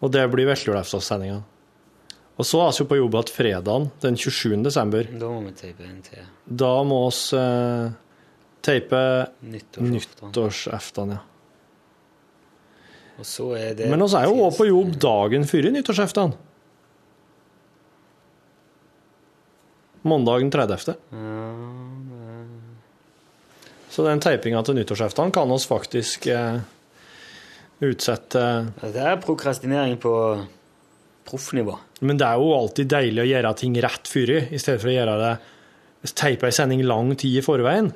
og 0.00 0.12
det 0.12 0.22
blir 0.32 0.48
Veslejulaftenssendinga. 0.48 1.42
Og 2.36 2.44
så 2.44 2.62
er 2.64 2.72
vi 2.76 2.88
på 2.88 2.98
jobb 2.98 3.14
igjen 3.16 3.32
fredagen 3.32 3.86
den 4.02 4.16
27. 4.16 4.56
desember. 4.64 5.04
da 5.04 5.28
må 5.28 5.40
vi 5.46 5.54
teipe 5.56 5.84
en 5.84 6.02
til. 6.04 6.24
Da 6.44 6.72
må 6.84 7.00
vi 7.08 7.38
uh, 7.40 7.92
teipe 8.64 9.00
nyttårsaften, 9.40 11.16
ja. 11.16 11.22
Og 13.16 13.24
så 13.24 13.46
er 13.56 13.76
det 13.76 13.88
Men 13.88 14.04
vi 14.04 14.12
er 14.18 14.26
jo 14.28 14.44
òg 14.44 14.56
på 14.58 14.66
jobb 14.68 14.98
dagen 15.00 15.46
før 15.48 15.70
nyttårsaften. 15.72 16.34
Mandagen 20.08 20.50
30. 20.52 20.96
Så 23.90 24.04
den 24.04 24.20
teipinga 24.20 24.60
til 24.64 24.76
nyttårsaften 24.76 25.32
kan 25.32 25.50
oss 25.54 25.64
faktisk 25.68 26.26
eh, 26.28 26.58
utsette 27.80 28.42
Det 28.82 29.00
er 29.00 29.20
prokrastinering 29.22 29.96
på 30.00 30.12
proffnivå. 31.26 31.78
Men 32.06 32.20
det 32.20 32.26
er 32.28 32.40
jo 32.40 32.54
alltid 32.54 32.90
deilig 32.92 33.22
å 33.24 33.28
gjøre 33.30 33.54
ting 33.58 33.76
rett 33.82 34.10
før, 34.10 34.34
i 34.36 34.60
stedet 34.60 34.82
for 34.82 34.92
å 34.92 34.96
gjøre 34.96 35.20
det 35.22 35.36
teipe 36.14 36.46
ei 36.46 36.54
sending 36.54 36.84
lang 36.86 37.14
tid 37.18 37.40
i 37.40 37.44
forveien. 37.44 37.88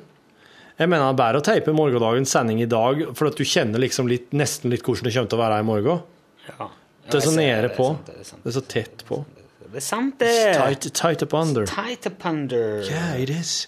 Jeg 0.79 0.89
mener 0.89 1.05
det 1.05 1.13
er 1.13 1.19
bedre 1.19 1.41
å 1.41 1.45
teipe 1.45 1.75
morgendagens 1.77 2.33
sending 2.33 2.61
i 2.63 2.69
dag, 2.69 3.03
for 3.15 3.29
at 3.29 3.37
du 3.37 3.45
kjenner 3.45 3.83
liksom 3.83 4.09
litt, 4.09 4.31
nesten 4.33 4.73
litt 4.73 4.83
hvordan 4.83 5.07
det 5.07 5.13
kommer 5.15 5.31
til 5.31 5.37
å 5.37 5.43
være 5.43 5.59
i 5.61 5.67
morgen. 5.67 6.01
Ja. 6.47 6.67
Det 7.05 7.19
er 7.19 7.25
så 7.27 7.35
nede 7.35 7.67
det, 7.67 7.75
på. 7.77 7.91
Det. 8.07 8.25
Det 8.31 8.49
er 8.49 8.55
så 8.55 8.63
tett 8.73 9.05
på. 9.07 9.21
Det 9.35 9.40
er 9.75 9.79
sant, 9.79 10.19
det. 10.19 10.55
Tight, 10.55 10.93
tight 10.93 11.23
up 11.23 11.33
under. 11.33 11.65
Tight 11.65 12.05
up 12.05 12.25
under. 12.25 12.83
Yeah, 12.83 13.13
it 13.15 13.29
is. 13.29 13.67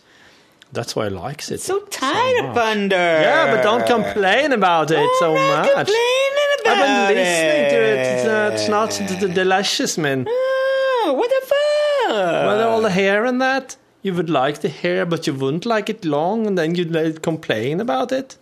That's 0.73 0.95
why 0.95 1.05
I 1.05 1.09
likes 1.09 1.51
it. 1.51 1.61
So 1.61 1.81
tight 1.91 2.39
up 2.43 2.57
under. 2.57 2.95
Yeah, 2.95 3.55
but 3.55 3.61
don't 3.63 3.85
complain 3.85 4.51
about 4.53 4.89
it 4.89 5.09
so 5.19 5.35
I'm 5.35 5.47
not 5.47 5.65
much. 5.65 5.87
complaining 5.87 6.49
about 6.61 6.77
I've 6.77 7.07
been 7.07 7.15
listening 7.15 7.69
to 7.69 7.79
it. 7.91 7.99
It's, 7.99 8.25
uh, 8.25 8.49
it's 8.53 8.67
not 8.69 8.89
d- 9.07 9.27
d- 9.27 9.33
delicious, 9.33 9.97
man. 9.97 10.25
Oh, 10.27 11.13
what 11.15 11.29
the 11.29 11.45
fuck? 11.45 12.47
With 12.47 12.61
all 12.61 12.81
the 12.81 12.89
hair 12.89 13.25
and 13.25 13.39
that, 13.39 13.77
you 14.01 14.13
would 14.13 14.29
like 14.29 14.61
the 14.61 14.69
hair, 14.69 15.05
but 15.05 15.27
you 15.27 15.33
wouldn't 15.33 15.65
like 15.65 15.89
it 15.89 16.03
long, 16.03 16.47
and 16.47 16.57
then 16.57 16.75
you'd 16.75 16.91
like, 16.91 17.21
complain 17.21 17.79
about 17.79 18.11
it. 18.11 18.37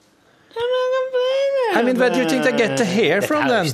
I'm 0.55 0.69
not 0.71 1.01
complaining 1.01 1.77
I 1.77 1.83
mean, 1.83 1.99
where 1.99 2.09
do 2.09 2.19
you 2.19 2.29
think 2.29 2.43
they 2.43 2.57
get 2.57 2.77
the 2.77 2.85
hair 2.85 3.21
from 3.21 3.47
then? 3.47 3.65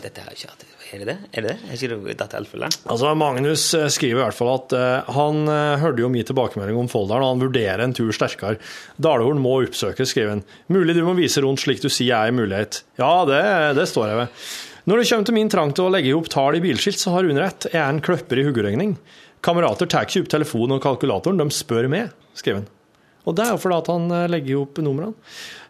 Er 0.88 1.02
det 1.02 1.08
det? 1.10 1.16
Er 1.36 1.44
det 1.44 1.50
det? 1.52 1.56
Er 1.68 1.76
ikke 1.76 1.96
det 2.06 2.14
datt 2.20 2.34
langt? 2.56 2.84
Altså, 2.88 3.10
Magnus 3.20 3.64
eh, 3.76 3.90
skriver 3.92 4.22
i 4.22 4.24
hvert 4.24 4.38
fall 4.38 4.52
at 4.54 4.76
uh, 4.78 5.10
han 5.18 5.42
eh, 5.52 5.82
hørte 5.82 6.04
jo 6.04 6.10
min 6.12 6.28
tilbakemelding 6.28 6.80
om 6.80 6.88
Folldalen, 6.92 7.26
og 7.26 7.34
han 7.34 7.44
vurderer 7.44 7.84
en 7.84 7.96
tur 7.98 8.14
sterkere. 8.16 8.62
Dalhorn 9.04 9.42
må 9.44 9.58
oppsøkes, 9.66 10.14
skriver 10.14 10.38
han. 10.38 10.46
Mulig 10.72 10.96
du 10.96 11.04
må 11.04 11.18
vise 11.18 11.44
rundt 11.44 11.64
slik 11.64 11.84
du 11.84 11.90
sier 11.92 12.16
er 12.16 12.32
en 12.32 12.40
mulighet. 12.40 12.82
Ja, 13.02 13.12
det, 13.28 13.42
det 13.80 13.90
står 13.92 14.14
jeg 14.14 14.22
ved. 14.22 14.48
Når 14.88 15.02
det 15.02 15.10
kommer 15.10 15.28
til 15.28 15.36
min 15.36 15.52
trang 15.52 15.76
til 15.76 15.90
å 15.90 15.92
legge 15.92 16.16
opp 16.16 16.32
tall 16.32 16.56
i 16.56 16.64
bilskilt, 16.64 17.02
så 17.02 17.18
har 17.18 17.28
hun 17.28 17.42
rett. 17.44 17.68
Jeg 17.74 17.82
er 17.84 17.92
en 17.92 18.04
kløpper 18.04 18.40
i 18.40 18.48
huggeregning. 18.48 18.96
Kamerater 19.44 19.92
tar 19.92 20.08
ikke 20.08 20.24
opp 20.24 20.34
telefonen 20.38 20.78
og 20.78 20.84
kalkulatoren, 20.86 21.44
de 21.44 21.52
spør 21.52 21.92
meg, 21.92 22.16
skriver 22.38 22.62
han. 22.62 22.72
Og 23.28 23.36
det 23.36 23.44
er 23.44 23.58
jo 23.58 23.60
fordi 23.60 23.92
han 23.92 24.12
legger 24.32 24.62
opp 24.62 24.80
numrene. 24.80 25.12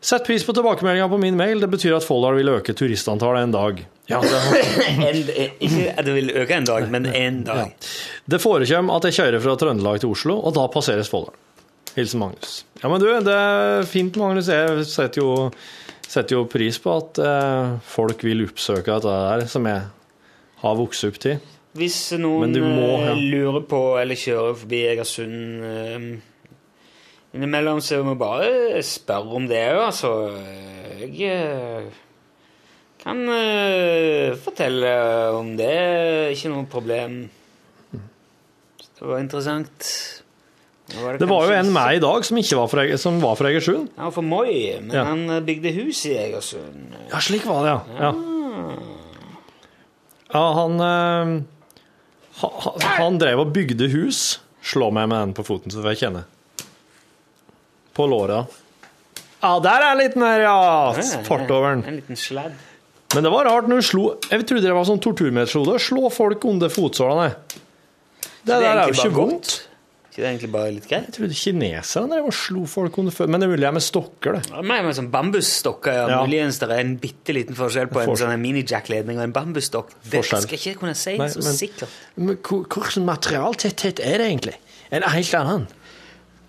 Sett 0.07 0.23
pris 0.23 0.45
på 0.45 0.53
tilbakemeldinga 0.53 1.09
på 1.09 1.17
min 1.17 1.35
mail. 1.35 1.59
Det 1.59 1.67
betyr 1.67 1.97
at 1.97 2.05
Folldal 2.07 2.37
vil 2.37 2.47
øke 2.53 2.71
turistantallet 2.77 3.43
en 3.43 3.51
dag. 3.51 3.81
Ja, 4.07 4.21
det 4.23 5.33
ikke 5.59 5.89
at 5.91 6.07
det 6.07 6.13
vil 6.15 6.31
øke 6.31 6.55
en 6.55 6.67
dag, 6.69 6.85
men 6.93 7.09
en 7.11 7.41
dag. 7.43 7.73
Det 8.23 8.39
forekommer 8.39 8.95
at 8.95 9.09
jeg 9.09 9.17
kjører 9.17 9.43
fra 9.43 9.55
Trøndelag 9.59 9.99
til 9.99 10.13
Oslo, 10.15 10.37
og 10.39 10.55
da 10.55 10.63
passeres 10.71 11.11
Folldal. 11.11 11.35
Hilsen 11.97 12.21
Magnus. 12.23 12.61
Ja, 12.79 12.87
men 12.87 13.03
du, 13.03 13.09
det 13.25 13.35
er 13.35 13.83
fint, 13.89 14.15
Magnus. 14.21 14.47
Jeg 14.47 14.87
setter 14.87 15.25
jo, 15.25 15.33
setter 16.07 16.37
jo 16.37 16.45
pris 16.55 16.79
på 16.79 16.95
at 17.01 17.19
eh, 17.27 17.75
folk 17.97 18.23
vil 18.23 18.45
oppsøke 18.47 18.87
dette 18.87 19.19
der, 19.27 19.45
som 19.51 19.67
jeg 19.67 19.83
har 20.63 20.79
vokst 20.85 21.09
opp 21.09 21.19
til. 21.19 21.43
Hvis 21.77 21.99
noen 22.15 22.55
må, 22.55 22.93
ja. 23.03 23.11
eh, 23.11 23.25
lurer 23.35 23.67
på 23.67 23.83
eller 23.99 24.23
kjører 24.23 24.55
forbi 24.63 24.85
Egersund 24.93 25.67
eh, 25.67 26.11
innimellom, 27.35 27.81
så 27.83 27.99
må 28.03 28.13
jeg 28.15 28.21
bare 28.21 28.83
spørre 28.85 29.35
om 29.39 29.47
det 29.49 29.63
òg, 29.73 29.81
altså. 29.89 30.11
Jeg 30.97 31.31
eh, 31.31 31.89
kan 33.03 33.19
eh, 33.29 34.35
fortelle 34.41 34.93
om 35.37 35.51
det. 35.59 35.73
Ikke 36.35 36.51
noe 36.53 36.65
problem. 36.71 37.19
Det 38.97 39.05
var 39.05 39.19
interessant. 39.21 39.91
Det 40.87 41.01
var 41.03 41.17
Det 41.19 41.27
var 41.29 41.45
jo 41.45 41.53
en 41.59 41.69
med 41.75 41.97
i 41.97 41.99
dag 42.01 42.23
som, 42.25 42.37
ikke 42.39 42.57
var 42.57 42.69
fra, 42.71 42.83
som 42.97 43.17
var 43.21 43.35
fra 43.37 43.49
Egersund. 43.51 43.89
Han 43.97 44.07
var 44.07 44.15
fra 44.15 44.23
Moi, 44.23 44.53
men 44.81 44.95
Ja. 44.95 45.03
han 45.11 45.25
eh, 45.29 45.41
bygde 45.45 45.73
hus 45.75 46.05
i 46.07 46.15
Egersund. 46.17 46.95
Ja, 47.11 47.19
slik 47.21 47.45
var 47.45 47.63
det, 47.65 47.73
ja. 47.75 48.07
Ja, 48.07 48.13
ja 50.33 50.45
han, 50.57 50.79
eh, 50.81 51.43
ha, 52.41 52.49
ha- 52.65 52.75
han 52.97 53.19
drev 53.21 53.43
og 53.45 53.53
bygde 53.55 53.89
hus. 53.93 54.39
Slå 54.67 54.89
meg 54.91 55.07
med 55.11 55.19
den 55.27 55.33
på 55.37 55.45
foten, 55.47 55.71
så 55.71 55.79
får 55.83 55.93
jeg 55.93 56.01
kjenne. 56.07 56.23
På 57.97 58.05
låra. 58.09 58.43
Ja, 59.41 59.53
der 59.61 59.83
er 59.91 59.99
litt 59.99 60.15
mer 60.17 60.41
ja! 60.45 60.57
Fart 61.27 61.49
over 61.53 61.75
den. 61.75 61.83
En 61.89 61.99
liten 61.99 62.17
sladd. 62.19 62.55
Men 63.15 63.23
det 63.23 63.31
var 63.31 63.47
rart 63.47 63.69
når 63.71 63.79
du 63.79 63.85
slo 63.87 64.01
Jeg 64.27 64.43
trodde 64.49 64.65
det 64.67 64.73
var 64.75 64.83
sånn 64.89 64.99
torturmetode 64.99 65.77
slå 65.79 66.09
folk 66.11 66.43
under 66.49 66.71
fotsålene. 66.73 67.31
Det, 68.43 68.57
der 68.57 68.65
er 68.67 68.81
jo 68.89 68.95
ikke 68.95 69.13
vondt. 69.15 69.53
Ikke 70.07 70.23
det 70.23 70.25
er 70.25 70.31
egentlig 70.33 70.49
bare 70.55 70.71
litt 70.73 70.85
greit? 70.89 71.07
Jeg 71.11 71.13
trodde 71.13 71.35
kineserne 71.37 72.09
drev 72.15 72.27
og 72.31 72.33
slo 72.35 72.63
folk 72.69 72.95
under 72.97 73.13
føttene. 73.13 73.35
Men 73.35 73.43
det 73.43 73.47
er 73.47 73.51
mulig 73.53 73.67
jeg 73.67 73.75
med 73.77 73.85
stokker, 73.85 74.37
det. 74.39 74.61
Mer 74.71 74.85
med 74.87 74.97
sånn 74.97 75.09
bambusstokker. 75.13 75.93
Ja. 75.93 76.05
Ja. 76.09 76.19
Muligens 76.25 76.57
det 76.63 76.69
er 76.73 76.81
en 76.81 76.95
bitte 77.03 77.35
liten 77.37 77.57
forskjell 77.59 77.91
på 77.91 78.01
en 78.01 78.09
For... 78.09 78.21
sånn 78.23 78.33
minijack-ledning 78.41 79.19
og 79.21 79.27
en 79.27 79.35
bambusstokk. 79.35 79.93
Det 80.09 80.23
skal 80.25 80.47
jeg 80.49 80.57
ikke 80.63 80.79
kunne 80.81 80.95
si 80.97 81.13
Nei, 81.21 81.29
så 81.31 81.43
men- 81.45 81.59
sikkert. 81.59 81.99
Men 82.17 82.39
hvor- 82.41 82.65
Hvilken 82.65 83.05
materialtetthet 83.07 84.01
er 84.01 84.17
det 84.23 84.31
egentlig? 84.31 84.57
En 84.89 85.03
det 85.05 85.11
helt 85.11 85.33
annen? 85.37 85.67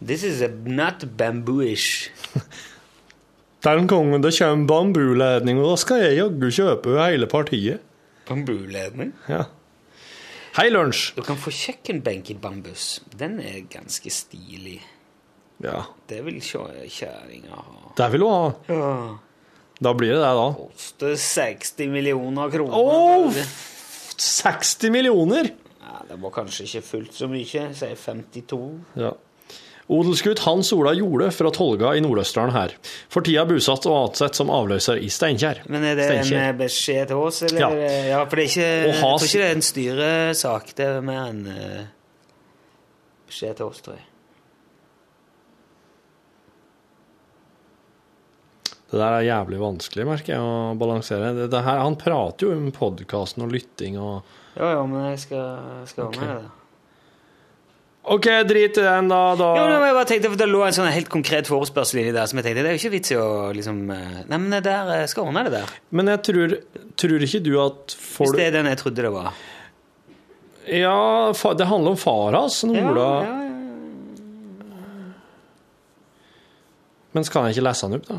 This 0.01 0.23
is 0.25 0.41
a 0.43 0.49
not 0.49 1.05
bambooish. 1.19 2.11
Den 3.67 3.87
gangen 3.91 4.23
det 4.23 4.31
kommer 4.39 4.67
bambuledning, 4.71 5.59
og 5.59 5.73
da 5.73 5.77
skal 5.83 6.03
jeg 6.05 6.19
jaggu 6.21 6.51
kjøpe 6.55 6.93
hele 7.03 7.27
partiet. 7.27 7.81
Bambuledning. 8.29 9.11
Ja. 9.29 9.45
Hei, 10.59 10.69
lunsj! 10.71 11.13
Du 11.17 11.23
kan 11.27 11.37
få 11.39 11.51
kjøkkenbenk 11.55 12.31
i 12.31 12.37
bambus. 12.39 13.01
Den 13.19 13.41
er 13.43 13.61
ganske 13.71 14.11
stilig. 14.15 14.79
Ja, 15.63 15.83
Det 16.09 16.21
vil 16.23 16.39
kjerringa 16.41 17.51
ha. 17.59 17.93
det 17.99 18.07
vil 18.13 18.23
hun 18.23 18.31
ha. 18.31 18.53
Ja. 18.71 18.93
Da 19.83 19.93
blir 19.95 20.15
det 20.15 20.23
det, 20.23 20.35
da. 20.39 20.47
Koster 20.55 21.17
60 21.19 21.91
millioner 21.91 22.51
kroner. 22.51 22.79
Åh! 22.79 23.35
60 24.19 24.91
millioner! 24.95 25.51
Ja, 25.83 26.01
det 26.09 26.19
var 26.23 26.31
kanskje 26.35 26.67
ikke 26.67 26.83
fullt 26.87 27.15
så 27.19 27.27
mye. 27.31 27.45
Sier 27.75 27.99
52. 27.99 28.61
Ja. 28.99 29.13
Odelsgutt 29.89 30.43
Hans 30.45 30.69
Ola 30.77 30.93
Jole 30.93 31.31
fra 31.33 31.51
Tolga 31.55 31.95
i 31.97 32.03
Nord-Østerdalen 32.05 32.53
her. 32.53 32.75
For 33.09 33.25
tida 33.25 33.47
bosatt 33.49 33.87
og 33.89 33.97
ansett 34.03 34.37
som 34.37 34.51
avløser 34.53 35.01
i 35.01 35.09
Steinkjer. 35.13 35.63
Men 35.73 35.87
er 35.89 35.97
det 35.97 36.09
en 36.13 36.33
eh, 36.37 36.51
beskjed 36.59 37.09
til 37.09 37.23
oss, 37.25 37.41
eller? 37.49 37.63
Ja. 37.63 37.95
Ja, 38.13 38.19
for 38.29 38.37
det 38.37 38.45
er 38.45 38.53
ikke, 38.53 38.69
Og 38.69 38.93
jeg 38.93 39.01
tror 39.01 39.25
ikke 39.25 39.41
det 39.41 39.47
er 39.47 39.57
en 39.57 39.65
styresak. 39.71 40.75
Det 40.77 40.91
er 40.91 41.09
mer 41.09 41.23
en 41.31 41.41
eh, 41.55 41.89
beskjed 43.31 43.57
til 43.63 43.71
oss, 43.71 43.81
tror 43.87 43.97
jeg. 43.97 44.05
Det 48.89 48.97
der 48.97 49.19
er 49.19 49.27
jævlig 49.27 49.59
vanskelig, 49.61 50.05
merker 50.09 50.35
jeg, 50.35 50.45
å 50.45 50.77
balansere. 50.81 51.33
Det, 51.37 51.49
det 51.53 51.65
her, 51.65 51.81
han 51.85 51.97
prater 52.01 52.49
jo 52.49 52.55
om 52.57 52.69
podkasten 52.77 53.45
og 53.45 53.57
lytting 53.57 53.97
og 54.01 54.37
Ja, 54.59 54.75
ja, 54.77 54.87
men 54.89 55.11
jeg 55.13 55.25
skal, 55.29 55.85
skal 55.89 56.09
okay. 56.09 56.25
med 56.25 56.37
det. 56.37 56.58
OK, 58.15 58.27
drit 58.49 58.79
i 58.81 58.85
den, 58.85 59.09
da. 59.11 59.21
da. 59.37 59.49
Jo, 59.59 59.65
men 59.69 59.85
jeg 59.89 59.97
bare 59.99 60.09
tenkte, 60.09 60.31
for 60.33 60.41
Det 60.41 60.49
lå 60.49 60.63
en 60.65 60.77
sånn 60.77 60.89
helt 60.95 61.11
konkret 61.13 61.51
forespørsel 61.51 62.01
inni 62.03 62.15
der 62.17 62.29
som 62.31 62.41
jeg 62.41 62.47
tenkte 62.49 62.65
det 62.65 62.71
er 62.71 62.77
jo 62.77 62.81
ikke 62.83 62.95
vits 62.97 63.13
i 63.13 63.19
å 63.21 63.29
liksom 63.57 63.83
eh, 63.95 64.17
Nei, 64.31 64.39
men 64.39 64.49
det 64.55 64.63
der, 64.69 64.93
jeg 65.03 65.11
skal 65.13 65.29
ordne 65.29 65.45
det 65.49 65.55
der. 65.59 65.75
Men 65.93 66.13
jeg 66.15 66.23
tror, 66.31 66.57
tror 67.01 67.27
ikke 67.29 67.43
du 67.45 67.53
at 67.65 67.99
Hvis 67.99 68.35
det 68.39 68.47
er 68.49 68.57
den 68.59 68.71
jeg 68.73 68.81
trodde 68.81 69.05
det 69.09 69.13
var. 69.13 69.29
Ja, 70.69 70.97
det 71.57 71.69
handler 71.69 71.95
om 71.97 72.01
far 72.01 72.37
hans, 72.37 72.63
Ja, 72.65 72.89
Ola. 72.93 73.11
ja, 73.25 73.37
ja. 73.37 73.45
Men 77.17 77.25
skal 77.25 77.49
jeg 77.49 77.57
ikke 77.57 77.69
lese 77.69 77.89
den 77.89 77.99
opp, 77.99 78.09
da? 78.09 78.19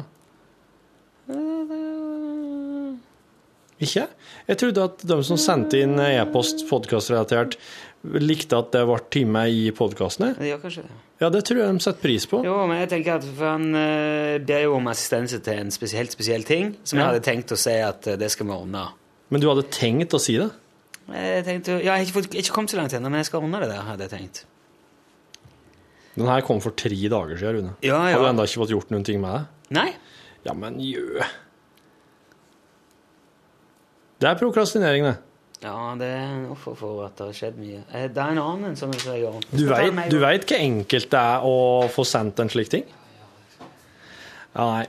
Ikke? 3.79 4.09
Jeg 4.49 4.59
trodde 4.59 4.85
at 4.89 5.03
de 5.07 5.17
som 5.23 5.37
sendte 5.39 5.79
inn 5.79 5.93
e-post 6.03 6.65
podkastrelatert, 6.67 7.55
likte 8.04 8.56
at 8.58 8.70
det 8.72 8.86
ble 8.88 8.97
time 9.12 9.41
i 9.52 9.70
podkastene. 9.76 10.32
Ja, 10.47 10.58
kanskje 10.62 10.86
det. 10.86 10.97
Ja, 11.20 11.28
det 11.34 11.41
tror 11.50 11.60
jeg 11.60 11.74
de 11.76 11.84
setter 11.84 12.00
pris 12.06 12.26
på. 12.32 12.39
Jo, 12.47 12.54
men 12.70 12.80
jeg 12.80 12.89
tenker 12.93 13.18
at 13.20 13.26
for 13.28 13.50
han 13.52 13.66
eh, 13.76 14.38
ber 14.39 14.62
jo 14.64 14.78
om 14.78 14.88
assistanse 14.88 15.41
til 15.43 15.60
en 15.66 15.72
spesielt 15.76 16.16
spesiell 16.16 16.45
ting, 16.47 16.78
som 16.88 16.95
Ja. 17.00 17.04
jeg 17.10 17.12
hadde 17.14 17.26
tenkt 17.28 17.52
å 17.52 17.58
si 17.60 17.74
at 17.76 18.08
eh, 18.08 18.16
det 18.22 18.30
skal 18.32 18.47
vi 18.47 18.56
ordne. 18.56 18.86
Men 19.30 19.43
du 19.43 19.50
hadde 19.52 19.66
tenkt 19.74 20.16
å 20.16 20.22
si 20.24 20.38
det? 20.39 20.47
Jeg 21.10 21.43
tenkte, 21.43 21.76
ja, 21.82 21.82
jeg 21.82 21.91
har 21.91 22.06
ikke, 22.06 22.16
fått, 22.22 22.36
ikke 22.39 22.54
kommet 22.56 22.72
så 22.72 22.78
langt 22.80 22.93
ennå, 22.93 23.10
men 23.12 23.20
jeg 23.24 23.28
skal 23.32 23.43
ordne 23.43 23.60
det 23.66 23.70
der, 23.74 23.84
hadde 23.84 24.06
jeg 24.08 24.14
tenkt. 24.14 24.45
Den 26.16 26.28
her 26.30 26.41
kom 26.45 26.60
for 26.64 26.72
tre 26.78 26.95
dager 27.10 27.36
siden, 27.39 27.56
Rune. 27.60 27.76
Ja, 27.84 28.00
ja. 28.10 28.16
Har 28.16 28.24
du 28.24 28.30
ennå 28.32 28.45
ikke 28.47 28.62
fått 28.64 28.74
gjort 28.78 28.89
noen 28.93 29.06
ting 29.08 29.20
med 29.24 29.34
det? 29.36 29.43
Nei? 29.76 29.89
Ja, 30.45 30.54
men 30.56 30.80
jø. 30.80 31.20
Det 34.20 34.28
er 34.30 34.39
prokrastinering, 34.39 35.06
det. 35.08 35.18
Ja, 35.60 35.93
det 35.99 36.07
er 36.07 36.45
offer 36.53 36.76
for 36.80 37.01
at 37.03 37.18
det 37.20 37.26
har 37.28 37.36
skjedd 37.36 37.57
mye. 37.60 37.82
Eh, 37.91 38.05
Det 38.07 38.22
er 38.24 38.32
en 38.32 38.39
annen 38.39 38.78
som 38.80 38.93
jeg 38.95 39.24
gjør. 39.26 39.41
Du 39.51 39.66
vet, 39.68 39.97
du 40.12 40.20
vet 40.22 40.45
hvor 40.47 40.57
enkelt 40.57 41.10
det 41.12 41.20
er 41.20 41.43
å 41.49 41.55
få 41.91 42.05
sendt 42.07 42.39
en 42.39 42.49
slik 42.53 42.70
ting? 42.72 42.86
Ja, 44.55 44.64
nei. 44.66 44.86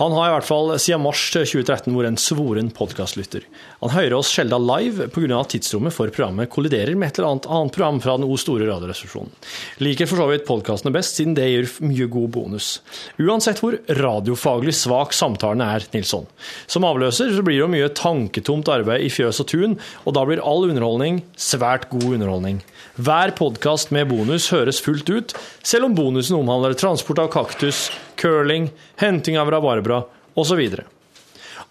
Han 0.00 0.14
har 0.16 0.30
i 0.30 0.32
hvert 0.32 0.46
fall 0.48 0.70
siden 0.80 1.02
mars 1.04 1.20
2013 1.34 1.92
vært 1.92 2.08
en 2.08 2.16
svoren 2.20 2.70
podkastlytter. 2.72 3.44
Han 3.82 3.92
hører 3.92 4.14
oss 4.16 4.30
sjelden 4.32 4.64
live 4.64 5.10
pga. 5.12 5.36
at 5.36 5.52
tidsrommet 5.52 5.92
for 5.92 6.08
programmet 6.08 6.48
kolliderer 6.48 6.96
med 6.96 7.10
et 7.10 7.20
eller 7.20 7.34
annet 7.34 7.48
annet 7.52 7.76
program 7.76 8.00
fra 8.00 8.14
den 8.16 8.24
O 8.24 8.38
store 8.40 8.70
radioresepsjonen. 8.70 9.28
Liker 9.84 10.08
for 10.08 10.22
så 10.22 10.30
vidt 10.30 10.46
podkastene 10.48 10.94
best, 10.96 11.20
siden 11.20 11.36
det 11.36 11.50
gir 11.50 11.68
mye 11.84 12.08
god 12.08 12.32
bonus. 12.32 12.70
Uansett 13.20 13.60
hvor 13.60 13.76
radiofaglig 14.00 14.72
svak 14.78 15.12
samtalen 15.12 15.60
er, 15.60 15.84
Nilsson. 15.92 16.24
Som 16.64 16.88
avløser 16.88 17.28
så 17.36 17.44
blir 17.44 17.58
det 17.58 17.64
jo 17.66 17.72
mye 17.74 17.92
tanketomt 17.92 18.72
arbeid 18.72 19.04
i 19.04 19.12
fjøs 19.12 19.44
og 19.44 19.50
tun, 19.52 19.76
og 20.06 20.16
da 20.16 20.24
blir 20.24 20.40
all 20.40 20.70
underholdning 20.70 21.20
svært 21.36 21.90
god 21.92 22.14
underholdning. 22.14 22.62
Hver 23.00 23.30
podkast 23.32 23.88
med 23.88 24.10
bonus 24.10 24.50
høres 24.52 24.82
fullt 24.84 25.08
ut, 25.08 25.30
selv 25.64 25.86
om 25.86 25.94
bonusen 25.96 26.36
omhandler 26.36 26.74
transport 26.76 27.22
av 27.22 27.30
kaktus, 27.32 27.86
curling, 28.20 28.66
henting 29.00 29.38
av 29.40 29.48
rabarbra 29.48 30.02
osv. 30.36 30.60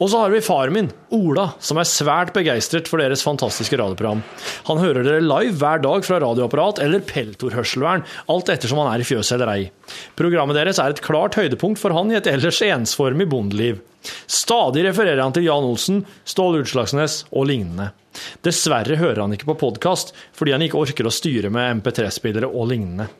Og 0.02 0.10
så 0.10 0.24
har 0.24 0.32
vi 0.34 0.42
faren 0.42 0.74
min, 0.74 0.88
Ola, 1.14 1.52
som 1.62 1.78
er 1.78 1.86
svært 1.86 2.32
begeistret 2.34 2.88
for 2.90 2.98
deres 3.02 3.22
fantastiske 3.22 3.78
radioprogram. 3.78 4.24
Han 4.66 4.82
hører 4.82 5.06
dere 5.06 5.22
live 5.22 5.54
hver 5.62 5.84
dag 5.84 6.08
fra 6.08 6.18
radioapparat 6.24 6.82
eller 6.82 7.06
peltorhørselvern, 7.06 8.02
alt 8.34 8.50
ettersom 8.50 8.82
han 8.82 8.90
er 8.96 9.04
i 9.04 9.06
fjøset 9.06 9.36
eller 9.38 9.54
ei. 9.54 9.70
Programmet 10.18 10.58
deres 10.58 10.82
er 10.82 10.96
et 10.96 11.04
klart 11.06 11.38
høydepunkt 11.38 11.82
for 11.82 11.94
han 11.94 12.10
i 12.10 12.18
et 12.18 12.32
ellers 12.34 12.64
ensformig 12.66 13.30
bondeliv. 13.30 13.84
Stadig 14.26 14.88
refererer 14.88 15.22
han 15.22 15.38
til 15.38 15.46
Jan 15.46 15.70
Olsen, 15.70 16.02
Ståle 16.26 16.64
Utslagsnes 16.66 17.22
og 17.30 17.52
lignende. 17.52 17.92
Dessverre 18.44 18.98
hører 18.98 19.22
han 19.22 19.38
ikke 19.38 19.52
på 19.54 19.60
podkast, 19.68 20.16
fordi 20.34 20.58
han 20.58 20.66
ikke 20.66 20.82
orker 20.82 21.08
å 21.08 21.14
styre 21.14 21.54
med 21.54 21.78
MP3-spillere 21.84 22.50
og 22.50 22.72
lignende. 22.74 23.12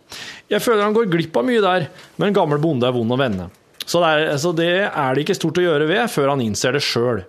Jeg 0.50 0.66
føler 0.66 0.88
han 0.88 0.98
går 0.98 1.14
glipp 1.14 1.38
av 1.38 1.46
mye 1.48 1.62
der, 1.64 1.92
men 2.18 2.36
gammel 2.36 2.60
bonde 2.64 2.90
er 2.90 2.98
vond 2.98 3.14
å 3.14 3.22
vende. 3.22 3.52
Så 3.82 4.00
det, 4.04 4.10
er, 4.10 4.38
så 4.38 4.52
det 4.56 4.70
er 4.86 5.16
det 5.16 5.24
ikke 5.24 5.36
stort 5.36 5.58
å 5.58 5.64
gjøre 5.64 5.88
ved 5.90 6.06
før 6.14 6.34
han 6.34 6.44
innser 6.44 6.76
det 6.76 6.84
sjøl. 6.86 7.24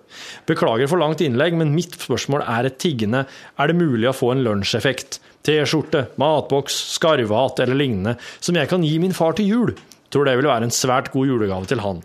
Beklager 0.48 0.90
for 0.90 1.00
langt 1.00 1.22
innlegg, 1.24 1.57
men 1.59 1.72
mitt 1.74 1.96
spørsmål 1.96 2.44
er 2.44 2.68
et 2.68 2.78
tiggende 2.82 3.24
er 3.24 3.70
det 3.70 3.78
mulig 3.78 4.11
å 4.11 4.16
få 4.16 4.34
en 4.34 4.44
lunsjeffekt? 4.44 5.20
T-skjorte, 5.42 6.05
matboks, 6.22 6.76
skarvehatt 6.94 7.64
eller 7.64 7.78
lignende 7.80 8.14
som 8.38 8.59
jeg 8.59 8.70
kan 8.70 8.84
gi 8.86 8.94
min 9.03 9.16
far 9.16 9.34
til 9.38 9.48
jul? 9.48 9.72
Tror 10.12 10.28
det 10.28 10.36
vil 10.38 10.50
være 10.50 10.68
en 10.68 10.74
svært 10.74 11.09
god 11.14 11.30
julegave 11.30 11.70
til 11.70 11.82
han. 11.82 12.03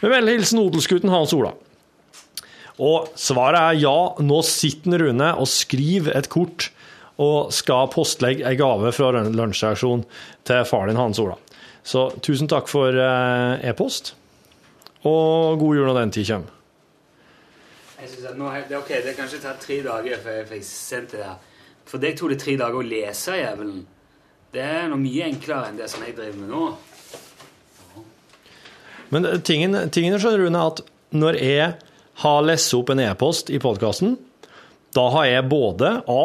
Med 0.00 0.14
vennlig 0.14 0.38
hilsen 0.38 0.62
odelsgutten 0.64 1.12
Hans 1.12 1.34
Ola. 1.36 1.52
Og 2.82 3.12
svaret 3.20 3.60
er 3.60 3.80
ja, 3.84 3.96
nå 4.24 4.40
sitter 4.48 5.04
Rune 5.04 5.28
og 5.36 5.50
skriver 5.52 6.16
et 6.16 6.30
kort 6.32 6.70
og 7.22 7.52
skal 7.54 7.90
postlegge 7.92 8.46
ei 8.48 8.56
gave 8.58 8.90
fra 8.96 9.12
lunsjreaksjonen 9.12 10.06
til 10.48 10.64
far 10.66 10.88
din 10.88 10.98
Hans 10.98 11.20
Ola. 11.22 11.36
Så 11.82 12.08
tusen 12.22 12.46
takk 12.50 12.68
for 12.70 12.94
eh, 12.94 13.64
e-post, 13.70 14.12
og 15.02 15.58
god 15.58 15.76
jul 15.80 15.88
når 15.90 15.98
den 16.00 16.12
tid 16.14 16.28
kommer. 16.30 16.58
Jeg 18.02 18.10
synes 18.12 18.28
at 18.32 18.38
nå, 18.38 18.46
er- 18.50 18.64
det, 18.68 18.76
er 18.76 18.80
ok, 18.82 18.92
det 19.06 19.16
kan 19.16 19.26
ikke 19.30 19.42
ta 19.42 19.54
tre 19.62 19.80
dager 19.82 20.22
før 20.22 20.36
jeg 20.40 20.46
fikk 20.52 20.64
sendt 20.68 21.14
det 21.16 21.22
der. 21.24 21.36
For 21.90 22.02
deg 22.02 22.14
tok 22.18 22.30
det 22.32 22.38
tre 22.42 22.54
dager 22.60 22.78
å 22.78 22.86
lese 22.86 23.34
jævelen. 23.40 23.82
Det 24.52 24.62
er 24.62 24.88
noe 24.90 25.00
mye 25.00 25.26
enklere 25.30 25.70
enn 25.70 25.78
det 25.80 25.88
som 25.90 26.02
jeg 26.06 26.14
driver 26.18 26.38
med 26.42 26.50
nå. 26.52 26.64
Men 29.12 29.26
eh, 29.28 29.38
tingen, 29.44 29.76
tingen 29.94 30.18
skjønner 30.20 30.44
Rune, 30.46 30.62
at 30.72 30.82
når 31.12 31.38
jeg 31.42 31.72
har 32.22 32.44
lest 32.46 32.74
opp 32.76 32.92
en 32.94 33.02
e-post 33.02 33.50
i 33.52 33.58
podkasten, 33.62 34.16
da 34.96 35.06
har 35.14 35.26
jeg 35.28 35.48
både 35.50 35.94
A. 36.10 36.22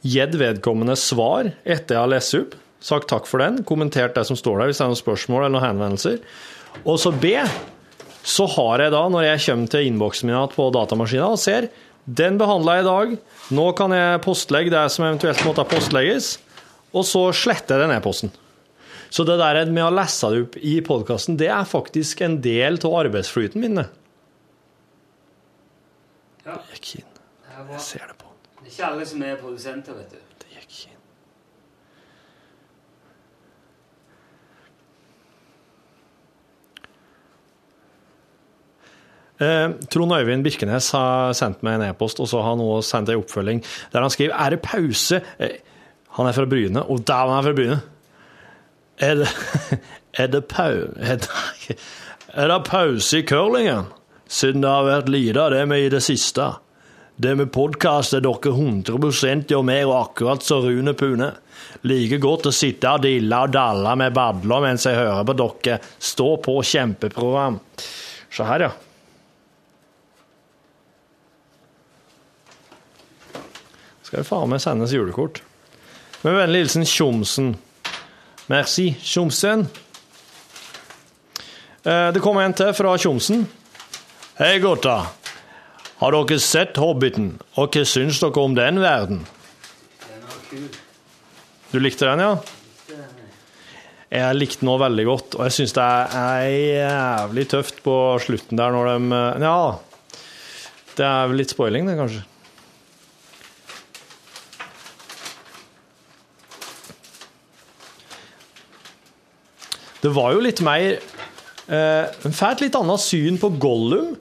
Gitt 0.00 0.32
vedkommende 0.40 0.94
svar 0.96 1.50
etter 1.60 1.94
jeg 1.96 2.00
har 2.00 2.08
lest 2.08 2.34
opp, 2.38 2.54
sagt 2.84 3.10
takk 3.12 3.28
for 3.28 3.42
den, 3.42 3.62
kommentert 3.68 4.16
det 4.16 4.26
som 4.28 4.38
står 4.38 4.60
der 4.60 4.70
hvis 4.70 4.80
det 4.80 4.86
er 4.86 4.92
noen 4.92 5.02
spørsmål 5.02 5.44
eller 5.44 5.54
noen 5.56 5.68
henvendelser. 5.68 6.18
Og 6.84 7.00
så 7.02 7.12
B. 7.12 7.36
Så 8.20 8.44
har 8.52 8.82
jeg 8.84 8.92
da, 8.92 9.00
når 9.08 9.24
jeg 9.24 9.44
kommer 9.46 9.70
til 9.72 9.86
innboksen 9.88 10.28
min 10.28 10.52
på 10.52 10.66
datamaskinen 10.76 11.36
og 11.38 11.40
ser 11.40 11.70
den 12.04 12.36
behandla 12.40 12.74
jeg 12.76 12.84
i 12.84 12.88
dag, 12.88 13.14
nå 13.56 13.64
kan 13.78 13.94
jeg 13.94 14.20
postlegge 14.24 14.72
det 14.72 14.84
som 14.92 15.06
eventuelt 15.06 15.44
måtte 15.46 15.64
postlegges, 15.68 16.34
og 16.92 17.06
så 17.06 17.22
sletter 17.36 17.78
jeg 17.78 17.88
den 17.88 17.96
e-posten. 17.96 18.32
Så 19.10 19.24
det 19.26 19.40
der 19.40 19.64
med 19.72 19.84
å 19.88 19.94
lese 19.94 20.30
det 20.30 20.42
opp 20.44 20.56
i 20.62 20.76
podkasten, 20.86 21.38
det 21.40 21.48
er 21.50 21.66
faktisk 21.66 22.20
en 22.26 22.38
del 22.44 22.78
av 22.78 22.96
arbeidsflyten 23.04 23.62
min. 23.62 23.82
Ja. 26.46 26.56
Det 26.56 26.76
er 26.76 26.82
keen. 26.82 27.06
Jeg 27.70 27.82
ser 27.84 28.06
det 28.06 28.16
på. 28.18 28.30
Det 28.60 28.68
er 28.68 28.72
ikke 28.72 28.86
alle 28.86 29.06
som 29.06 29.22
er 29.26 29.36
produsenter, 29.40 29.98
vet 29.98 30.14
du. 30.14 30.18
Det 30.40 30.48
gikk 30.54 30.78
inn. 30.88 31.00
Eh, 39.40 39.70
Trond 39.88 40.12
Øyvind 40.12 40.44
Birkenes 40.44 40.90
har 40.92 41.32
sendt 41.36 41.62
meg 41.64 41.78
en 41.78 41.86
e-post, 41.88 42.20
og 42.20 42.28
så 42.28 42.42
har 42.42 42.52
han 42.52 42.64
også 42.64 42.96
sendt 42.96 43.12
en 43.12 43.22
oppfølging 43.22 43.62
der 43.92 44.04
han 44.04 44.12
skriver 44.12 44.36
Er 44.36 44.50
det 44.50 44.60
pause? 44.66 45.22
Eh, 45.40 45.56
han 46.18 46.26
er 46.26 46.36
fra 46.36 46.44
Bryne, 46.44 46.82
og 46.82 47.06
dæven, 47.06 47.34
han 47.34 47.44
fra 47.44 47.52
Bryne. 47.56 47.80
Er 49.00 49.14
det, 49.14 49.28
er 50.22 50.26
det 50.26 50.44
pau... 50.44 50.90
Er 50.96 51.16
det, 51.16 51.78
er 52.34 52.48
det 52.48 52.64
pause 52.64 53.18
i 53.18 53.22
curlingen? 53.26 53.88
Siden 54.28 54.62
det 54.62 54.70
har 54.70 54.84
vært 54.86 55.08
lite 55.08 55.40
av 55.40 55.54
det 55.54 55.62
med 55.68 55.86
i 55.86 55.88
det 55.90 56.02
siste. 56.04 56.50
Det 57.20 57.32
med 57.36 57.50
podkast 57.52 58.14
er 58.16 58.22
dere 58.24 58.52
100 58.52 59.48
gjør 59.50 59.64
mer 59.66 59.86
og 59.88 59.96
akkurat 59.96 60.44
som 60.44 60.62
Rune 60.64 60.94
Pune. 60.94 61.32
Like 61.84 62.20
godt 62.20 62.46
å 62.48 62.54
sitte 62.54 62.92
og 62.92 63.02
dille 63.04 63.40
og 63.40 63.52
dalle 63.52 63.96
med 63.98 64.14
badler 64.16 64.62
mens 64.64 64.86
jeg 64.86 65.00
hører 65.00 65.26
på 65.26 65.36
dere. 65.40 65.80
Stå 65.98 66.30
på 66.44 66.60
kjempeprogram. 66.64 67.58
Se 68.30 68.46
her, 68.46 68.68
ja. 68.68 68.89
Skal 74.10 74.24
det 74.24 74.26
faen 74.26 74.50
meg 74.50 74.58
sendes 74.58 74.90
julekort. 74.90 75.36
Med 76.24 76.34
vennlig 76.34 76.64
hilsen 76.64 76.82
Tjomsen. 76.82 77.52
Merci, 78.50 78.88
Tjomsen. 79.06 79.68
Eh, 81.86 82.08
Det 82.10 82.18
kom 82.20 82.40
en 82.42 82.52
til 82.58 82.72
fra 82.74 82.96
Tjomsen. 82.98 83.44
Hei, 84.40 84.56
gutta. 84.58 84.96
Har 86.00 86.10
dere 86.16 86.40
sett 86.42 86.74
Hobbiten, 86.82 87.36
og 87.54 87.70
hva 87.70 87.84
syns 87.86 88.18
dere 88.18 88.42
om 88.42 88.56
den 88.58 88.80
verden? 88.82 89.22
Du 91.70 91.78
likte 91.78 92.08
den, 92.10 92.18
ja? 92.18 92.32
Jeg 94.10 94.34
likte 94.40 94.64
den 94.64 94.72
òg 94.72 94.80
veldig 94.82 95.04
godt, 95.06 95.36
og 95.38 95.46
jeg 95.46 95.54
syns 95.54 95.76
det 95.78 95.86
er 95.86 96.48
jævlig 96.50 97.46
tøft 97.52 97.78
på 97.86 97.94
slutten 98.26 98.58
der 98.58 98.74
når 98.74 98.90
de 98.90 99.22
Ja, 99.46 99.78
det 100.98 101.06
er 101.06 101.30
vel 101.30 101.38
litt 101.44 101.54
spoiling, 101.54 101.86
det, 101.86 101.94
kanskje. 102.00 102.24
Det 110.00 110.10
var 110.16 110.32
jo 110.32 110.40
litt 110.40 110.62
mer 110.64 110.96
eh, 110.96 112.04
et 112.08 112.62
litt 112.64 112.76
annet 112.78 113.02
syn 113.02 113.36
på 113.40 113.52
Gollum 113.60 114.14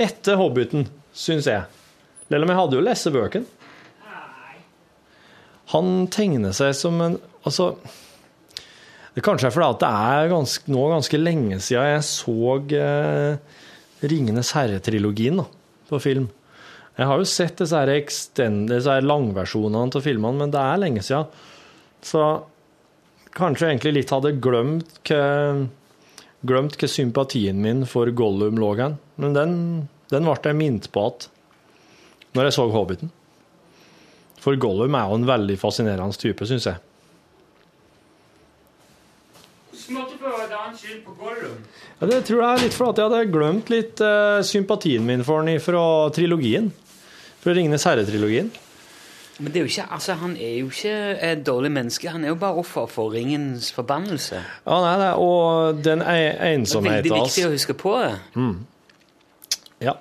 etter 0.00 0.38
Hobbiten, 0.40 0.86
syns 1.12 1.48
jeg. 1.50 1.66
Selv 2.30 2.46
om 2.46 2.50
jeg 2.50 2.58
hadde 2.58 2.78
jo 2.78 2.84
lest 2.84 3.10
bøkene. 3.14 3.50
Han 5.74 6.06
tegner 6.12 6.54
seg 6.56 6.74
som 6.76 6.98
en 7.00 7.14
Altså 7.44 7.74
Det 9.14 9.22
kanskje 9.24 9.48
er 9.48 9.54
fordi 9.54 9.66
at 9.74 9.82
det 9.82 9.88
er 9.88 10.30
ganske, 10.32 10.70
nå 10.72 10.84
ganske 10.90 11.18
lenge 11.20 11.58
siden 11.62 11.90
jeg 11.92 12.06
så 12.08 12.54
eh, 12.78 13.60
Ringenes 14.04 14.50
herre-trilogien 14.56 15.42
på 15.88 16.00
film. 16.02 16.26
Jeg 16.96 17.08
har 17.10 17.20
jo 17.20 17.28
sett 17.28 17.60
disse, 17.60 17.76
her 17.78 17.92
disse 18.68 18.90
her 18.90 19.06
langversjonene 19.06 19.92
av 19.94 20.04
filmene, 20.04 20.40
men 20.42 20.52
det 20.52 20.60
er 20.60 20.82
lenge 20.82 21.04
siden. 21.04 21.30
Så 22.04 22.24
kanskje 23.34 23.70
egentlig 23.70 23.96
litt 23.98 24.12
hadde 24.14 24.34
glemt 24.42 25.00
hva, 25.08 25.66
glemt 26.46 26.78
hva 26.80 26.90
sympatien 26.90 27.60
min 27.62 27.84
for 27.88 28.10
Gollum 28.16 28.60
lå 28.60 28.72
hen. 28.80 28.96
Men 29.20 29.36
den, 29.36 29.52
den 30.12 30.26
ble 30.26 30.38
jeg 30.40 30.58
minnet 30.58 30.90
på 30.94 31.08
at 31.10 31.28
når 32.34 32.48
jeg 32.48 32.56
så 32.56 32.66
Hobbiten. 32.72 33.12
For 34.42 34.58
Gollum 34.60 34.96
er 34.98 35.08
jo 35.08 35.20
en 35.20 35.28
veldig 35.28 35.56
fascinerende 35.60 36.18
type, 36.20 36.46
syns 36.48 36.66
jeg. 36.68 36.82
Måtte 39.94 40.16
få 40.16 40.30
et 40.40 40.52
annet 40.56 40.80
syn 40.80 41.00
på 41.04 41.12
Gollum. 41.18 41.58
Ja, 42.00 42.08
det 42.08 42.22
tror 42.26 42.40
jeg 42.40 42.50
er 42.50 42.62
litt 42.64 42.76
fordi 42.76 43.02
jeg 43.02 43.12
hadde 43.12 43.32
glemt 43.32 43.70
litt 43.72 44.00
uh, 44.04 44.40
sympatien 44.46 45.04
min 45.06 45.24
for 45.26 45.44
den 45.44 45.60
fra 45.62 45.84
trilogien. 46.16 46.70
Fra 47.44 47.52
Ringenes 47.52 47.84
herre-trilogien. 47.84 48.48
Men 49.38 49.50
det 49.50 49.58
er 49.58 49.64
jo 49.64 49.70
ikke, 49.72 49.86
altså, 49.96 50.14
han 50.20 50.36
er 50.38 50.52
jo 50.60 50.68
ikke 50.70 50.94
et 51.26 51.40
dårlig 51.46 51.70
menneske. 51.74 52.08
Han 52.08 52.22
er 52.24 52.28
jo 52.30 52.36
bare 52.38 52.60
offer 52.62 52.86
for 52.86 53.10
ringens 53.14 53.72
forbannelse. 53.74 54.38
Ja, 54.66 54.76
nei, 54.84 54.92
det, 55.00 55.08
og 55.18 55.80
den 55.84 56.02
e- 56.02 56.60
Det 56.62 56.76
er 56.76 56.84
veldig 56.86 57.10
viktig 57.16 57.46
å 57.48 57.50
huske 57.50 57.74
på 57.74 57.96
det. 57.98 58.12
Ja. 59.82 59.96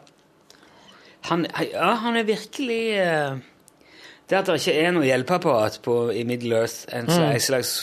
Han, 1.30 1.48
ja, 1.72 1.94
han 2.04 2.20
er 2.20 2.28
virkelig 2.28 2.82
eh, 3.00 3.38
Det 4.30 4.38
at 4.38 4.50
det 4.52 4.60
ikke 4.60 4.76
er 4.84 4.92
noe 4.96 5.08
hjelpeapparat 5.08 5.80
på, 5.84 5.96
i 6.14 6.24
Middle-earth, 6.28 6.86
en 6.96 7.10
slags, 7.10 7.48
slags, 7.50 7.74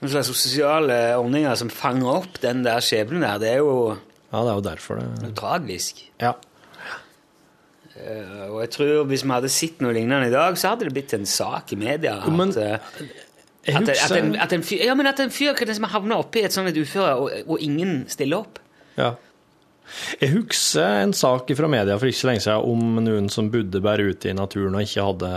noen 0.00 0.12
slags 0.12 0.28
sosiale 0.32 0.98
ordninger 1.18 1.54
som 1.60 1.70
fanger 1.72 2.10
opp 2.18 2.40
den 2.42 2.64
der 2.66 2.82
skjebnen 2.84 3.24
der, 3.24 3.38
det 3.42 3.50
er 3.54 3.62
jo 3.62 3.72
ja, 4.28 4.42
det 4.44 4.50
er 4.50 4.54
jo 4.58 4.64
derfor 4.66 5.00
det 5.22 5.30
tragisk. 5.38 6.02
Ja. 6.20 6.34
Eh, 7.98 8.44
og 8.48 8.60
jeg 8.62 8.72
tror 8.76 9.06
hvis 9.10 9.24
vi 9.24 9.32
hadde 9.34 9.50
sett 9.52 9.80
noe 9.84 9.94
lignende 9.96 10.30
i 10.30 10.34
dag, 10.34 10.58
så 10.58 10.72
hadde 10.72 10.88
det 10.88 10.94
blitt 10.96 11.14
en 11.16 11.26
sak 11.28 11.74
i 11.74 11.78
media. 11.80 12.18
At, 12.22 12.34
Men 12.34 12.54
eh, 12.54 12.78
at, 13.68 13.90
at, 13.92 14.14
en, 14.16 14.34
at 14.40 14.54
en 14.54 14.64
fyr, 14.64 14.84
ja, 14.86 14.94
men 14.98 15.10
at 15.10 15.20
en 15.22 15.32
fyr 15.34 15.56
kan 15.58 15.68
liksom 15.68 15.88
havne 15.92 16.18
oppi 16.18 16.44
et 16.46 16.54
sånt 16.54 16.76
uføre, 16.76 17.16
og, 17.18 17.34
og 17.48 17.64
ingen 17.64 18.04
stiller 18.10 18.44
opp. 18.44 18.62
Ja. 18.98 19.14
Jeg 20.20 20.34
husker 20.34 21.02
en 21.02 21.14
sak 21.16 21.48
fra 21.56 21.68
media 21.70 21.96
for 21.96 22.10
ikke 22.10 22.20
så 22.20 22.28
lenge 22.28 22.44
siden 22.44 22.72
om 22.72 23.04
noen 23.06 23.30
som 23.32 23.48
bodde 23.52 23.80
bare 23.84 24.10
ute 24.10 24.28
i 24.30 24.36
naturen 24.36 24.76
og 24.76 24.84
ikke 24.84 25.06
hadde 25.06 25.30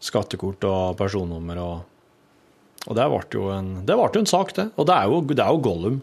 skattekort 0.00 0.66
og 0.68 0.98
personnummer. 1.00 1.58
Og, 1.58 2.84
og 2.86 2.98
det 2.98 3.08
ble 3.10 3.24
jo 3.34 3.48
en, 3.54 3.72
det 3.86 3.96
ble 3.98 4.12
jo 4.14 4.22
en 4.22 4.30
sak, 4.30 4.54
det. 4.56 4.68
Og 4.78 4.86
det 4.88 4.96
er 4.96 5.10
jo, 5.10 5.20
det 5.26 5.42
er 5.42 5.50
jo 5.50 5.64
Gollum. 5.66 5.98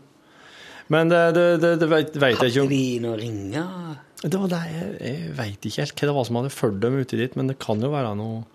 Men 0.94 1.12
det, 1.12 1.22
det, 1.36 1.46
det, 1.64 1.72
det 1.82 1.90
vet, 1.92 2.14
vet 2.16 2.28
jeg 2.28 2.38
ikke 2.38 2.44
Hadde 2.44 2.64
om 2.64 2.70
de 2.72 2.84
noen 3.04 3.20
ringer? 3.20 3.98
Det 4.24 4.40
var 4.42 4.52
det, 4.54 4.62
jeg, 4.74 4.94
jeg 5.04 5.34
veit 5.38 5.68
ikke 5.70 5.84
helt 5.84 6.00
hva 6.00 6.08
det 6.10 6.16
var 6.18 6.28
som 6.30 6.40
hadde 6.40 6.54
fulgt 6.56 6.80
dem 6.86 6.96
uti 6.98 7.20
dit, 7.20 7.36
men 7.38 7.52
det 7.52 7.58
kan 7.62 7.84
jo 7.84 7.92
være 7.94 8.16
noe 8.18 8.46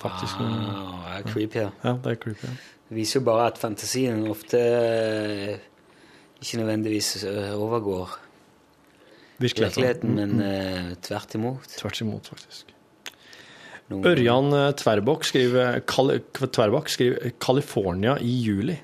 faktisk 0.00 0.38
noe, 0.40 1.00
det 1.02 1.16
er 1.16 1.24
creepy. 1.26 1.62
Ja. 1.64 1.70
Ja, 1.82 1.94
det 2.04 2.12
er 2.14 2.20
creepy. 2.22 2.46
ja. 2.46 2.58
Det 2.90 2.98
viser 2.98 3.20
jo 3.20 3.26
bare 3.28 3.46
at 3.50 3.58
fantasien 3.60 4.24
ofte 4.30 4.58
eh, 4.58 5.60
ikke 6.40 6.58
nødvendigvis 6.58 7.10
eh, 7.22 7.52
overgår 7.54 8.16
virkeligheten, 9.40 10.14
men 10.18 10.36
mm. 10.40 10.94
tvert 11.06 11.36
imot. 11.38 11.68
Tvert 11.78 12.00
imot, 12.04 12.30
faktisk. 12.34 12.74
Noen- 13.90 14.06
Ørjan 14.10 14.52
eh, 14.56 14.70
Tverbakk 14.78 15.26
skriver, 15.26 15.80
Kal- 15.86 16.18
skriver 16.90 17.30
'California 17.38 18.16
i 18.20 18.34
juli' 18.46 18.78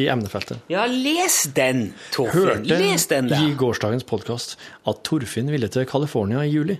i 0.00 0.08
emnefeltet. 0.10 0.58
Ja, 0.72 0.86
les 0.90 1.42
den, 1.54 1.92
Torfinn! 2.14 2.40
Hørte 2.48 2.78
Les 2.80 3.06
den 3.10 3.26
i 3.26 3.34
der! 3.34 3.54
gårsdagens 3.60 4.04
podkast 4.08 4.56
at 4.86 5.02
Torfinn 5.06 5.50
ville 5.52 5.68
til 5.68 5.86
California 5.86 6.42
i 6.44 6.50
juli. 6.50 6.78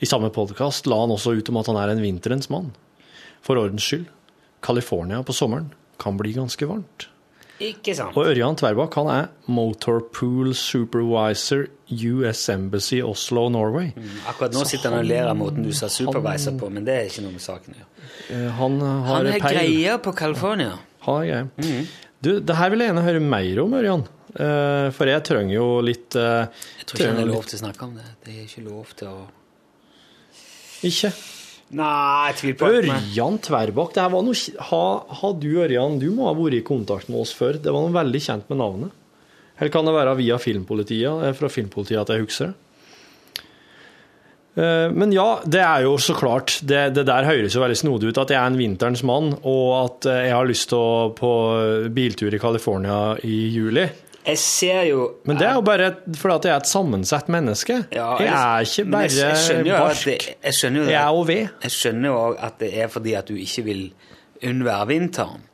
I 0.00 0.06
samme 0.06 0.28
podkast 0.30 0.86
la 0.86 1.00
han 1.02 1.10
også 1.14 1.34
ut 1.38 1.48
om 1.50 1.56
at 1.62 1.66
han 1.72 1.76
er 1.80 1.94
en 1.94 2.02
vinterens 2.04 2.50
mann. 2.52 2.72
For 3.42 3.56
ordens 3.56 3.82
skyld, 3.86 4.06
California 4.62 5.22
på 5.22 5.32
sommeren 5.36 5.70
kan 5.98 6.16
bli 6.20 6.32
ganske 6.36 6.66
varmt. 6.68 7.08
Ikke 7.62 7.94
sant? 7.96 8.12
Og 8.20 8.26
Ørjan 8.28 8.56
Tverbakk 8.60 8.92
han 8.98 9.08
er 9.08 9.28
Motorpool 9.48 10.50
Supervisor 10.54 11.62
US 11.88 12.42
Embassy 12.52 12.98
Oslo, 13.00 13.46
Norway. 13.48 13.92
Akkurat 14.28 14.52
nå 14.52 14.64
sitter 14.68 14.92
han 14.92 14.98
og 15.00 15.08
ler 15.08 15.30
av 15.30 15.38
måten 15.40 15.64
du 15.64 15.72
sa 15.72 15.88
supervisor 15.88 16.58
på, 16.60 16.68
men 16.72 16.84
det 16.84 16.96
er 16.98 17.08
ikke 17.08 17.24
noe 17.24 17.36
med 17.38 17.44
saken 17.44 17.72
å 17.72 17.78
gjøre. 17.80 18.10
Eh, 18.36 18.50
Han 18.58 18.76
har 18.80 19.00
Han 19.08 19.30
har 19.32 19.40
peil. 19.40 19.56
greie 19.56 19.96
på 20.04 20.12
California. 20.18 20.74
Han 21.06 21.14
har 21.16 21.24
greie. 21.24 21.86
Du, 22.26 22.32
det 22.42 22.58
her 22.58 22.72
vil 22.72 22.82
jeg 22.82 22.90
gjerne 22.90 23.06
høre 23.06 23.22
mer 23.22 23.62
om, 23.62 23.74
Ørjan. 23.78 24.04
Eh, 24.34 24.88
For 24.96 25.08
jeg 25.08 25.22
trenger 25.24 25.54
jo 25.54 25.66
litt 25.84 26.16
eh, 26.18 26.66
Jeg 26.80 26.88
tror 26.90 26.98
ikke 26.98 27.14
det 27.14 27.22
er 27.22 27.30
lov 27.30 27.46
til 27.46 27.58
å 27.58 27.62
snakke 27.62 27.86
om 27.86 27.94
det. 27.96 28.06
Det 28.24 28.34
er 28.34 28.44
ikke 28.48 28.64
lov 28.66 28.92
til 28.98 29.12
å 29.12 29.16
Ikke. 30.90 31.12
Nei, 31.76 32.26
jeg 32.30 32.36
tviler 32.40 32.58
på 32.60 32.68
det. 32.74 32.82
Ørjan 32.96 33.40
Tverbakk. 33.42 33.94
Det 33.94 34.02
her 34.04 34.12
var 34.12 34.26
noe, 34.26 34.58
ha, 34.68 34.82
ha 35.20 35.32
du, 35.38 35.48
Ørjan, 35.64 35.96
du 36.02 36.10
må 36.14 36.28
ha 36.28 36.34
vært 36.36 36.60
i 36.60 36.66
kontakt 36.66 37.10
med 37.10 37.22
oss 37.24 37.32
før. 37.34 37.58
Det 37.62 37.72
var 37.74 37.86
noe 37.86 37.94
veldig 37.96 38.22
kjent 38.22 38.52
med 38.52 38.60
navnet. 38.62 39.02
Eller 39.56 39.72
kan 39.72 39.88
det 39.88 39.94
være 39.96 40.18
via 40.18 40.36
filmpolitiet, 40.38 41.30
fra 41.38 41.48
filmpolitiet 41.50 42.02
at 42.02 42.12
jeg 42.12 42.26
husker 42.26 42.50
det? 42.52 42.65
Eh, 44.56 44.88
Men 44.92 45.12
ja, 45.12 45.40
det 45.44 45.60
er 45.60 45.82
jo 45.84 45.98
så 46.00 46.14
klart 46.16 46.54
Det, 46.64 46.94
det 46.96 47.02
der 47.04 47.26
høres 47.28 47.52
jo 47.54 47.60
veldig 47.60 47.76
snodig 47.76 48.08
ut 48.08 48.20
at 48.22 48.30
jeg 48.32 48.38
er 48.40 48.46
en 48.48 48.56
vinterens 48.56 49.02
mann, 49.04 49.34
og 49.44 49.66
at 49.84 50.08
eh, 50.08 50.22
jeg 50.30 50.34
har 50.38 50.48
lyst 50.48 50.70
til 50.72 50.80
å 50.80 51.12
på 51.16 51.30
biltur 51.92 52.32
i 52.34 52.40
California 52.40 53.00
i 53.22 53.36
juli. 53.52 53.84
Jeg 54.26 54.38
ser 54.42 54.80
jo 54.88 55.02
Men 55.28 55.38
det 55.38 55.46
er 55.46 55.54
jo 55.54 55.62
bare 55.62 55.90
fordi 56.18 56.34
at 56.34 56.46
jeg 56.48 56.54
er 56.56 56.62
et 56.64 56.70
sammensett 56.70 57.28
menneske. 57.30 57.76
Ja, 57.94 58.08
jeg 58.18 58.32
er 58.32 58.64
ikke 58.66 58.86
bare 58.90 59.10
jeg, 59.12 59.66
jeg 59.68 59.76
barsk. 59.76 60.08
det, 60.08 60.36
jeg 60.48 60.56
skjønner 60.58 60.80
jo 60.80 60.86
Jeg 60.90 61.02
er 61.02 61.20
ved. 61.28 61.52
Jeg 61.62 61.74
skjønner 61.76 62.08
jo 62.10 62.16
at 62.48 62.56
det 62.64 62.70
er 62.74 62.88
fordi 62.90 63.14
at 63.20 63.28
du 63.30 63.36
ikke 63.38 63.62
vil 63.68 63.84
unnvære 64.42 64.88
vinteren. 64.90 65.44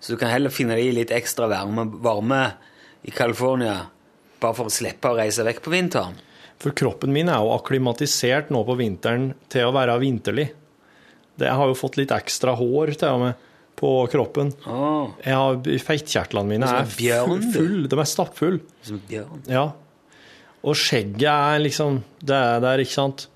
Så 0.00 0.14
du 0.14 0.20
kan 0.20 0.30
heller 0.32 0.52
finne 0.54 0.76
deg 0.78 0.86
i 0.92 0.94
litt 1.00 1.10
ekstra 1.12 1.48
varme, 1.50 1.88
varme 2.00 2.42
i 3.04 3.10
California 3.12 3.80
bare 4.40 4.56
for 4.56 4.70
å 4.70 4.72
slippe 4.72 5.10
å 5.10 5.16
reise 5.18 5.44
vekk 5.44 5.58
på 5.66 5.72
vinteren. 5.74 6.14
For 6.60 6.74
kroppen 6.76 7.12
min 7.14 7.30
er 7.32 7.40
jo 7.40 7.54
akklimatisert 7.54 8.50
nå 8.52 8.60
på 8.68 8.74
vinteren 8.76 9.30
til 9.52 9.68
å 9.68 9.72
være 9.74 9.94
vinterlig. 10.02 10.50
Det, 11.40 11.46
jeg 11.48 11.56
har 11.56 11.70
jo 11.70 11.76
fått 11.78 11.96
litt 11.96 12.12
ekstra 12.12 12.52
hår 12.58 12.92
til 13.00 13.14
og 13.14 13.22
med 13.22 13.46
på 13.80 13.90
kroppen. 14.12 14.50
Åh, 14.68 15.14
Jeg 15.24 15.38
har, 15.40 15.60
Feitkjertlene 15.86 16.50
mine 16.50 16.68
er 16.68 16.90
bjørn, 16.98 17.30
full, 17.30 17.46
full, 17.54 17.86
de 17.88 17.96
er 18.02 18.10
stappfulle. 18.10 18.60
som 18.84 19.00
bjørn. 19.08 19.46
Ja. 19.48 19.70
Og 20.60 20.76
skjegget 20.76 21.24
er 21.30 21.62
liksom 21.64 22.02
Det 22.20 22.36
er 22.36 22.60
der, 22.60 22.82
ikke 22.84 22.92
sant? 22.98 23.28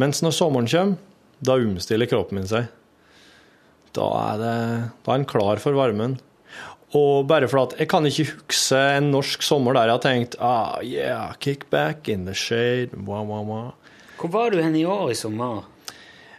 Mens 0.00 0.22
når 0.24 0.32
sommeren 0.32 0.70
kommer, 0.72 0.96
da 1.44 1.58
omstiller 1.60 2.08
kroppen 2.08 2.40
min 2.40 2.48
seg. 2.48 2.70
Da 3.94 4.06
er, 4.32 4.38
det, 4.40 4.54
da 5.04 5.12
er 5.12 5.20
den 5.20 5.28
klar 5.28 5.60
for 5.62 5.76
varmen. 5.76 6.16
Og 6.94 7.26
bare 7.26 7.48
for 7.50 7.66
at 7.66 7.74
jeg 7.80 7.88
kan 7.90 8.06
ikke 8.06 8.28
huske 8.30 8.80
en 8.96 9.10
norsk 9.10 9.42
sommer 9.42 9.74
der 9.74 9.88
jeg 9.88 9.96
har 9.96 10.04
tenkt 10.04 10.36
ah, 10.38 10.78
yeah, 10.86 11.34
kickback 11.42 12.08
in 12.08 12.26
the 12.28 12.34
shade, 12.38 12.94
wah, 12.94 13.24
wah, 13.26 13.42
wah. 13.42 13.72
Hvor 14.20 14.30
var 14.30 14.54
du 14.54 14.60
hen 14.62 14.76
i 14.78 14.84
år 14.86 15.10
i 15.10 15.18
sommer? 15.18 15.66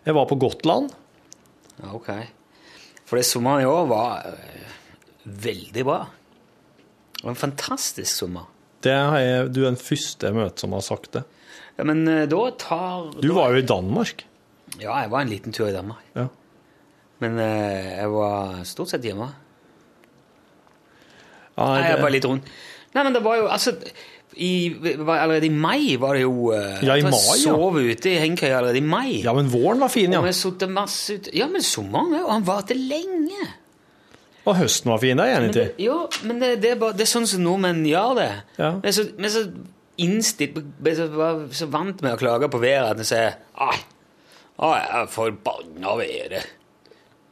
Jeg 0.06 0.16
var 0.16 0.30
på 0.30 0.38
Gotland. 0.40 0.94
Ja, 1.82 1.92
ok. 1.98 2.10
For 3.06 3.20
det 3.20 3.28
sommeren 3.28 3.66
i 3.66 3.70
år 3.70 3.86
var 3.90 4.32
øh, 4.32 5.34
veldig 5.44 5.84
bra. 5.86 6.00
Det 7.18 7.26
var 7.26 7.36
en 7.36 7.42
fantastisk 7.42 8.16
sommer. 8.16 8.48
Det 8.86 8.94
er 8.94 9.18
jeg, 9.20 9.52
du 9.52 9.64
er 9.64 9.74
den 9.74 9.82
første 9.82 10.30
jeg 10.30 10.38
møter 10.38 10.64
som 10.64 10.74
har 10.78 10.86
sagt 10.86 11.12
det. 11.18 11.26
Ja, 11.76 11.84
men 11.84 12.08
øh, 12.08 12.24
da 12.32 12.42
tar 12.62 13.12
Du 13.20 13.34
var 13.36 13.52
jo 13.52 13.60
i 13.60 13.68
Danmark. 13.68 14.24
Ja, 14.80 14.96
jeg 15.04 15.12
var 15.12 15.26
en 15.26 15.34
liten 15.36 15.54
tur 15.54 15.68
i 15.68 15.76
Danmark. 15.76 16.04
Ja. 16.16 16.28
Men 17.20 17.40
eh, 17.40 17.92
jeg 18.00 18.12
var 18.12 18.64
stort 18.64 18.94
sett 18.94 19.04
hjemme. 19.04 19.34
Ja, 21.56 21.70
Nei, 21.72 21.82
jeg 21.86 21.96
er 21.98 22.02
var 22.04 22.14
litt 22.14 22.26
rundt. 22.28 22.48
Nei, 22.96 23.04
men 23.04 23.16
det 23.16 23.22
var 23.24 23.38
jo 23.40 23.48
altså 23.52 23.74
i, 24.36 24.50
Allerede 25.00 25.48
i 25.48 25.52
mai 25.54 25.96
var 26.00 26.18
det 26.18 26.26
jo 26.26 26.50
eh, 26.56 26.82
Ja, 26.84 26.98
i 27.00 27.04
mai, 27.06 27.12
ja. 27.16 27.36
sov 27.46 27.78
ute 27.80 28.10
i 28.12 28.18
hengekøye 28.20 28.56
allerede 28.58 28.82
i 28.82 28.84
mai. 28.84 29.22
ja, 29.24 29.32
men 29.36 29.48
våren 29.52 29.80
var 29.80 29.92
fin, 29.94 30.12
ja. 30.12 30.20
Og 30.20 30.28
vi 30.28 30.34
satt 30.36 30.66
masse 30.72 31.16
ute 31.20 31.32
Ja, 31.36 31.48
men 31.52 31.64
sommeren, 31.64 32.18
og 32.24 32.34
han 32.34 32.48
varte 32.48 32.76
lenge. 32.76 33.48
Og 34.46 34.58
høsten 34.60 34.92
var 34.92 35.00
fin, 35.02 35.18
det 35.18 35.26
er 35.26 35.32
jeg 35.32 35.44
enig 35.44 35.56
i. 35.64 35.86
ja, 35.88 35.96
men 36.28 36.42
det, 36.44 36.52
det, 36.62 36.76
er 36.76 36.82
bare, 36.84 36.94
det 36.94 37.08
er 37.08 37.10
sånn 37.10 37.26
som 37.30 37.42
nordmenn 37.42 37.80
gjør 37.88 38.12
det. 38.20 38.28
Ja. 38.60 38.74
Vi 38.84 38.92
er 38.92 38.98
så, 39.00 39.08
vi 39.16 39.26
er 39.26 39.34
så 39.34 39.46
innstilt 40.06 40.60
så, 41.00 41.08
så 41.56 41.70
vant 41.72 42.04
med 42.04 42.14
å 42.14 42.20
klage 42.20 42.50
på 42.52 42.60
været 42.62 42.92
at 42.92 43.00
vi 43.00 43.08
sier 43.08 43.40
Ai, 43.64 43.80
ai, 44.60 44.76
jeg 44.84 44.92
er 45.00 45.10
forbanna 45.16 45.96
været. 46.02 46.52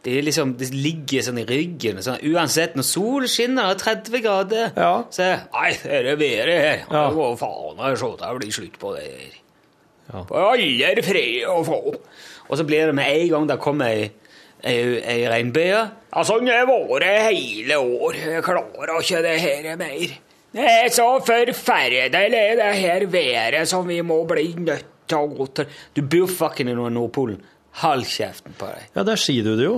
Det, 0.03 0.17
er 0.19 0.25
liksom, 0.27 0.49
de 0.59 0.67
ligger 0.75 1.23
sånn 1.23 1.37
i 1.39 1.45
ryggen. 1.47 2.01
Sånn, 2.03 2.17
uansett, 2.33 2.73
når 2.75 2.83
solen 2.83 3.29
skinner 3.31 3.69
og 3.71 3.77
det 3.79 3.85
er 3.87 4.01
30 4.01 4.23
grader, 4.25 4.73
Ja. 4.75 4.89
så 5.09 5.23
er 5.23 5.45
Nei, 5.53 5.69
det 5.83 5.93
er 5.95 6.03
det 6.09 6.15
været 6.19 6.59
her. 6.59 6.81
Ja. 6.91 7.03
Det 7.13 7.39
faen 7.39 7.77
meg 7.79 7.95
så 8.01 8.09
det 8.19 8.33
blir 8.41 8.51
slutt 8.51 8.75
på 8.81 8.91
det 8.97 9.05
her. 9.07 9.37
Ja. 10.11 10.25
Alle 10.51 10.89
er 10.91 11.01
fred 11.07 11.47
å 11.47 11.63
få. 11.63 11.79
Og 12.49 12.57
så 12.59 12.65
blir 12.67 12.89
det 12.91 12.95
med 12.97 13.07
en 13.15 13.29
gang 13.31 13.47
det 13.47 13.59
kommer 13.63 13.87
ei, 13.87 14.11
ei, 14.63 14.75
ei 14.99 15.21
regnbue. 15.31 15.79
Ja, 16.13 16.23
sånn 16.27 16.51
har 16.51 16.65
det 16.65 16.67
vært 16.67 17.07
hele 17.31 17.79
år. 17.79 18.19
Jeg 18.19 18.43
klarer 18.43 18.99
ikke 18.99 19.23
det 19.23 19.37
her 19.39 19.75
mer. 19.79 20.17
Det 20.53 20.65
er 20.69 20.89
så 20.93 21.07
forferdelig, 21.25 22.11
det 22.59 22.73
her 22.83 23.05
været 23.09 23.67
som 23.71 23.87
vi 23.87 24.01
må 24.05 24.19
bli 24.29 24.51
nødt 24.59 24.85
til 25.09 25.17
å 25.17 25.31
gå 25.31 25.47
til. 25.57 25.65
Du 25.95 26.03
bor 26.05 26.27
fucking 26.29 26.69
i 26.69 26.75
Nordpolen. 26.75 27.39
Hold 27.81 28.03
kjeften 28.05 28.53
på 28.53 28.67
deg. 28.69 28.83
Ja, 28.95 29.01
der 29.07 29.17
sier 29.17 29.43
du 29.47 29.55
det 29.57 29.63
jo. 29.65 29.77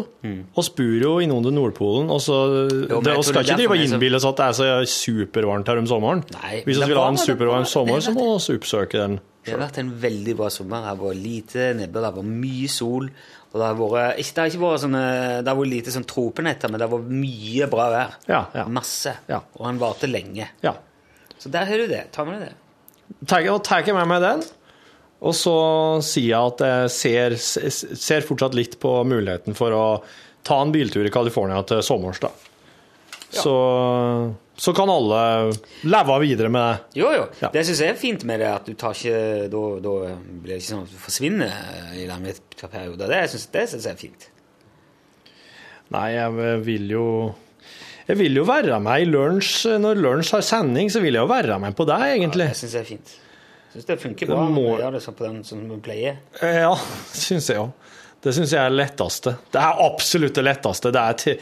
Og 0.58 0.64
spur 0.68 0.98
jo 1.00 1.14
innom 1.24 1.46
Nordpolen. 1.48 2.10
Og 2.12 2.20
så 2.20 2.40
Mm. 2.66 2.90
Jo, 2.90 3.00
det, 3.02 3.14
og 3.18 3.24
skal 3.24 3.44
ikke 3.46 3.56
drive 3.62 3.72
og 3.72 3.84
innbille 3.86 4.16
oss 4.20 4.26
at 4.28 4.36
det 4.36 4.46
er 4.46 4.58
så 4.58 4.66
supervarmt 4.86 5.68
her 5.72 5.78
om 5.80 5.88
sommeren. 5.88 6.24
Nei, 6.42 6.62
Hvis 6.66 6.80
vi 6.82 6.90
vil 6.92 6.98
ha 7.00 7.08
en 7.08 7.18
supervarm 7.18 7.66
sommer, 7.66 8.02
så 8.04 8.12
må 8.14 8.26
vi 8.36 8.58
oppsøke 8.58 9.00
den. 9.00 9.20
Det 9.46 9.54
har 9.54 9.62
vært 9.62 9.78
en 9.80 9.92
veldig 10.02 10.36
bra 10.36 10.50
sommer. 10.50 10.82
Det 10.82 10.90
har 10.92 10.98
vært 10.98 11.22
lite 11.24 11.70
nedbør, 11.78 12.02
det 12.02 12.10
har 12.10 12.18
vært 12.20 12.32
mye 12.44 12.68
sol. 12.70 13.10
Og 13.54 13.62
det 13.62 13.66
har, 13.70 13.76
vært, 13.80 14.18
ikke, 14.20 14.34
det 14.36 14.42
har 14.44 14.50
ikke 14.52 14.64
vært 14.66 14.84
sånne, 14.84 15.04
det 15.46 15.48
har 15.48 15.56
vært 15.62 15.72
lite 15.72 15.92
sånn 15.96 16.08
tropenetter, 16.12 16.70
men 16.74 16.80
det 16.82 16.90
har 16.90 16.98
vært 16.98 17.14
mye 17.24 17.70
bra 17.72 17.86
vær. 17.94 18.16
Ja, 18.28 18.42
ja. 18.58 18.66
Masse. 18.68 19.14
Ja. 19.30 19.40
Og 19.56 19.66
han 19.70 19.80
varte 19.80 20.10
lenge. 20.12 20.50
Ja. 20.66 20.74
Så 21.40 21.48
der 21.54 21.64
har 21.70 21.78
du 21.78 21.88
det. 21.88 22.12
Ta 22.12 22.26
med 22.28 22.42
deg 22.42 22.50
det. 22.50 22.56
Ta, 23.28 23.40
jeg- 23.40 23.64
tar 23.64 23.84
jeg 23.86 23.96
med 23.96 24.08
meg 24.08 24.22
den, 24.22 24.44
og 25.26 25.34
så 25.34 25.56
sier 26.06 26.30
jeg 26.30 26.54
at 26.54 26.64
jeg 26.66 26.92
ser, 26.94 27.36
ser 27.98 28.26
fortsatt 28.28 28.56
litt 28.58 28.78
på 28.82 28.92
muligheten 29.10 29.58
for 29.58 29.74
å 29.74 29.86
ta 30.46 30.60
en 30.62 30.74
biltur 30.74 31.08
i 31.08 31.14
California 31.14 31.64
til 31.66 31.82
sommers, 31.86 32.22
da. 32.22 32.30
Så, 33.36 33.54
så 34.56 34.74
kan 34.78 34.90
alle 34.90 35.22
leve 35.90 36.20
videre 36.22 36.52
med 36.54 36.62
det. 36.62 37.02
Jo, 37.02 37.10
jo. 37.16 37.26
Ja. 37.42 37.50
Det 37.52 37.66
syns 37.68 37.82
jeg 37.84 37.96
er 37.96 38.00
fint 38.00 38.24
med 38.28 38.40
det, 38.44 38.52
at 38.54 38.70
du 38.70 38.76
tar 38.80 38.96
ikke 38.96 39.50
Da, 39.52 39.64
da 39.84 39.96
blir 40.14 40.54
det 40.54 40.62
ikke 40.62 40.70
sånn 40.70 40.86
at 40.86 40.94
du 40.94 41.02
forsvinner 41.02 41.58
i 41.98 42.06
lange 42.08 42.36
perioder. 42.62 43.10
Det 43.12 43.24
syns 43.34 43.50
synes 43.50 43.90
jeg 43.90 43.92
er 43.92 44.00
fint. 44.00 44.30
Nei, 45.96 46.08
jeg 46.16 46.62
vil 46.66 46.88
jo 46.94 47.08
Jeg 48.08 48.18
vil 48.22 48.38
jo 48.38 48.46
være 48.48 48.80
med 48.86 49.04
i 49.04 49.10
lunsj. 49.10 49.66
Når 49.82 50.00
lunsj 50.00 50.36
har 50.38 50.46
sending, 50.46 50.94
så 50.94 51.02
vil 51.04 51.18
jeg 51.18 51.26
jo 51.26 51.34
være 51.34 51.60
med 51.60 51.76
på 51.76 51.90
det, 51.90 52.00
egentlig. 52.14 52.52
Ja, 52.52 52.56
Det 52.56 52.62
syns 52.62 52.78
jeg 52.78 52.86
er 52.86 52.92
fint. 52.94 53.16
Jeg 53.76 53.82
syns 53.84 53.90
det 53.92 54.00
funker 54.06 54.30
bra. 54.32 54.46
Må- 54.48 54.70
å 54.72 54.80
gjøre 54.80 54.96
det 54.96 55.04
sånn 55.04 55.18
på 55.20 55.26
den 55.28 55.42
som 55.44 55.62
vi 55.68 55.78
pleier. 55.84 56.22
Ja, 56.40 56.72
syns 57.28 57.50
jeg 57.52 57.60
òg. 57.60 57.74
Det 58.24 58.32
syns 58.34 58.56
jeg 58.56 58.64
er 58.64 58.72
det 58.72 58.80
letteste. 58.80 59.36
Det 59.52 59.60
er 59.62 59.82
absolutt 59.86 60.34
det 60.40 60.44
letteste. 60.48 60.90
Det 60.96 61.02
er, 61.02 61.18
til, 61.20 61.36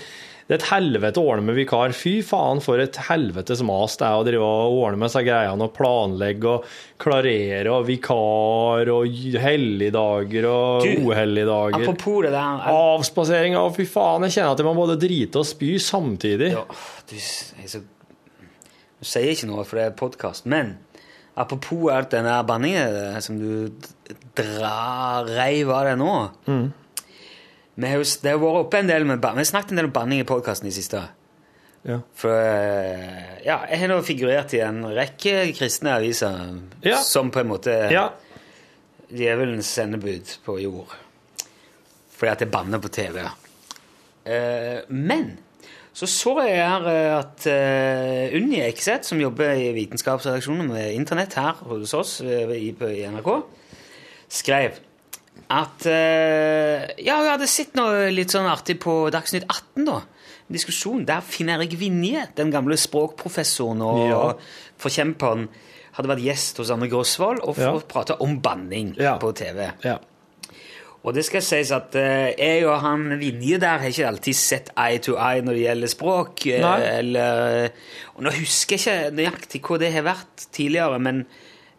det 0.49 0.55
er 0.55 0.57
et 0.57 0.65
helvete 0.73 1.21
å 1.21 1.29
ordne 1.31 1.45
med 1.47 1.55
vikar. 1.55 1.93
Fy 1.95 2.17
faen, 2.25 2.59
for 2.65 2.81
et 2.83 2.97
helvetes 3.07 3.61
mas 3.63 3.95
det 4.01 4.07
er 4.09 4.17
å 4.19 4.25
drive 4.27 4.49
og 4.49 4.79
ordne 4.81 4.99
med 5.05 5.13
seg 5.13 5.29
greiene 5.29 5.63
og 5.69 5.71
planlegge 5.77 6.49
og 6.57 6.65
klarere 7.05 7.71
og 7.77 7.85
vikar 7.87 8.91
og 8.97 9.15
helligdager 9.45 10.49
og 10.49 10.89
uhelligdager. 11.05 11.85
Apropos 11.85 12.25
det 12.25 12.33
der 12.35 12.67
Avspasering 12.73 13.55
og 13.61 13.75
fy 13.77 13.85
faen, 13.87 14.25
jeg 14.27 14.39
kjenner 14.39 14.57
at 14.57 14.63
jeg 14.65 14.67
må 14.67 14.75
både 14.81 14.97
drite 15.05 15.39
og 15.39 15.47
spy 15.53 15.75
samtidig. 15.79 16.51
Ja, 16.57 16.65
du, 16.67 17.15
jeg 17.15 17.69
så, 17.77 17.83
du 18.99 19.07
sier 19.07 19.31
ikke 19.37 19.47
noe, 19.53 19.63
for 19.69 19.79
det 19.79 19.87
er 19.87 19.95
podkast. 20.03 20.49
Men 20.51 20.75
apropos 21.35 21.89
alt 21.91 22.11
den 22.13 22.25
der 22.29 22.43
banningen 22.43 22.95
eh, 23.13 23.19
som 23.25 23.39
du 23.39 23.71
drar 24.37 25.25
reiv 25.29 25.71
av 25.73 25.85
deg 25.89 25.97
nå 26.01 26.13
vi 27.75 27.89
har 27.89 27.97
jo, 27.97 28.05
Det 28.21 28.29
har 28.29 28.37
vært 28.37 28.59
oppe 28.67 28.79
en 28.83 28.87
del 28.91 29.05
med 29.09 29.21
Vi 29.23 29.27
har 29.41 29.47
snakket 29.49 29.71
en 29.73 29.77
del 29.81 29.87
om 29.89 29.93
banning 29.95 30.19
i 30.21 30.25
podkasten 30.29 30.67
i 30.69 30.73
siste. 30.75 30.99
Ja. 31.83 31.97
For 32.15 32.29
eh, 32.31 33.39
ja, 33.47 33.55
jeg 33.71 33.79
har 33.81 33.89
nå 33.89 33.97
figurert 34.05 34.53
i 34.53 34.61
en 34.61 34.83
rekke 34.93 35.47
kristne 35.57 35.95
aviser 35.97 36.37
Ja. 36.85 36.99
som 37.01 37.31
på 37.33 37.41
en 37.41 37.49
måte 37.49 37.73
Ja. 37.91 38.11
djevelens 39.09 39.67
sendebud 39.73 40.37
på 40.45 40.59
jord. 40.61 40.93
Fordi 42.13 42.31
at 42.31 42.39
jeg 42.45 42.51
banner 42.53 42.79
på 42.79 42.87
TV. 42.93 43.25
Eh, 44.25 44.79
men 44.87 45.37
så 45.93 46.07
så 46.09 46.31
jeg 46.41 46.57
her 46.57 46.87
eh, 46.89 47.17
at 47.19 47.45
uh, 47.45 48.37
Unni 48.39 48.61
Ekseth, 48.65 49.05
som 49.05 49.19
jobber 49.21 49.51
i 49.53 49.67
vitenskapsredaksjonen 49.75 50.67
med 50.71 50.93
internett 50.95 51.35
her 51.37 51.53
hos 51.69 51.93
oss 51.93 52.15
i, 52.25 52.71
i 52.73 53.03
NRK, 53.13 53.29
skrev 54.33 54.79
at 55.53 55.85
uh, 55.85 56.87
Ja, 57.03 57.19
hun 57.21 57.29
hadde 57.33 57.47
sett 57.49 57.75
noe 57.77 58.07
litt 58.13 58.33
sånn 58.33 58.49
artig 58.49 58.79
på 58.81 59.09
Dagsnytt 59.13 59.45
18, 59.49 59.85
da. 59.85 59.99
En 60.49 60.57
diskusjon 60.57 61.05
der 61.07 61.21
Finn 61.25 61.49
Erik 61.53 61.75
Vinje, 61.79 62.25
den 62.37 62.51
gamle 62.53 62.77
språkprofessoren 62.77 63.81
og 63.85 64.01
Ja. 64.09 64.23
forkjemperen, 64.81 65.47
hadde 65.93 66.09
vært 66.09 66.23
gjest 66.25 66.57
hos 66.57 66.71
Anne 66.73 66.87
Grosvold 66.89 67.43
og 67.45 67.57
Ja. 67.61 67.69
fått 67.75 67.87
prate 67.87 68.17
om 68.21 68.39
banning 68.41 68.95
Ja. 68.97 69.17
på 69.21 69.29
TV. 69.37 69.69
Ja. 69.85 69.99
Og 71.03 71.11
det 71.11 71.25
skal 71.27 71.43
sies 71.43 71.71
at 71.75 71.95
eh, 71.99 72.31
jeg 72.39 72.63
og 72.63 72.77
han 72.79 73.17
Vinje 73.19 73.57
der 73.59 73.81
har 73.81 73.91
ikke 73.91 74.05
alltid 74.07 74.37
sett 74.39 74.69
eye 74.79 75.01
to 75.03 75.17
eye 75.19 75.43
når 75.43 75.57
det 75.57 75.65
gjelder 75.65 75.91
språk. 75.91 76.45
eh, 76.79 76.99
eller, 77.01 77.73
og 78.15 78.23
nå 78.23 78.31
husker 78.37 78.79
jeg 78.79 78.83
ikke 78.85 79.17
nøyaktig 79.17 79.61
hvor 79.67 79.81
det 79.81 79.91
har 79.91 80.05
vært 80.07 80.47
tidligere, 80.55 81.01
men 81.03 81.25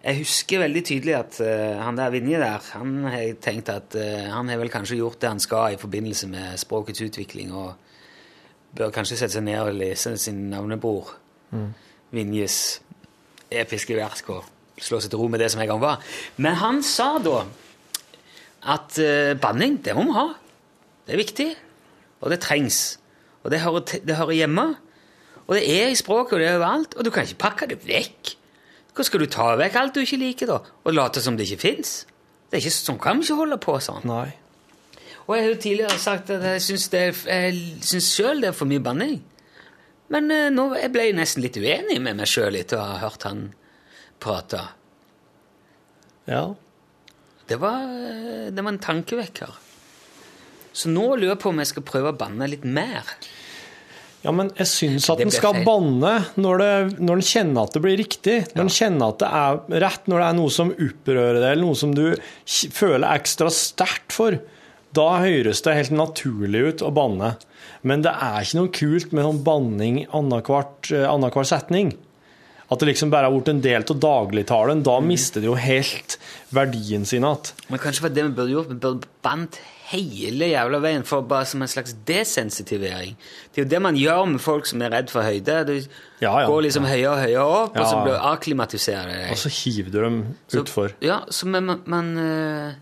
jeg 0.05 0.21
husker 0.21 0.61
veldig 0.61 0.83
tydelig 0.85 1.17
at 1.17 1.41
eh, 1.41 1.81
han 1.81 1.97
der 1.97 2.13
Vinje 2.13 2.43
der, 2.43 2.69
han 2.77 2.93
har 3.09 3.41
tenkt 3.41 3.73
at 3.73 3.97
han 3.97 4.53
har 4.53 4.61
vel 4.61 4.73
kanskje 4.73 5.01
gjort 5.01 5.23
det 5.25 5.33
han 5.33 5.41
skal 5.41 5.73
i 5.73 5.81
forbindelse 5.81 6.29
med 6.29 6.61
språkets 6.61 7.01
utvikling, 7.09 7.57
og 7.57 7.73
bør 8.77 8.93
kanskje 8.93 9.23
sette 9.23 9.39
seg 9.39 9.49
ned 9.49 9.63
og 9.63 9.77
lese 9.79 10.19
sin 10.21 10.51
navnebror 10.53 11.15
Vinjes 12.15 12.59
episke 13.55 13.97
verk 13.97 14.29
og 14.35 14.45
slå 14.83 14.99
seg 15.01 15.13
til 15.13 15.21
ro 15.23 15.29
med 15.33 15.41
det 15.41 15.53
som 15.55 15.63
en 15.63 15.71
gang 15.71 15.81
var. 15.81 16.03
Men 16.37 16.59
han 16.61 16.83
sa 16.85 17.15
da 17.23 17.45
at 18.65 18.99
eh, 19.03 19.35
banning, 19.41 19.79
det 19.85 19.95
må 19.97 20.07
vi 20.09 20.17
ha. 20.17 20.29
Det 21.05 21.15
er 21.15 21.21
viktig, 21.21 21.51
og 22.21 22.33
det 22.33 22.41
trengs. 22.45 22.99
Og 23.45 23.53
det 23.53 23.61
hører, 23.61 23.85
det 24.07 24.17
hører 24.17 24.39
hjemme. 24.39 24.67
Og 25.45 25.59
det 25.59 25.65
er 25.69 25.91
i 25.93 25.99
språket, 25.99 26.37
og 26.37 26.41
det 26.41 26.49
er 26.49 26.57
overalt, 26.57 26.97
og 26.97 27.05
du 27.05 27.13
kan 27.13 27.27
ikke 27.27 27.43
pakke 27.43 27.69
det 27.75 27.83
vekk. 27.85 28.33
Hvor 28.95 29.05
skal 29.05 29.25
du 29.25 29.29
ta 29.29 29.51
vekk 29.59 29.77
alt 29.77 29.97
du 29.97 30.01
ikke 30.05 30.21
liker, 30.23 30.49
da? 30.49 30.77
Og 30.87 30.95
late 30.95 31.21
som 31.21 31.37
det 31.37 31.49
ikke 31.49 31.67
fins? 31.67 32.05
Sånn 32.55 33.01
kan 33.03 33.19
vi 33.19 33.27
ikke 33.27 33.41
holde 33.41 33.59
på 33.59 33.75
sånn. 33.83 34.05
Nei. 34.07 34.31
Og 35.25 35.35
jeg 35.35 35.45
har 35.45 35.51
jo 35.51 35.61
tidligere 35.61 35.99
sagt 35.99 36.31
at 36.31 36.45
jeg 36.47 36.63
syns, 36.63 36.89
det 36.93 37.03
jeg 37.27 37.61
syns 37.83 38.11
selv 38.13 38.45
det 38.45 38.53
er 38.53 38.57
for 38.57 38.71
mye 38.71 38.83
banning. 38.85 39.17
Men 40.13 40.31
eh, 40.31 40.51
nå 40.53 40.69
jeg 40.77 40.93
ble 40.95 41.09
nesten 41.17 41.43
litt 41.43 41.57
uenig 41.57 41.97
med 42.05 42.21
meg 42.21 42.29
sjøl 42.31 42.59
etter 42.61 42.79
å 42.79 42.89
ha 42.93 42.99
hørt 43.03 43.25
han 43.27 43.47
prate. 44.23 44.61
Ja. 46.29 46.45
Det 47.49 47.61
var, 47.61 47.85
eh, 47.85 48.51
det 48.51 48.63
var 48.63 48.73
en 48.73 48.83
tankevekker. 48.83 49.61
Så 50.75 50.91
nå 50.91 51.07
lurer 51.15 51.35
jeg 51.35 51.43
på 51.45 51.53
om 51.53 51.63
jeg 51.63 51.71
skal 51.71 51.87
prøve 51.87 52.13
å 52.13 52.19
banne 52.19 52.49
litt 52.51 52.65
mer. 52.67 53.07
Ja, 54.25 54.33
men 54.33 54.49
jeg 54.57 54.71
syns 54.71 55.07
at 55.13 55.21
en 55.21 55.33
skal 55.35 55.59
feil. 55.59 55.67
banne 55.67 56.15
når, 56.41 56.63
en 56.97 57.21
kjenner 57.21 57.67
at 57.67 57.75
det 57.77 57.83
blir 57.85 57.99
riktig. 58.01 58.39
Når 58.57 58.65
en 58.65 58.73
kjenner 58.73 59.13
at 59.13 59.21
det 59.21 59.29
er 59.29 59.83
rett, 59.85 60.09
når 60.09 60.23
det 60.23 60.29
er 60.31 60.39
noe 60.39 60.55
som 60.55 60.73
opprører 60.73 61.41
deg, 61.43 61.49
eller 61.51 61.67
noe 61.67 61.77
som 61.77 61.93
du 61.95 62.07
føler 62.73 63.05
ekstra 63.11 63.53
sterkt 63.53 64.17
for. 64.17 64.39
Da 64.97 65.07
høres 65.21 65.61
det 65.67 65.77
helt 65.77 65.95
naturlig 65.95 66.63
ut 66.71 66.87
å 66.87 66.93
banne. 66.95 67.35
Men 67.85 68.05
det 68.07 68.15
er 68.15 68.41
ikke 68.41 68.61
noe 68.63 68.73
kult 68.73 69.13
med 69.13 69.27
sånn 69.27 69.43
banning 69.45 70.01
eh, 70.07 70.09
annenhver 70.17 71.49
setning. 71.49 71.93
At 72.73 72.81
det 72.81 72.89
liksom 72.89 73.11
bare 73.13 73.29
har 73.29 73.35
blitt 73.35 73.51
en 73.53 73.63
del 73.65 73.85
av 73.85 74.01
dagligtalen. 74.01 74.83
Da 74.87 74.97
mister 75.05 75.43
det 75.43 75.51
jo 75.51 75.57
helt 75.61 76.19
verdien 76.55 77.05
sin 77.09 77.25
igjen. 77.27 77.53
Men 77.69 77.83
kanskje 77.83 78.07
var 78.07 78.15
det 78.17 78.25
vi 78.25 78.37
burde 78.39 78.55
gjort? 78.55 78.71
Vi 78.73 78.79
burde 78.81 79.11
bandt 79.25 79.61
hele 79.91 80.49
jævla 80.49 80.81
veien 80.81 81.05
for 81.07 81.27
bare 81.29 81.47
som 81.49 81.63
en 81.63 81.69
slags 81.71 81.93
desensitivering. 82.09 83.19
Det 83.53 83.61
er 83.61 83.67
jo 83.67 83.71
det 83.75 83.81
man 83.85 83.99
gjør 83.99 84.25
med 84.33 84.41
folk 84.43 84.69
som 84.69 84.83
er 84.83 84.95
redd 84.95 85.13
for 85.13 85.27
høyde. 85.27 85.59
Du 85.69 85.75
Ja, 86.23 86.41
ja. 86.41 86.47
går 86.49 86.63
liksom 86.69 86.89
høyere 86.89 87.11
og 87.13 87.21
høyere 87.21 87.45
opp, 87.45 87.77
og 87.77 87.85
så 87.87 88.01
blir 88.01 88.17
du 88.17 88.25
akklimatiserer 88.31 89.13
deg. 89.13 89.35
Og 89.35 89.43
så 89.43 89.53
hiver 89.53 89.93
du 89.93 90.01
dem 90.01 90.19
utfor. 90.57 90.97
Ja, 91.05 91.21
så 91.29 91.47
man, 91.51 91.83
man, 91.85 92.11
uh, 92.17 92.73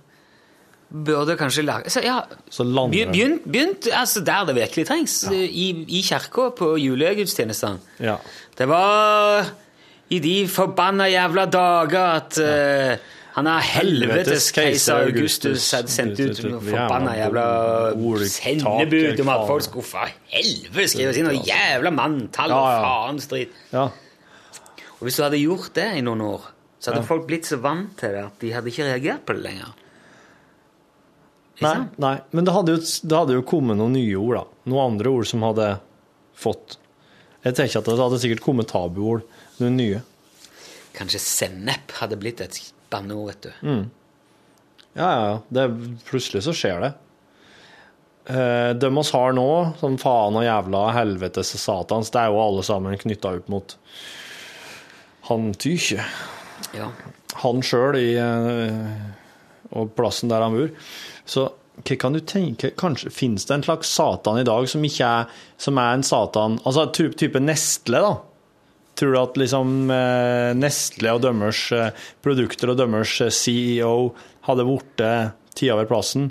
burde 0.93 1.37
kanskje 1.41 1.65
lage 1.65 1.91
så, 1.91 2.03
ja, 2.05 2.21
Så 2.51 2.65
Begynt, 2.93 3.47
begynt, 3.49 3.89
altså 3.93 4.21
der 4.21 4.45
det 4.45 4.55
virkelig 4.55 4.87
trengs. 4.87 5.25
I, 5.33 5.85
i 5.89 6.03
kirka 6.03 6.51
på 6.57 6.77
julegudstjenestene. 6.79 7.81
Ja. 7.99 8.17
Det 8.59 8.69
var 8.69 9.49
i 10.13 10.19
de 10.21 10.35
forbanna 10.51 11.07
jævla 11.09 11.47
dager 11.51 12.07
at 12.19 12.39
eh, 12.43 12.97
han 13.33 13.47
er 13.49 13.65
helvetes 13.65 14.51
keiser 14.53 15.07
Augustus 15.09 15.65
hadde 15.73 15.89
sendt 15.93 16.21
ut 16.21 16.43
noen 16.45 16.61
forbanna 16.67 17.15
jævla 17.17 17.45
sendebud 18.29 19.23
om 19.25 19.31
at 19.33 19.45
folk 19.49 19.65
skulle 19.67 19.89
for 19.89 20.13
helvete 20.35 20.89
skrive 20.93 21.15
sine 21.17 21.33
jævla 21.49 21.93
manntall 21.97 22.53
og 22.53 22.67
Ja, 22.67 22.73
ja. 22.75 22.83
faens 22.85 23.31
drit. 23.31 23.55
ja. 23.73 23.87
Og 24.99 25.07
hvis 25.09 25.17
du 25.19 25.23
hadde 25.25 25.41
gjort 25.41 25.73
det 25.75 25.87
i 25.99 26.03
noen 26.05 26.21
år, 26.29 26.43
så 26.79 26.91
hadde 26.93 27.01
Ja. 27.03 27.09
folk 27.09 27.25
blitt 27.27 27.49
så 27.49 27.57
vant 27.63 27.97
til 27.99 28.13
det 28.15 28.21
at 28.27 28.37
de 28.43 28.53
hadde 28.53 28.69
ikke 28.71 28.85
reagert 28.91 29.25
på 29.27 29.35
det 29.35 29.43
lenger. 29.49 29.73
Nei, 31.63 31.75
nei, 32.03 32.17
men 32.35 32.45
det 32.47 32.53
hadde, 32.57 32.75
jo, 32.75 32.81
det 33.07 33.17
hadde 33.19 33.35
jo 33.37 33.43
kommet 33.47 33.77
noen 33.79 33.93
nye 33.95 34.17
ord, 34.19 34.35
da. 34.41 34.45
Noen 34.73 34.93
andre 34.95 35.11
ord 35.15 35.27
som 35.31 35.45
hadde 35.47 35.67
fått 36.35 36.79
Jeg 37.45 37.55
tenker 37.59 37.79
at 37.81 37.85
det 37.91 37.99
hadde 37.99 38.19
sikkert 38.23 38.41
kommet 38.45 38.69
tabuord, 38.71 39.23
noen 39.61 39.77
nye. 39.77 40.01
Kanskje 40.97 41.21
sennep 41.25 41.95
hadde 42.01 42.19
blitt 42.21 42.41
et 42.45 42.59
banneord, 42.93 43.33
vet 43.33 43.47
du. 43.49 43.53
Mm. 43.69 43.85
Ja, 44.93 45.09
ja. 45.09 45.39
Det, 45.49 45.69
plutselig 46.09 46.45
så 46.45 46.55
skjer 46.57 46.85
det. 46.85 46.93
Eh, 48.33 48.71
de 48.79 48.91
oss 48.99 49.13
har 49.17 49.33
nå, 49.35 49.49
som 49.81 49.97
faen 49.99 50.37
og 50.39 50.45
jævla 50.47 50.83
helvetes 50.95 51.55
og 51.57 51.63
satans, 51.63 52.13
det 52.15 52.21
er 52.21 52.31
jo 52.31 52.43
alle 52.43 52.63
sammen 52.67 53.01
knytta 53.01 53.33
opp 53.39 53.49
mot 53.51 53.75
han 55.31 55.51
Tykje. 55.55 56.05
Ja. 56.77 56.93
Han 57.43 57.63
sjøl 57.65 57.97
i 57.99 58.13
eh, 58.21 59.11
Og 59.73 59.91
plassen 59.97 60.31
der 60.31 60.45
han 60.45 60.55
bor. 60.55 60.71
Så 61.25 61.47
hva 61.83 61.97
kan 61.97 62.13
du 62.13 62.21
tenke 62.21 62.73
Kanskje 62.79 63.11
finnes 63.15 63.47
det 63.49 63.55
en 63.57 63.65
slags 63.65 63.89
satan 63.97 64.43
i 64.43 64.45
dag 64.45 64.67
som 64.69 64.83
ikke 64.85 65.09
er 65.09 65.31
Som 65.57 65.79
er 65.81 65.95
en 65.97 66.05
satan 66.05 66.59
Altså 66.69 66.85
type, 66.93 67.17
type 67.19 67.41
Nestle, 67.41 68.03
da? 68.05 68.11
Tror 69.03 69.17
du 69.17 69.19
at 69.19 69.39
liksom 69.41 69.71
eh, 69.91 70.53
Nestle 70.55 71.11
og 71.11 71.25
dømmers 71.25 71.65
eh, 71.75 72.05
produkter 72.23 72.71
og 72.71 72.77
dømmers 72.79 73.17
eh, 73.25 73.33
CEO 73.35 74.13
hadde 74.47 74.67
blitt 74.69 75.03
tida 75.59 75.75
over 75.75 75.89
plassen? 75.91 76.29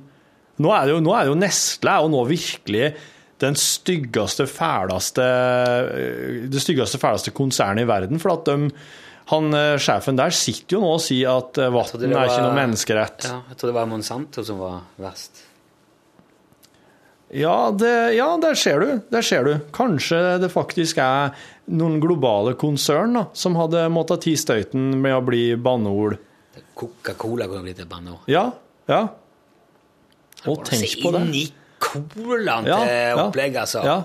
Nå 0.64 0.72
er 0.72 0.88
det 0.88 0.94
jo, 0.94 1.02
nå 1.04 1.12
er 1.12 1.26
det 1.26 1.34
jo 1.34 1.42
Nestle 1.42 1.98
og 2.06 2.08
nå 2.14 2.24
virkelig 2.30 2.94
den 3.44 3.60
styggeste, 3.60 4.46
fæleste 4.48 5.28
det 6.54 6.64
styggeste, 6.64 7.02
fæleste 7.02 7.36
konsernet 7.36 7.84
i 7.84 7.90
verden. 7.90 8.24
For 8.24 8.38
at 8.38 8.48
de, 8.48 8.72
han, 9.34 9.60
sjefen 9.82 10.20
der 10.22 10.32
sitter 10.32 10.78
jo 10.78 10.86
nå 10.86 10.96
og 10.96 11.04
sier 11.04 11.42
at 11.42 11.60
vann 11.76 12.06
er 12.08 12.30
ikke 12.30 12.44
noe 12.46 12.56
menneskerett. 12.56 13.28
Ja, 13.28 13.42
jeg 13.52 13.60
tror 13.60 13.74
det 13.74 13.80
var 13.82 13.92
Monsanto 13.92 14.48
som 14.48 14.64
var 14.64 14.84
verst. 15.02 15.50
Ja, 17.32 17.72
det, 17.72 18.14
ja, 18.18 18.28
der 18.42 18.58
ser 18.60 18.84
du. 18.84 18.90
Der 19.12 19.24
ser 19.24 19.46
du. 19.48 19.54
Kanskje 19.72 20.20
det 20.42 20.50
faktisk 20.52 21.00
er 21.00 21.32
noen 21.72 22.02
globale 22.04 22.58
konsern 22.60 23.16
da, 23.16 23.26
som 23.38 23.56
hadde 23.60 23.86
måttet 23.94 24.26
ti 24.26 24.36
støyten 24.40 24.98
med 25.00 25.16
å 25.16 25.24
bli 25.24 25.44
banneord. 25.56 26.18
Coca-Cola 26.76 27.48
kunne 27.48 27.64
blitt 27.70 27.80
et 27.80 27.90
banneord. 27.90 28.26
Ja, 28.32 28.50
ja. 28.92 29.06
Og 30.50 30.66
tenk 30.68 30.98
på 31.00 31.14
det. 31.14 31.22
Inn 31.30 31.38
i 31.38 31.46
colaen 31.82 32.68
til 32.68 32.92
ja. 32.92 33.16
opplegget, 33.24 33.62
altså. 33.64 33.86
Ja. 33.86 33.98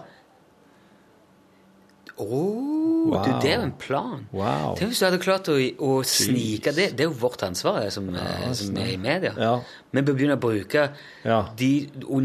Åh, 2.18 2.72
Wow. 3.06 3.20
du, 3.22 3.28
det 3.38 3.50
er 3.52 3.58
jo 3.60 3.64
en 3.68 3.72
plan. 3.78 4.22
Wow. 4.34 4.72
Tenk 4.74 4.90
hvis 4.90 4.98
du 4.98 5.04
hadde 5.06 5.18
klart 5.22 5.46
å, 5.52 5.54
å 5.86 5.90
snike 6.02 6.72
det. 6.74 6.88
Det 6.98 7.04
er 7.04 7.06
jo 7.06 7.14
vårt 7.20 7.44
ansvar 7.46 7.76
det, 7.84 7.92
som, 7.94 8.08
ja, 8.10 8.48
som 8.58 8.78
er 8.82 8.88
i 8.90 8.96
media. 8.98 9.30
Ja. 9.38 9.52
Vi 9.94 10.02
bør 10.02 10.16
begynne 10.18 10.34
å 10.34 10.40
bruke 10.42 10.88
Ja. 11.22 11.36
de 11.60 11.68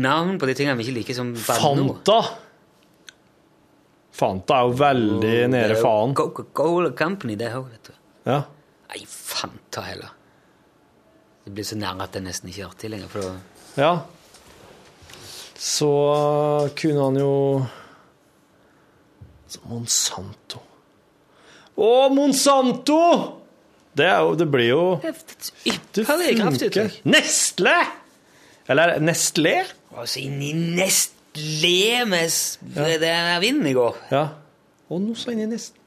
navn 0.02 0.40
på 0.42 0.48
de 0.50 0.56
tingene 0.58 0.80
vi 0.80 0.88
ikke 0.88 0.96
liker 0.96 1.14
som 1.20 1.36
banneord. 1.36 2.00
Fanta! 2.02 2.18
Fanta 4.22 4.58
er 4.58 4.72
jo 4.72 4.74
veldig 4.80 5.22
Det 5.22 5.36
er 5.44 5.52
nede 5.54 5.78
faen. 5.84 6.16
Coca-Cola 6.18 6.92
Company, 6.98 7.36
det 7.40 7.52
òg, 7.56 7.70
vet 7.76 7.92
du. 7.92 7.94
Ja. 8.32 8.40
Nei, 8.92 9.04
Fanta 9.08 9.84
heller. 9.86 10.10
Det 11.46 11.54
blir 11.58 11.66
så 11.70 11.78
nære 11.78 12.08
at 12.10 12.18
det 12.18 12.24
nesten 12.26 12.50
ikke 12.50 12.64
er 12.66 12.72
artig 12.74 12.90
lenger. 12.96 13.08
For 13.14 13.22
da 13.22 13.84
ja. 13.86 13.94
Så 15.62 15.92
kunne 16.76 17.06
han 17.06 17.22
jo 17.22 17.32
Så 19.52 19.60
Monsanto. 19.68 20.62
Å, 21.76 21.92
Monsanto! 22.14 23.02
Det, 23.92 24.06
er 24.08 24.22
jo, 24.24 24.36
det 24.40 24.48
blir 24.48 24.70
jo 24.70 24.84
Det 25.04 26.06
kraftuttrykk. 26.40 27.02
Nestle! 27.12 27.76
Eller 28.72 29.00
Nestlé? 29.04 29.58
Altså 29.98 30.22
inn 30.24 30.40
i 30.46 30.54
Nestlé 30.56 32.06
med 32.08 32.30
ja. 32.30 32.86
det 33.02 33.10
er 33.10 33.42
vind 33.44 33.68
i 33.68 33.76
går. 33.76 34.00
Ja. 34.14 34.24
Og 34.92 35.04
nå 35.04 35.18
så 35.20 35.34
inn 35.34 35.44
i 35.44 35.50
Nestle. 35.50 35.80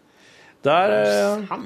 Der, 0.65 0.93
eh, 0.97 1.57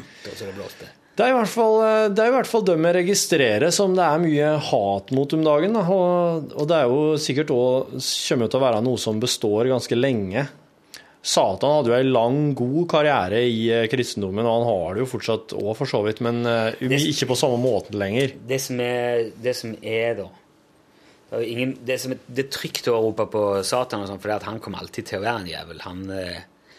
blåste. 0.57 0.89
det, 1.15 1.23
er 1.23 1.31
i 1.31 1.35
hvert 1.37 1.51
fall, 1.51 1.77
eh, 1.87 2.07
det 2.11 2.23
er 2.23 2.33
i 2.33 2.35
hvert 2.35 2.51
fall 2.51 2.65
dem 2.67 2.87
jeg 2.89 2.97
registrerer 2.97 3.75
som 3.75 3.95
det 3.95 4.03
er 4.03 4.23
mye 4.23 4.49
hat 4.71 5.13
mot 5.15 5.35
om 5.37 5.45
dagen. 5.47 5.77
Da. 5.79 5.85
Og, 5.87 6.55
og 6.55 6.71
det 6.71 6.79
er 6.79 6.91
jo 6.91 7.03
sikkert 7.23 7.53
òg 7.55 7.99
kommer 7.99 8.51
til 8.51 8.59
å 8.59 8.65
være 8.65 8.83
noe 8.87 9.03
som 9.03 9.23
består 9.23 9.71
ganske 9.71 9.99
lenge. 9.99 10.49
Satan 11.29 11.75
hadde 11.77 11.91
jo 11.93 11.97
ei 11.99 12.07
lang, 12.09 12.39
god 12.57 12.87
karriere 12.89 13.43
i 13.45 13.67
eh, 13.75 13.87
kristendommen, 13.93 14.47
og 14.49 14.55
han 14.63 14.69
har 14.71 14.97
det 14.97 15.03
jo 15.05 15.09
fortsatt 15.11 15.53
òg, 15.59 15.73
for 15.77 15.91
så 15.91 16.01
vidt, 16.07 16.23
men 16.25 16.41
eh, 16.49 16.79
ikke 16.97 17.29
på 17.29 17.37
samme 17.37 17.59
måten 17.61 17.99
lenger. 18.01 18.33
Det 18.49 18.61
som 18.65 18.81
er, 18.81 19.27
det 19.37 19.57
som 19.59 19.75
er 19.83 20.23
da 20.23 20.29
det 21.29 21.43
er, 21.43 21.49
ingen, 21.53 21.75
det, 21.85 21.99
som 22.01 22.15
er, 22.15 22.21
det 22.33 22.47
er 22.47 22.53
trygt 22.55 22.87
å 22.89 22.95
rope 23.05 23.27
på 23.29 23.43
Satan, 23.69 24.01
og 24.01 24.09
sånt, 24.09 24.23
for 24.25 24.47
han 24.49 24.63
kommer 24.65 24.81
alltid 24.81 25.11
til 25.11 25.19
å 25.19 25.27
være 25.27 25.43
en 25.43 25.51
jævel. 25.51 25.83
Han, 25.85 26.07
eh, 26.17 26.39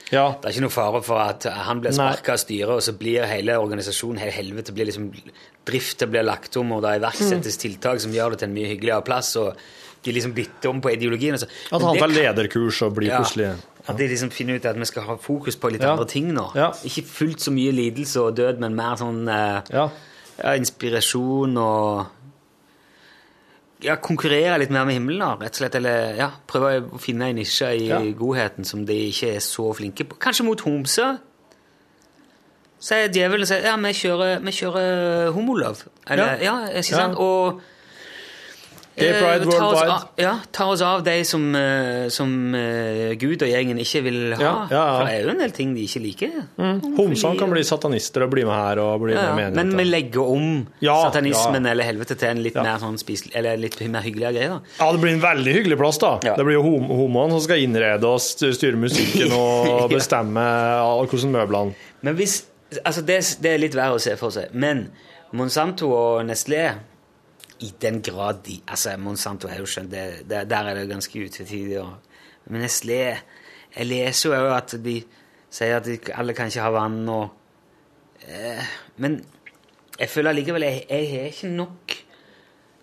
Ja, 0.10 0.24
det 0.34 0.50
er 0.50 0.56
ikke 0.56 0.64
noe 0.66 0.74
fare 0.74 1.04
for 1.06 1.22
at 1.22 1.46
han 1.54 1.84
blir 1.84 1.94
sparka 1.94 2.34
av 2.34 2.42
styret, 2.42 2.72
og 2.74 2.82
så 2.82 2.96
blir 2.98 3.30
hele 3.30 3.60
organisasjonen, 3.62 4.18
hele 4.24 4.34
helvete, 4.34 4.74
blir 4.74 4.90
liksom, 4.90 5.12
driften 5.70 6.10
blir 6.10 6.26
lagt 6.26 6.58
om, 6.58 6.72
og 6.74 6.82
det 6.82 6.96
iverksettes 6.98 7.60
Mm. 7.60 7.62
tiltak 7.62 8.02
som 8.02 8.16
gjør 8.18 8.34
det 8.34 8.40
til 8.42 8.50
en 8.50 8.58
mye 8.58 8.72
hyggeligere 8.72 9.06
plass, 9.06 9.36
og 9.38 9.54
de 10.02 10.12
liksom 10.16 10.34
bytter 10.34 10.70
om 10.72 10.82
på 10.82 10.96
ideologien. 10.96 11.38
Og 11.38 11.44
så. 11.44 11.50
At 11.70 11.86
han 11.86 12.02
tar 12.02 12.08
lederkurs 12.08 12.82
og 12.88 12.96
blir 12.98 13.12
Ja, 13.12 13.22
plutselig 13.22 13.54
At 13.90 13.98
de 13.98 14.08
liksom 14.08 14.30
finner 14.32 14.56
ut 14.60 14.66
at 14.70 14.78
vi 14.78 14.86
skal 14.86 15.04
ha 15.08 15.16
fokus 15.18 15.56
på 15.58 15.72
litt 15.74 15.82
Ja. 15.82 15.92
andre 15.96 16.06
ting 16.06 16.32
nå. 16.36 16.52
Ja. 16.56 16.70
Ikke 16.86 17.04
fullt 17.10 17.42
så 17.42 17.52
mye 17.52 17.72
lidelse 17.74 18.22
og 18.22 18.36
død, 18.38 18.60
men 18.60 18.76
mer 18.78 18.96
sånn 19.02 19.28
eh, 19.28 19.62
Ja. 19.74 19.90
ja, 20.44 20.54
inspirasjon 20.56 21.58
og 21.58 22.06
ja, 23.82 23.96
konkurrere 23.96 24.58
litt 24.60 24.70
mer 24.76 24.86
med 24.86 24.98
himmelen, 24.98 25.20
da, 25.24 25.36
rett 25.40 25.56
og 25.56 25.62
slett. 25.64 25.76
Eller 25.80 26.16
ja, 26.20 26.30
prøve 26.48 26.82
å 26.92 27.00
finne 27.00 27.30
en 27.32 27.36
nisje 27.40 27.70
i 27.80 27.88
Ja. 27.88 28.00
godheten 28.00 28.66
som 28.66 28.86
de 28.86 28.94
ikke 29.10 29.36
er 29.36 29.40
så 29.40 29.70
flinke 29.74 30.04
på. 30.06 30.18
Kanskje 30.20 30.46
mot 30.46 30.62
homse? 30.62 31.20
Sier 32.80 33.10
djevelen 33.12 33.46
sier, 33.48 33.64
ja, 33.68 33.76
vi 33.76 33.92
kjører, 33.92 34.40
vi 34.44 34.52
kjører 34.56 35.32
homolov. 35.36 35.82
Eller, 36.08 36.38
ja. 36.44 36.54
ikke 36.68 36.92
Ja. 36.92 36.98
sant? 37.02 37.18
Og 37.18 37.62
Gay 39.00 39.10
eh, 39.14 39.20
pride 39.24 39.48
oss 39.48 39.56
worldwide. 39.56 39.92
av- 39.96 40.22
Ja, 40.22 40.34
ta 40.52 40.66
oss 40.74 40.82
av 40.86 41.04
de 41.06 41.16
som, 41.28 41.44
eh, 41.56 42.08
som 42.14 42.34
uh, 42.56 43.14
Gud 43.20 43.42
og 43.46 43.50
gjengen 43.50 43.80
ikke 43.82 44.02
vil 44.06 44.20
ha. 44.36 44.42
Ja, 44.42 44.52
ja, 44.70 44.84
ja. 44.84 44.98
For 45.00 45.06
det 45.10 45.14
er 45.16 45.24
jo 45.26 45.30
en 45.34 45.42
del 45.44 45.54
ting 45.56 45.74
de 45.78 45.86
ikke 45.88 46.02
liker. 46.04 46.36
Homsene 47.00 47.40
kan 47.40 47.50
bli 47.54 47.64
satanister 47.68 48.26
og 48.28 48.34
bli 48.36 48.44
med 48.48 48.56
her 48.60 48.82
og 48.84 49.02
bli 49.06 49.16
med 49.16 49.44
ja. 49.46 49.50
Men 49.60 49.74
vi 49.78 49.86
legger 49.90 50.34
om 50.36 50.46
satanismen 50.84 51.66
eller 51.72 51.88
helvete 51.90 52.18
til 52.20 52.30
en 52.34 52.44
litt 52.46 52.56
mer 52.60 52.78
sånn 52.82 52.98
spis, 53.02 53.26
eller 53.34 53.58
litt 53.58 53.80
mer 53.90 54.06
hyggeligere 54.06 54.34
greie. 54.36 54.50
da. 54.50 54.60
Ja, 54.80 54.92
det 54.94 55.02
blir 55.04 55.14
en 55.16 55.24
veldig 55.24 55.54
hyggelig 55.60 55.80
plass, 55.82 55.98
da. 56.02 56.14
Det 56.24 56.46
blir 56.46 56.60
jo 56.60 56.64
hom 56.68 56.90
homoene 56.90 57.38
som 57.38 57.46
skal 57.48 57.64
innrede 57.64 58.04
og 58.10 58.20
styre 58.22 58.78
musikken 58.80 59.32
og 59.36 59.90
bestemme 59.98 60.44
hvordan 61.10 61.32
møblene 61.34 61.74
Men 62.06 62.16
hvis, 62.16 62.44
altså 62.84 63.02
det, 63.06 63.20
det 63.44 63.54
er 63.54 63.62
litt 63.62 63.76
verre 63.78 63.98
å 63.98 64.02
se 64.02 64.16
for 64.20 64.32
seg. 64.36 64.54
Men 64.54 64.88
Monsanto 65.36 65.90
og 65.94 66.24
Nestlé 66.26 66.64
I 67.60 67.74
den 67.82 68.02
grad 68.02 68.44
de 68.46 68.60
altså 68.68 68.96
Monsanto 68.98 69.50
har 69.52 69.60
jo 69.60 69.68
skjønt 69.68 69.92
det, 69.92 70.04
det, 70.30 70.46
Der 70.50 70.70
er 70.70 70.80
det 70.80 70.90
ganske 70.90 71.26
utvetydig. 71.26 71.82
Men 72.48 72.64
Nestlé 72.64 73.02
Jeg 73.76 73.86
leser 73.86 74.36
jo 74.36 74.54
at 74.56 74.76
de 74.84 75.02
sier 75.50 75.78
at 75.78 75.86
de, 75.86 75.98
alle 76.14 76.34
kan 76.38 76.50
ikke 76.50 76.64
ha 76.66 76.72
vann 76.74 77.02
og 77.10 77.30
eh, 78.28 78.64
Men 78.98 79.20
jeg 80.00 80.10
føler 80.10 80.32
allikevel 80.32 80.64
jeg, 80.64 80.86
jeg 80.90 81.10
har 81.12 81.32
ikke 81.34 81.50
nok 81.54 81.98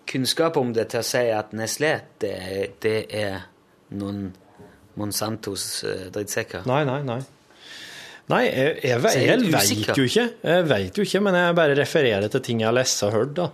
kunnskap 0.07 0.57
om 0.57 0.73
det 0.73 0.87
til 0.91 1.01
å 1.01 1.07
si 1.07 1.23
at 1.33 1.55
Nestlé 1.57 1.93
det, 2.21 2.35
det 2.83 2.99
er 3.11 3.47
noen 3.97 4.29
Monsantos 4.97 5.83
eh, 5.85 6.07
drittsekker. 6.13 6.63
Nei, 6.69 6.83
nei, 6.87 7.01
nei. 7.05 7.19
Nei, 8.27 8.43
jeg, 8.49 8.71
jeg, 8.83 8.99
jeg 8.99 9.25
jeg, 9.27 9.51
veit 9.53 9.91
jo 9.95 10.05
ikke. 10.07 10.23
Jeg 10.43 10.63
vet 10.67 10.97
jo 10.99 11.05
ikke, 11.07 11.21
men 11.23 11.37
jeg 11.37 11.57
bare 11.59 11.75
refererer 11.79 12.31
til 12.31 12.43
ting 12.43 12.63
jeg 12.63 12.67
har 12.67 12.75
lest 12.75 13.03
og 13.07 13.13
hørt, 13.13 13.35
da. 13.37 13.49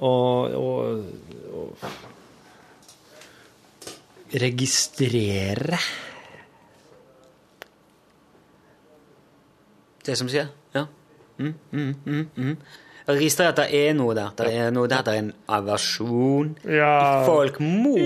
Og, 0.00 0.54
og, 0.56 1.04
og 1.52 1.76
Registrere 4.40 5.78
Det 10.06 10.14
som 10.16 10.30
skjer? 10.30 10.46
Ja. 10.74 10.86
Mm, 11.40 11.54
mm, 11.72 11.94
mm, 12.04 12.28
mm. 12.36 12.54
Jeg 13.06 13.16
registrerer 13.18 13.52
at 13.52 13.58
det 13.60 13.80
er 13.88 13.94
noe 13.98 14.14
der. 14.16 14.30
Det 14.38 14.48
er 14.54 14.70
noe 14.72 14.88
der, 14.88 15.02
det 15.04 15.12
er 15.12 15.22
en 15.24 15.32
aversjon 15.50 16.54
Ja. 16.64 16.94
i 17.22 17.26
folk 17.26 17.60
mot 17.60 17.98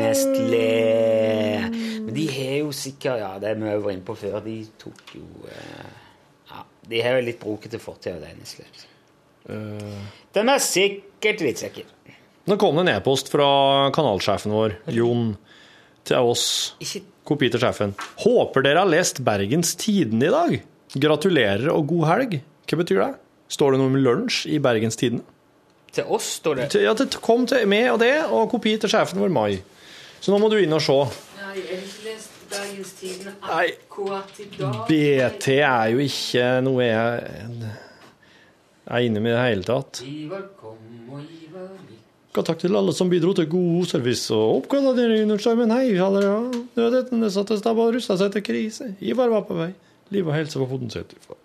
Nestlé. 0.00 1.70
Men 2.04 2.14
de 2.14 2.26
har 2.30 2.56
jo 2.60 2.72
sikkert 2.74 3.20
Ja, 3.22 3.32
det 3.38 3.56
vi 3.60 3.70
var 3.70 3.90
inne 3.94 4.04
på 4.04 4.14
før. 4.18 4.40
De 4.44 4.58
tok 4.78 5.14
jo 5.16 5.24
eh, 5.48 5.90
Ja, 6.50 6.64
de 6.90 7.02
har 7.02 7.18
jo 7.18 7.26
litt 7.30 7.40
brokete 7.40 7.78
fortid 7.78 8.20
Nestlé. 8.40 8.66
Den 9.48 10.48
er 10.52 10.58
sikkert 10.62 11.40
drittsekker. 11.40 11.84
Nå 12.50 12.56
kom 12.58 12.76
det 12.80 12.86
en 12.88 12.92
e-post 12.96 13.28
fra 13.30 13.46
kanalsjefen 13.94 14.52
vår, 14.54 14.74
Jon, 14.96 15.34
til 16.08 16.16
oss. 16.32 16.46
Kopi 17.28 17.50
til 17.52 17.60
sjefen. 17.62 17.92
Håper 18.24 18.64
dere 18.66 18.82
har 18.82 18.90
lest 18.90 19.20
Bergens 19.24 19.74
Tidende 19.78 20.26
i 20.30 20.34
dag. 20.34 20.54
Gratulerer 21.00 21.68
og 21.70 21.86
god 21.92 22.06
helg. 22.10 22.38
Hva 22.66 22.78
betyr 22.80 23.02
det? 23.04 23.10
Står 23.50 23.74
det 23.74 23.80
noe 23.82 23.90
om 23.92 23.98
lunsj 24.00 24.46
i 24.54 24.58
Bergens 24.62 24.96
Tidende? 24.98 25.22
til 25.90 26.04
oss, 26.06 26.36
står 26.38 26.54
det. 26.54 26.64
Til- 26.70 26.82
Ja, 26.84 26.92
det 26.94 27.16
kom 27.20 27.46
til 27.50 27.64
meg 27.66 27.88
og 27.90 27.98
det, 27.98 28.22
og 28.30 28.48
kopi 28.52 28.76
til 28.78 28.88
sjefen 28.88 29.18
vår, 29.18 29.28
Mai. 29.34 29.60
Så 30.22 30.30
nå 30.30 30.38
må 30.38 30.48
du 30.48 30.54
inn 30.62 30.72
og 30.72 30.80
se. 30.80 30.92
Nei, 30.94 31.56
jeg 31.58 31.66
har 31.66 31.82
ikke 31.82 32.04
lest 32.06 32.30
Bergens 32.50 32.92
Tidende 33.00 33.32
Nei. 33.42 33.64
akkurat 33.90 34.38
i 34.38 34.46
dag. 34.54 34.86
BT 34.86 35.48
er 35.58 35.88
jo 35.90 35.98
ikke 35.98 36.44
noe 36.62 36.84
jeg 36.86 37.72
er 38.86 39.06
inne 39.06 39.20
med 39.20 39.32
i 39.32 39.36
det 39.36 39.44
hele 39.44 39.66
tatt. 39.66 40.02
Og 42.30 42.46
takk 42.46 42.60
til 42.62 42.78
alle 42.78 42.94
som 42.94 43.10
bidro 43.10 43.34
til 43.34 43.48
god 43.50 43.90
service 43.90 44.30
og 44.34 44.60
oppgradering 44.60 45.24
under 45.26 45.42
stormen. 45.42 45.72
Hei, 45.74 45.98
alle 45.98 46.22
ja. 46.22 46.38
Nødetene 46.78 47.30
satte 47.34 47.58
stabba 47.58 47.88
og 47.88 47.96
rusta 47.98 48.14
seg 48.20 48.36
til 48.36 48.44
krise. 48.46 48.92
Ivar 49.02 49.32
var 49.32 49.48
på 49.48 49.58
vei. 49.58 49.72
Liv 50.14 50.28
og 50.30 50.36
helse 50.36 50.60
var 50.62 50.70
potensielt 50.70 51.14
i 51.14 51.22
fare. 51.24 51.38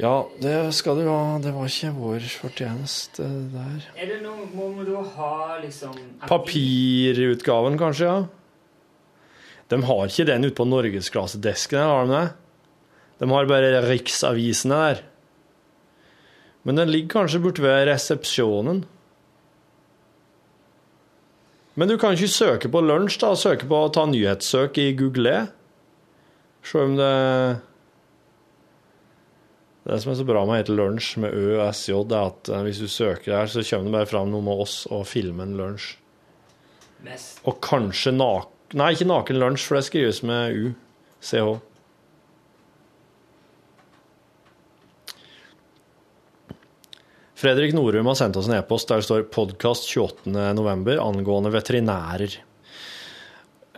Ja, 0.00 0.14
det 0.40 0.56
skal 0.76 0.96
du 0.96 1.08
ha. 1.08 1.38
Det 1.44 1.52
var 1.52 1.68
ikke 1.68 1.92
vår 1.96 2.28
fortjeneste 2.40 3.24
der. 3.52 3.88
Er 4.00 4.12
det 4.14 4.20
noe 4.24 4.46
Må 4.54 4.84
du 4.86 4.94
ha 4.96 5.58
liksom 5.60 5.96
Papirutgaven, 6.28 7.76
kanskje, 7.80 8.08
ja. 8.08 8.20
De 9.70 9.78
har 9.86 10.06
ikke 10.08 10.26
den 10.26 10.48
ute 10.48 10.56
på 10.56 10.66
norgesklassedesken, 10.66 11.78
har 11.78 12.08
de 12.08 12.14
det? 12.16 12.24
De 13.20 13.28
har 13.28 13.48
bare 13.48 13.82
riksavisene 13.84 14.80
der. 14.80 15.02
Men 16.64 16.80
den 16.80 16.90
ligger 16.92 17.20
kanskje 17.20 17.40
borte 17.44 17.64
ved 17.64 17.86
resepsjonen. 17.88 18.82
Men 21.80 21.88
du 21.88 21.96
kan 22.00 22.16
ikke 22.16 22.28
søke 22.28 22.68
på 22.72 22.82
lunsj, 22.84 23.20
da. 23.22 23.32
Søke 23.38 23.68
på 23.68 23.78
å 23.86 23.90
ta 23.94 24.04
nyhetssøk 24.08 24.80
i 24.82 24.90
Google. 24.98 25.46
Se 26.66 26.80
om 26.80 26.96
det 26.98 27.14
Det 29.80 29.96
som 30.02 30.12
er 30.12 30.18
så 30.18 30.26
bra 30.28 30.42
med 30.44 30.52
å 30.52 30.58
hete 30.58 30.74
lunsj 30.76 31.14
med 31.24 31.32
Ø 31.32 31.46
og 31.56 31.70
SJ, 31.72 31.94
er 32.12 32.18
at 32.20 32.50
eh, 32.52 32.60
hvis 32.66 32.82
du 32.84 32.86
søker 32.86 33.32
der, 33.32 33.48
så 33.48 33.64
kommer 33.64 33.88
det 33.88 33.94
bare 33.94 34.08
fram 34.10 34.28
noe 34.30 34.44
med 34.44 34.60
oss 34.62 34.74
og 34.92 35.06
filmen 35.08 35.56
lunsj. 35.58 35.94
Mest. 37.06 37.40
Og 37.48 37.56
kanskje 37.64 38.12
nak... 38.12 38.52
Nei, 38.76 38.92
ikke 38.94 39.08
naken 39.08 39.40
lunsj, 39.40 39.64
for 39.66 39.80
det 39.80 39.86
skrives 39.88 40.20
med 40.22 40.52
U. 40.52 40.68
CH. 41.24 41.56
Fredrik 47.40 47.72
Norum 47.72 48.10
har 48.10 48.18
sendt 48.18 48.36
oss 48.36 48.50
en 48.50 48.58
e-post 48.58 48.90
der 48.90 49.00
det 49.00 49.06
står 49.06 49.22
'podkast 49.32 49.86
28.11. 49.88 50.98
angående 51.00 51.52
veterinærer'. 51.54 52.36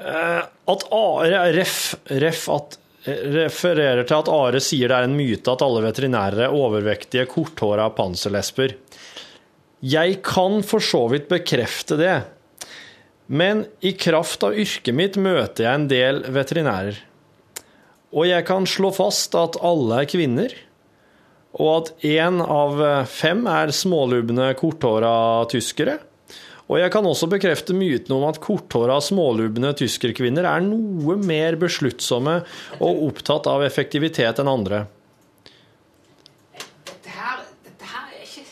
Eh, 0.03 0.43
At 0.73 0.83
Are 0.91 1.53
ref, 1.55 1.95
ref 2.11 2.49
at, 2.51 2.79
refererer 3.07 4.03
til 4.07 4.19
at 4.19 4.31
Are 4.31 4.63
sier 4.63 4.91
det 4.91 4.97
er 4.97 5.07
en 5.07 5.15
myte 5.15 5.53
at 5.53 5.63
alle 5.63 5.83
veterinærer 5.85 6.49
er 6.49 6.57
overvektige, 6.57 7.29
korthåra 7.31 7.87
panserlesber. 7.95 8.75
Jeg 9.83 10.19
kan 10.27 10.63
for 10.67 10.83
så 10.83 11.05
vidt 11.11 11.29
bekrefte 11.31 11.99
det. 11.99 12.19
Men 13.29 13.67
i 13.81 13.95
kraft 13.95 14.43
av 14.43 14.59
yrket 14.59 14.95
mitt 14.95 15.17
møter 15.17 15.69
jeg 15.69 15.75
en 15.75 15.89
del 15.91 16.23
veterinærer. 16.35 16.99
Og 18.13 18.27
jeg 18.27 18.45
kan 18.47 18.67
slå 18.67 18.91
fast 18.95 19.35
at 19.39 19.57
alle 19.63 20.03
er 20.03 20.11
kvinner, 20.11 20.51
og 21.61 21.69
at 21.77 21.91
én 22.09 22.39
av 22.41 22.79
fem 23.13 23.43
er 23.51 23.73
smålubne, 23.77 24.53
korthåra 24.57 25.13
tyskere. 25.53 25.99
Og 26.71 26.79
jeg 26.81 26.93
kan 26.95 27.05
også 27.05 27.27
bekrefte 27.29 27.75
myten 27.77 28.15
om 28.17 28.23
at 28.25 28.39
korthåra, 28.41 28.97
smålubne 29.05 29.75
tyskerkvinner 29.77 30.47
er 30.49 30.63
noe 30.65 31.19
mer 31.21 31.59
besluttsomme 31.61 32.39
og 32.81 33.03
opptatt 33.11 33.49
av 33.51 33.65
effektivitet 33.67 34.41
enn 34.41 34.49
andre. 34.49 34.85
Dette 36.89 37.13
her, 37.13 37.43
dette 37.67 37.91
her 37.93 38.09
er 38.17 38.25
ikke 38.25 38.47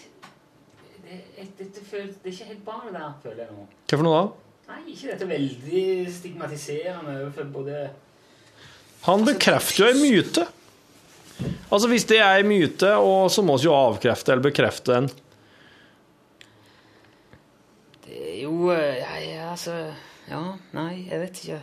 det, 1.07 1.17
er- 1.17 1.51
dette 1.63 1.87
føler, 1.89 2.13
det 2.21 2.29
er 2.29 2.37
ikke 2.37 2.51
helt 2.53 2.65
bra, 2.69 2.79
det 2.85 2.95
der, 2.99 3.11
føler 3.25 3.43
jeg 3.47 3.57
nå. 3.57 3.67
Hva 3.89 3.97
for 3.97 4.09
noe 4.11 4.21
da? 4.21 4.29
Nei, 4.71 4.81
ikke 4.93 5.09
dette 5.15 5.27
veldig 5.33 5.85
stigmatiserende 6.15 7.17
overfor 7.25 7.49
både 7.57 7.79
Han 9.09 9.25
bekrefter 9.25 9.87
jo 9.87 9.93
en 9.95 10.03
myte. 10.05 10.45
Altså 11.71 11.89
Hvis 11.89 12.05
det 12.11 12.19
er 12.19 12.41
en 12.43 12.49
myte, 12.51 12.93
og 12.99 13.29
så 13.31 13.43
må 13.47 13.57
vi 13.61 13.69
jo 13.69 13.75
avkrefte 13.77 14.33
eller 14.35 14.43
bekrefte 14.49 14.93
den. 14.97 15.11
Det 18.07 18.17
er 18.17 18.39
jo 18.45 18.71
eh, 18.75 18.97
Ja, 19.01 19.19
ja, 19.25 19.45
altså 19.53 19.77
Ja, 20.31 20.41
nei, 20.77 21.07
jeg 21.11 21.21
vet 21.25 21.43
ikke. 21.45 21.61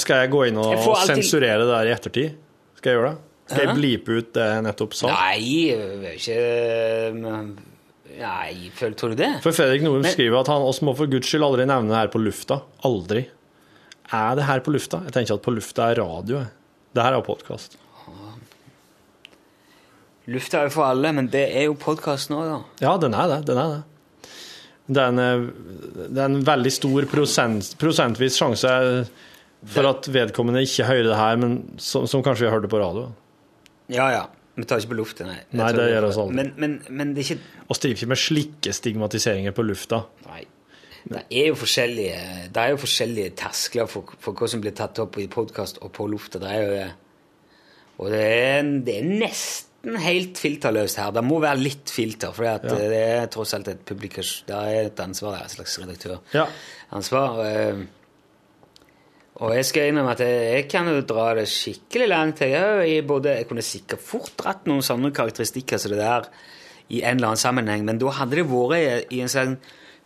Skal 0.00 0.22
jeg 0.24 0.30
gå 0.32 0.42
inn 0.48 0.58
og 0.58 0.70
alltid- 0.72 1.10
sensurere 1.18 1.58
det 1.60 1.68
der 1.70 1.88
i 1.90 1.94
ettertid? 1.94 2.36
Skal 2.78 2.90
jeg 2.92 2.98
gjøre 2.98 3.10
det? 3.12 3.20
Skal 3.50 3.66
jeg 3.66 3.76
blipe 3.76 4.14
ut 4.16 4.30
det 4.32 4.44
jeg 4.48 4.62
nettopp 4.64 4.94
sa? 4.96 5.10
Nei, 5.12 5.68
jeg 5.68 6.14
ikke 6.16 6.38
Nei, 8.14 8.70
tror 8.96 9.12
du 9.12 9.16
det? 9.18 9.30
For 9.42 9.52
Fredrik 9.52 9.82
Norum 9.82 10.02
Men- 10.06 10.12
skriver 10.14 10.40
at 10.40 10.46
han 10.52 10.62
oss 10.62 10.80
må 10.80 10.94
for 10.96 11.06
guds 11.10 11.26
skyld 11.28 11.42
aldri 11.44 11.66
nevne 11.66 11.90
det 11.90 11.96
her 11.98 12.08
på 12.14 12.22
lufta. 12.22 12.62
Aldri. 12.86 13.26
Er 14.12 14.36
det 14.36 14.44
her 14.44 14.60
på 14.60 14.72
lufta? 14.72 15.02
Jeg 15.04 15.12
tenker 15.12 15.34
at 15.34 15.42
på 15.42 15.54
lufta 15.54 15.90
er 15.90 15.96
radio. 16.00 16.38
jeg. 16.38 16.46
Det 16.94 17.02
her 17.02 17.16
er 17.16 17.24
podkast. 17.26 17.78
Lufta 20.30 20.62
er 20.62 20.70
jo 20.70 20.76
for 20.78 20.88
alle, 20.88 21.10
men 21.12 21.26
det 21.32 21.42
er 21.52 21.66
jo 21.66 21.74
podkast 21.76 22.30
nå, 22.32 22.38
da. 22.48 22.60
Ja, 22.80 22.94
den 23.02 23.16
er 23.18 23.28
det. 23.28 23.40
Den 23.50 23.60
er 23.60 23.74
det. 23.74 24.30
Det 24.84 25.00
er 25.00 25.12
en, 25.12 25.18
eh, 25.20 26.06
det 26.12 26.20
er 26.20 26.30
en 26.30 26.44
veldig 26.44 26.72
stor 26.72 27.06
prosent, 27.10 27.74
prosentvis 27.80 28.38
sjanse 28.40 28.70
for 29.74 29.88
at 29.88 30.08
vedkommende 30.12 30.62
ikke 30.64 30.86
hører 30.88 31.08
det 31.08 31.18
her, 31.18 31.36
men 31.40 31.58
som, 31.80 32.06
som 32.08 32.24
kanskje 32.24 32.44
vi 32.44 32.50
har 32.50 32.56
hørt 32.58 32.66
det 32.66 32.72
på 32.72 32.80
radio. 32.80 33.10
Ja, 33.92 34.08
ja. 34.12 34.24
Vi 34.54 34.64
tar 34.70 34.78
ikke 34.78 34.92
på 34.92 35.00
lufta, 35.00 35.26
nei. 35.26 35.40
Nei, 35.56 35.70
det 35.74 35.88
gjør 35.90 36.08
oss 36.08 36.18
aldri. 36.20 36.36
Men, 36.38 36.50
men, 36.62 36.74
men 36.94 37.14
det 37.16 37.24
er 37.24 37.30
ikke 37.34 37.64
Og 37.66 37.78
driver 37.80 37.96
ikke 37.96 38.10
med 38.12 38.20
slike 38.22 38.74
stigmatiseringer 38.76 39.56
på 39.56 39.64
lufta. 39.66 40.04
Nei. 40.28 40.44
Det 41.04 41.20
er 41.36 41.50
jo 41.50 41.56
forskjellige, 41.60 42.20
det 42.54 42.60
er 42.62 42.70
jo 42.72 42.78
forskjellige 42.80 43.34
terskler 43.36 43.88
for, 43.90 44.14
for 44.24 44.32
hva 44.38 44.48
som 44.48 44.62
blir 44.64 44.72
tatt 44.76 44.98
opp 45.02 45.18
i 45.20 45.26
podkast 45.28 45.82
og 45.84 45.92
på 45.96 46.06
lufta. 46.08 46.40
Det 46.40 46.52
er 46.52 46.62
jo 46.62 46.70
det. 46.78 46.86
Og 48.00 48.08
det 48.14 48.22
er, 48.24 48.70
det 48.86 48.94
er 49.02 49.10
nesten 49.20 49.98
helt 50.00 50.40
filterløst 50.40 50.96
her. 51.02 51.10
Det 51.14 51.22
må 51.28 51.42
være 51.44 51.60
litt 51.60 51.92
filter, 51.92 52.32
for 52.34 52.48
Ja. 52.48 52.78
det 52.80 53.02
er 53.02 53.28
tross 53.30 53.52
alt 53.54 53.68
et 53.68 53.84
publikers... 53.86 54.32
Det 54.48 54.56
er 54.56 54.88
et 54.88 55.04
ansvar, 55.04 55.36
det 55.36 55.42
er 55.42 55.50
et 55.50 55.56
slags 55.58 55.76
redaktør. 55.82 56.16
Ja. 56.32 56.46
eh, 57.44 57.84
Og 59.44 59.54
jeg 59.58 59.64
skal 59.68 59.88
innrømme 59.92 60.16
at 60.16 60.24
jeg, 60.24 60.42
jeg 60.54 60.66
kan 60.72 60.88
jo 60.88 61.00
dra 61.02 61.28
det 61.36 61.48
skikkelig 61.52 62.08
langt. 62.08 62.40
Jeg, 62.48 63.04
både, 63.06 63.36
jeg 63.42 63.48
kunne 63.50 63.62
sikkert 63.66 64.00
fort 64.00 64.32
dratt 64.40 64.66
noen 64.70 64.82
sånne 64.82 65.12
karakteristikker 65.14 65.76
som 65.82 65.92
det 65.92 66.00
der 66.00 66.28
i 66.88 67.00
en 67.02 67.16
eller 67.18 67.34
annen 67.34 67.40
sammenheng, 67.44 67.84
men 67.84 67.98
da 68.00 68.10
hadde 68.22 68.36
det 68.40 68.48
vært 68.48 68.76
i, 68.78 69.16
i 69.18 69.22
en 69.24 69.32
sånn 69.32 69.56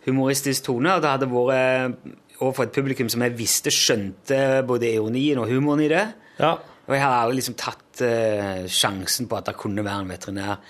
humoristisk 0.07 0.69
tone, 0.69 0.95
og 0.95 1.03
det 1.03 1.11
hadde 1.11 1.29
vært 1.31 2.09
overfor 2.39 2.67
et 2.67 2.75
publikum 2.75 3.09
som 3.11 3.23
jeg 3.25 3.35
visste 3.37 3.71
skjønte 3.73 4.37
både 4.67 4.93
ironien 4.93 5.41
og 5.41 5.49
humoren 5.51 5.83
i 5.83 5.89
det. 5.91 6.05
Ja. 6.39 6.55
Og 6.87 6.95
jeg 6.95 7.03
hadde 7.03 7.23
aldri 7.23 7.39
liksom 7.39 7.57
tatt 7.59 8.03
uh, 8.03 8.67
sjansen 8.71 9.27
på 9.29 9.37
at 9.37 9.49
det 9.49 9.57
kunne 9.59 9.85
være 9.85 10.05
en 10.05 10.13
veterinær 10.13 10.61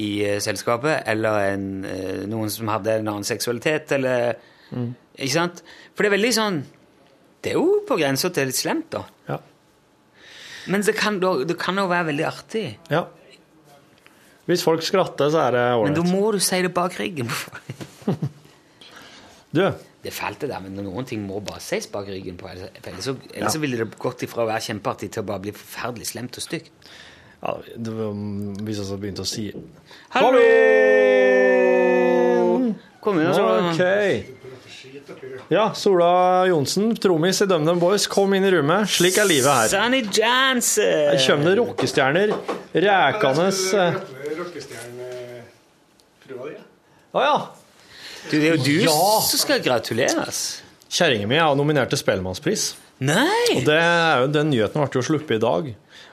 i 0.00 0.10
uh, 0.28 0.36
selskapet, 0.44 1.06
eller 1.10 1.54
en, 1.54 1.70
uh, 1.86 2.26
noen 2.30 2.52
som 2.52 2.70
hadde 2.70 3.00
en 3.00 3.08
annen 3.14 3.26
seksualitet, 3.26 3.96
eller 3.98 4.36
Ikke 4.70 5.34
sant? 5.34 5.64
For 5.96 6.04
det 6.04 6.12
er 6.12 6.14
veldig 6.14 6.28
sånn 6.30 6.58
Det 7.42 7.50
er 7.50 7.56
jo 7.58 7.80
på 7.88 7.96
grensa 7.98 8.28
til 8.30 8.46
litt 8.46 8.58
slemt, 8.60 8.92
da. 8.94 9.00
Ja. 9.26 9.40
Men 10.70 10.84
det 10.86 10.94
kan 10.94 11.18
det 11.18 11.56
kan 11.58 11.80
jo 11.80 11.88
være 11.90 12.12
veldig 12.12 12.28
artig. 12.28 12.66
ja. 12.92 13.06
Hvis 14.48 14.64
folk 14.66 14.82
skratter, 14.82 15.28
så 15.30 15.44
er 15.44 15.54
det 15.54 15.64
Men 15.84 15.94
da 15.94 16.02
må 16.02 16.32
du 16.34 16.40
si 16.42 16.58
det 16.62 16.72
bak 16.74 16.96
ryggen. 16.98 17.28
Du, 19.50 19.64
Det 20.02 20.12
falt 20.14 20.40
det 20.40 20.48
der, 20.48 20.60
men 20.64 20.76
noen 20.78 21.04
ting 21.08 21.20
må 21.26 21.40
bare 21.44 21.60
sies 21.60 21.88
bak 21.90 22.06
ryggen 22.08 22.36
på. 22.40 22.48
Ellers, 22.48 22.70
ellers, 22.80 23.04
så, 23.04 23.16
ellers 23.34 23.52
så 23.56 23.60
ville 23.60 23.76
det 23.82 23.98
gått 24.00 24.22
ifra 24.24 24.44
å 24.44 24.48
være 24.48 24.62
kjempeartig 24.70 25.10
til 25.12 25.24
å 25.24 25.28
bare 25.28 25.42
bli 25.44 25.52
forferdelig 25.56 26.06
slemt 26.12 26.38
og 26.38 26.44
stygt. 26.46 26.72
ja, 27.42 27.56
det 27.76 27.92
var, 27.96 28.12
hvis 28.64 28.76
jeg 28.78 28.86
hadde 28.86 29.00
begynte 29.02 29.24
å 29.26 29.28
si 29.28 29.44
Hallo! 30.14 30.40
Kom 33.00 33.16
inn, 33.20 33.32
så. 33.34 33.44
OK. 33.72 33.82
Ja, 35.50 35.70
Sola 35.74 36.46
Johnsen, 36.46 36.92
trommis 37.00 37.40
i 37.42 37.46
DumDum 37.48 37.80
Boys, 37.82 38.06
kom 38.10 38.34
inn 38.36 38.44
i 38.46 38.50
rommet. 38.54 38.88
Slik 38.92 39.18
er 39.18 39.26
livet 39.28 39.50
her. 39.50 39.68
Sunny 39.72 40.02
Jansen! 40.06 41.10
Her 41.10 41.18
kommer 41.24 41.50
det 41.50 41.56
rockestjerner 41.58 42.34
rækende 42.86 43.48
eh, 43.50 43.94
Å 47.10 47.24
ja. 47.24 47.34
Du, 48.28 48.36
det 48.38 48.46
er 48.50 48.56
jo 48.56 48.62
du 48.64 48.72
Ja. 48.84 49.20
som 49.24 49.38
skal 49.40 49.60
gratuleres. 49.64 50.60
Kjerringa 50.90 51.26
mi 51.30 51.36
er 51.38 51.54
nominert 51.56 51.88
til 51.92 51.98
Spellemannspris. 51.98 52.74
Nei! 53.00 53.62
Det 53.64 53.76
er 53.80 54.20
jo, 54.20 54.26
Den 54.28 54.50
nyheten 54.50 54.76
ble 54.82 54.90
jo 54.92 55.02
sluppet 55.06 55.38
i 55.38 55.40
dag. 55.40 55.70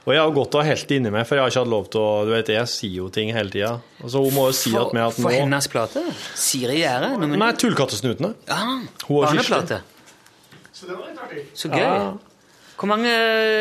Og 0.08 0.14
jeg 0.14 0.22
har 0.22 0.30
gått 0.32 0.54
og 0.56 0.64
helt 0.64 0.90
inni 0.94 1.10
meg, 1.12 1.26
for 1.28 1.36
jeg 1.36 1.42
har 1.44 1.50
ikke 1.50 1.60
hatt 1.60 1.68
lov 1.68 1.88
til 1.92 2.00
å 2.00 2.24
Du 2.24 2.30
vet, 2.32 2.48
jeg 2.48 2.66
sier 2.72 2.94
jo 3.02 3.08
ting 3.12 3.28
hele 3.34 3.50
tida. 3.52 3.74
Så 4.06 4.22
hun 4.24 4.32
må 4.32 4.46
jo 4.48 4.54
si 4.56 4.70
For, 4.72 4.86
at 4.86 4.94
vi 4.94 5.02
at 5.04 5.18
nå 5.18 5.22
for 5.26 5.36
hennes 5.36 5.68
plate? 5.68 6.04
Siri 6.34 6.78
Gjære? 6.80 7.10
nominert. 7.18 7.38
Nei, 7.38 7.52
Tullkattesnutene. 7.60 8.34
Ja, 8.48 8.62
Hun 9.08 9.24
har 9.26 9.36
artig. 9.58 9.82
Så 11.54 11.68
gøy. 11.68 11.76
Ja. 11.82 12.12
Hvor 12.78 12.86
mange 12.86 13.10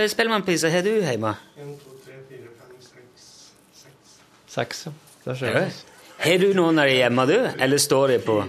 Spellemannpriser 0.08 0.70
har 0.72 0.82
du 0.86 0.94
hjemme? 1.02 1.36
Seks, 4.48 4.86
ja. 4.88 4.92
Det 5.26 5.34
Ja. 5.42 5.52
skjer. 5.52 5.72
Har 6.18 6.42
du 6.42 6.50
noen 6.58 6.82
av 6.82 6.90
de 6.90 6.96
hjemme, 6.98 7.26
du? 7.30 7.38
Eller 7.62 7.78
står 7.82 8.16
de 8.16 8.18
på 8.26 8.40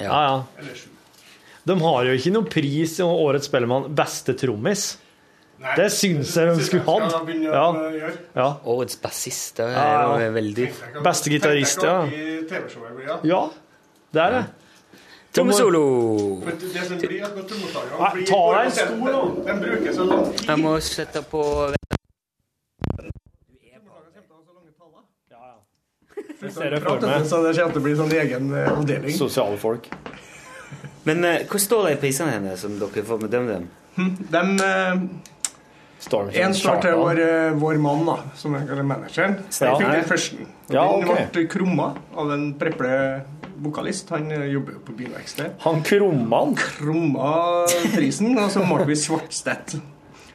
Ja, 0.00 0.18
ja. 0.24 0.44
De 1.68 1.76
har 1.80 2.04
jo 2.08 2.12
ikke 2.16 2.30
noen 2.32 2.46
pris 2.50 2.94
i 2.98 3.02
Årets 3.04 3.46
Spellemann 3.50 3.90
beste 3.94 4.32
trommis. 4.38 4.98
Det 5.76 5.90
syns 5.92 6.32
jeg 6.38 6.54
de 6.56 6.64
skulle 6.64 6.84
hatt. 6.86 7.28
Ja. 7.44 7.66
ja. 8.38 8.46
Årets 8.64 8.96
bassist? 9.02 9.56
Det 9.60 9.66
er 9.68 10.24
jo 10.24 10.30
veldig 10.38 10.66
Beste 11.04 11.30
gitarist, 11.32 11.82
ja. 11.84 12.06
Ja, 13.28 13.42
det 14.16 14.20
er 14.24 14.30
det. 14.38 14.44
Trommesolo! 15.36 15.82
Ta 16.42 16.46
deg 16.56 16.62
en 18.64 18.72
stol, 18.74 19.04
nå. 19.04 19.20
De 19.46 19.52
bruker 19.60 19.92
så 19.94 20.02
lang 20.08 20.24
tid. 20.32 20.48
Jeg 20.48 20.58
må 20.64 20.72
sette 20.82 21.22
på 21.30 21.42
Jeg 26.40 26.52
ser 26.56 26.70
det 26.74 26.80
for 26.84 27.00
meg. 27.04 27.26
Så 27.28 27.42
det 27.44 27.54
kommer 27.58 27.74
til 27.74 27.82
å 27.82 27.84
bli 27.84 27.96
sånn 27.98 28.14
egen 28.16 28.52
eh, 28.56 28.70
avdeling. 28.72 29.16
Sosiale 29.16 29.58
folk. 29.60 29.90
Men 31.08 31.24
eh, 31.24 31.42
hvor 31.48 31.60
står 31.62 31.90
de 31.90 31.98
prisene 32.02 32.32
henne 32.36 32.56
som 32.60 32.78
dere 32.80 33.04
får 33.06 33.20
med 33.22 33.32
DumDum? 33.34 33.68
De, 34.30 34.42
eh, 34.64 35.04
Storm 36.00 36.30
en 36.32 36.54
står 36.56 36.78
til 36.80 36.94
vår, 36.96 37.18
eh, 37.20 37.50
vår 37.60 37.76
mann, 37.82 38.06
da, 38.08 38.14
som 38.40 38.54
jeg 38.56 38.64
kaller 38.70 38.86
manageren. 38.88 39.34
Jeg 39.52 39.76
fikk 39.76 39.90
den 39.92 40.06
første. 40.08 40.46
Og 40.70 40.72
Ja, 40.72 40.84
Den 40.96 41.08
ok. 41.12 41.32
ble 41.34 41.42
krumma 41.52 41.88
av 42.16 42.30
en 42.32 42.46
preple 42.56 42.92
vokalist. 43.60 44.08
Han 44.14 44.30
eh, 44.32 44.46
jobber 44.54 44.78
jo 44.78 44.84
på 44.86 44.96
bilverksted. 44.96 45.58
Han 45.66 45.82
krumman. 45.84 46.54
Krumma 46.56 47.66
prisen, 47.92 48.32
og 48.40 48.48
så 48.54 48.64
ble 48.64 48.86
vi 48.88 48.96
svartstedt. 48.96 49.76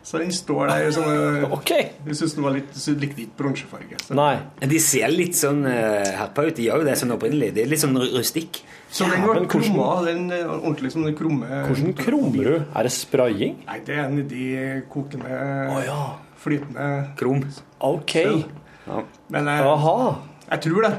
Så 0.05 0.19
den 0.21 0.29
står 0.29 0.67
der 0.69 0.91
som 0.93 1.07
okay. 1.07 1.45
OK. 1.55 1.71
Jeg 2.05 2.17
syns 2.19 2.35
den 2.37 2.45
var 2.45 2.53
litt 2.53 2.75
så 2.77 2.93
likte 2.93 3.23
ikke 3.23 3.39
bronsefarge. 3.39 3.97
Nei. 4.13 4.35
De 4.61 4.81
ser 4.83 5.09
litt 5.09 5.37
sånn 5.39 5.63
uh, 5.65 6.05
herpa 6.19 6.45
ut. 6.45 6.53
De 6.59 6.67
gjør 6.67 6.83
jo 6.83 6.85
det 6.85 6.93
sånn 6.99 7.15
opprinnelig. 7.15 7.47
Det 7.55 7.63
er 7.63 7.71
litt 7.71 7.81
sånn 7.81 7.97
rustikk. 7.97 8.59
så 8.93 9.07
den 9.09 9.25
ble 9.25 9.47
krumma. 9.49 9.87
Den 10.05 10.27
eh, 10.29 10.43
ordentlig 10.45 10.91
som 10.93 11.07
den 11.07 11.17
krumme 11.17 11.63
Hvordan 11.65 11.97
krummer 11.97 12.51
du? 12.51 12.53
Er 12.61 12.85
det 12.85 12.93
spraying? 12.93 13.57
Nei, 13.65 13.79
det 13.87 13.97
er 14.03 14.13
nedi 14.13 14.45
kokende, 14.93 15.41
ja. 15.87 15.97
flytende 16.45 16.91
Krum. 17.17 17.41
OK. 17.89 18.15
Men 19.33 19.51
jeg 19.55 19.67
Aha. 19.73 19.97
jeg 20.51 20.65
tror 20.67 20.85
det. 20.85 20.93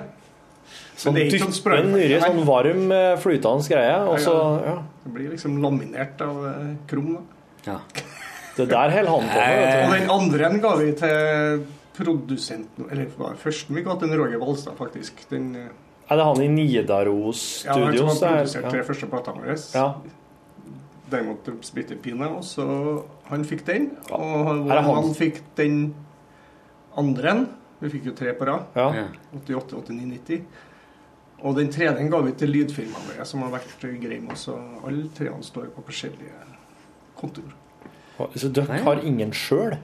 Sånn 0.96 1.14
det 1.14 1.28
er 1.28 1.30
ikke 1.30 1.44
sånn 1.44 1.54
dyppe 1.54 1.60
spray- 1.60 1.86
nedi 1.92 2.20
sånn 2.26 2.42
varm, 2.48 2.90
flytende 3.22 3.70
greie, 3.70 3.96
og 4.02 4.18
så 4.18 4.36
ja. 4.66 4.76
Det 5.06 5.14
blir 5.14 5.30
liksom 5.36 5.60
laminert 5.62 6.26
av 6.26 6.42
krum. 6.90 7.14
Da. 7.20 7.26
Ja. 7.70 7.80
Det 8.56 8.68
der 8.70 8.92
holder 8.94 9.10
han 9.12 9.26
på 9.28 9.40
med. 9.40 9.86
Og 9.86 9.96
den 9.96 10.12
andre 10.14 10.50
en 10.50 10.62
ga 10.62 10.76
vi 10.80 10.92
til 10.96 11.66
produsenten 11.96 12.90
Eller 12.90 13.08
det 13.08 13.32
førsten 13.40 13.76
vi 13.76 13.82
ga 13.84 13.96
til 14.00 14.12
Roger 14.16 14.40
Valstad, 14.40 14.76
faktisk. 14.76 15.24
Den, 15.30 15.54
eh, 15.56 15.68
Er 16.10 16.16
det 16.16 16.24
han 16.24 16.42
i 16.42 16.48
Nidaros 16.48 17.64
ja, 17.64 17.72
han 17.72 17.82
som 17.82 17.92
Studios? 17.92 18.22
har 18.22 18.36
produsert 18.36 18.70
tre 18.70 18.84
første 18.84 19.06
platene 19.06 19.42
våre. 19.42 19.56
Ja. 19.74 19.94
Derimot 21.10 21.50
splitterpine. 21.62 22.28
Og 22.36 22.44
så 22.44 22.66
han 23.30 23.44
fikk 23.44 23.66
den. 23.66 23.90
Og 24.10 24.46
han, 24.46 24.70
han? 24.70 24.84
han 24.84 25.14
fikk 25.14 25.42
den 25.56 25.94
andre. 26.96 27.46
Vi 27.80 27.90
fikk 27.90 28.06
jo 28.06 28.14
tre 28.16 28.32
på 28.38 28.46
rad. 28.46 28.70
Ja. 28.76 28.92
Ja. 28.94 29.06
88, 29.34 29.82
89, 29.88 30.06
90. 30.28 30.46
Og 31.44 31.56
den 31.56 31.68
tredje 31.72 32.08
ga 32.08 32.20
vi 32.24 32.32
til 32.32 32.48
lydfirmaet 32.54 33.10
vårt, 33.10 33.26
som 33.28 33.42
har 33.44 33.52
vært 33.58 33.84
grei 34.00 34.20
med 34.20 34.32
oss. 34.32 34.48
Og 34.48 34.88
alle 34.88 35.08
treene 35.16 35.44
står 35.44 35.68
på 35.74 35.84
forskjellige 35.90 36.46
kontor. 37.18 37.52
Så 38.16 38.50
dere 38.54 38.80
har 38.84 39.02
ingen 39.04 39.32
sjøl? 39.36 39.76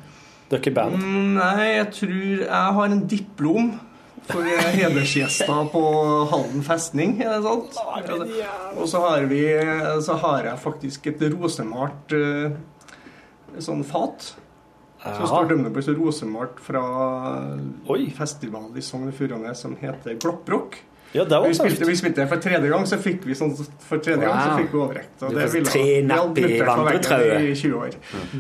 Dere 0.53 0.68
er 0.68 0.76
band? 0.76 0.99
Mm, 1.01 1.33
Nei, 1.39 1.68
jeg 1.78 1.89
tror 1.97 2.20
jeg 2.45 2.76
har 2.78 2.93
en 2.93 3.07
diplom 3.09 3.72
for 4.28 4.47
hedersgjester 4.76 5.70
på 5.72 5.83
Halden 6.30 6.62
festning. 6.66 7.16
Er 7.24 7.39
det 7.39 7.43
sant? 7.47 7.80
Og 8.76 8.87
så 8.89 9.03
har, 9.07 9.26
vi, 9.30 9.43
så 10.05 10.18
har 10.22 10.47
jeg 10.51 10.62
faktisk 10.62 11.09
et 11.11 11.24
rosemalt 11.33 12.14
eh, 12.16 12.55
sånn 13.59 13.83
fat. 13.89 14.33
Som 15.03 15.26
står 15.26 15.49
dømmende 15.51 15.72
på 15.74 15.83
så 15.83 15.97
rosemalt 15.99 16.61
fra 16.62 16.83
Oi. 17.91 18.05
festival 18.14 18.68
i 18.78 18.85
Sogn 18.87 19.09
og 19.11 19.16
Furane 19.18 19.51
som 19.59 19.74
heter 19.80 20.14
Glopprock. 20.22 20.78
Ja, 21.12 21.24
det 21.28 21.38
var 21.38 21.46
Vi 21.48 21.54
spilte, 21.54 21.84
vi 21.86 21.94
spilte 21.96 22.24
for 22.28 22.40
tredje 22.40 22.68
gang, 22.70 22.86
så 22.88 22.96
fikk 22.96 23.26
vi 23.28 23.34
sånn 23.36 23.50
For 23.84 23.98
tredje 23.98 24.24
gang 24.24 24.38
så 24.40 24.54
fikk 24.62 24.70
vi 24.72 24.78
overrekt. 24.80 25.22
Og 25.26 25.34
det 25.36 25.48
ville 25.52 25.66
tre 25.68 26.02
napp 26.08 26.38
i 26.38 26.60
vandretrauet. 26.60 27.42
i 27.50 27.54
20 27.54 27.74
år. 27.76 27.90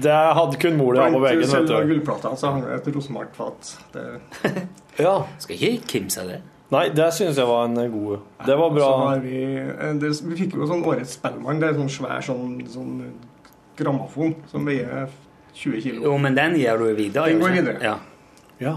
Det 0.06 0.20
hadde 0.38 0.56
kun 0.62 0.76
mor 0.78 0.94
di 0.96 1.00
på 1.12 1.20
veggen, 1.20 1.50
vet 1.52 1.68
du. 1.68 1.74
gullplater 1.92 2.38
så 2.40 2.52
hang 2.54 2.62
det 2.64 2.78
et 2.80 2.94
rosemalt 2.96 3.36
fat. 3.36 3.74
Ja. 4.98 5.12
Skal 5.40 5.56
ikke 5.56 5.86
kimse 5.88 6.20
av 6.20 6.28
det. 6.28 6.40
Nei, 6.72 6.86
det 6.96 7.06
syns 7.12 7.36
jeg 7.36 7.46
var 7.48 7.64
en 7.68 7.76
god 7.92 8.20
Det 8.46 8.56
var 8.56 8.70
bra. 8.72 8.90
vi, 9.20 9.38
eh, 9.60 9.92
det, 10.00 10.10
vi 10.24 10.36
fikk 10.36 10.54
jo 10.56 10.66
sånn 10.68 10.84
Årets 10.88 11.18
Spellemann. 11.18 11.60
Det 11.60 11.68
er 11.68 11.74
sånn 11.76 11.90
svær 11.92 12.20
sånn, 12.24 12.54
sånn 12.72 12.94
grammofon 13.76 14.34
som 14.50 14.64
veier 14.68 15.08
20 15.54 15.80
kilo. 15.84 16.02
Jo, 16.08 16.16
men 16.18 16.34
den 16.36 16.56
gir 16.56 16.78
du 16.80 16.86
videre. 16.96 17.28
Den 17.28 17.40
går 17.40 17.56
videre. 17.58 17.78
Ja. 17.84 17.98
Ja. 18.60 18.74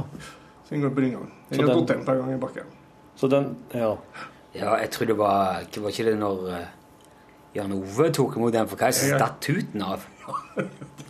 Så 0.65 0.73
den 0.75 0.81
går 0.83 0.89
på 0.91 0.99
Brynjan. 0.99 1.29
Så 1.49 1.55
Den 1.55 1.59
har 1.59 1.67
den- 1.67 1.79
gått 1.85 1.91
en 1.95 2.05
par 2.05 2.15
ganger 2.19 2.35
i 2.35 2.39
bakken. 2.39 2.63
Så 3.15 3.27
den 3.31 3.55
Ja. 3.73 3.95
ja, 4.53 4.75
jeg 4.81 4.89
tror 4.91 5.05
det 5.07 5.17
var 5.17 5.63
det 5.73 5.83
Var 5.83 5.89
ikke 5.89 6.05
det 6.09 6.17
når 6.19 6.49
eh, 6.53 6.65
Jan 7.55 7.71
Ove 7.71 8.09
tok 8.11 8.35
imot 8.35 8.51
den 8.53 8.67
for 8.67 8.75
hva 8.75 8.89
Ja. 8.91 9.17
datt 9.17 9.39
tuten 9.41 9.81
av? 9.81 10.03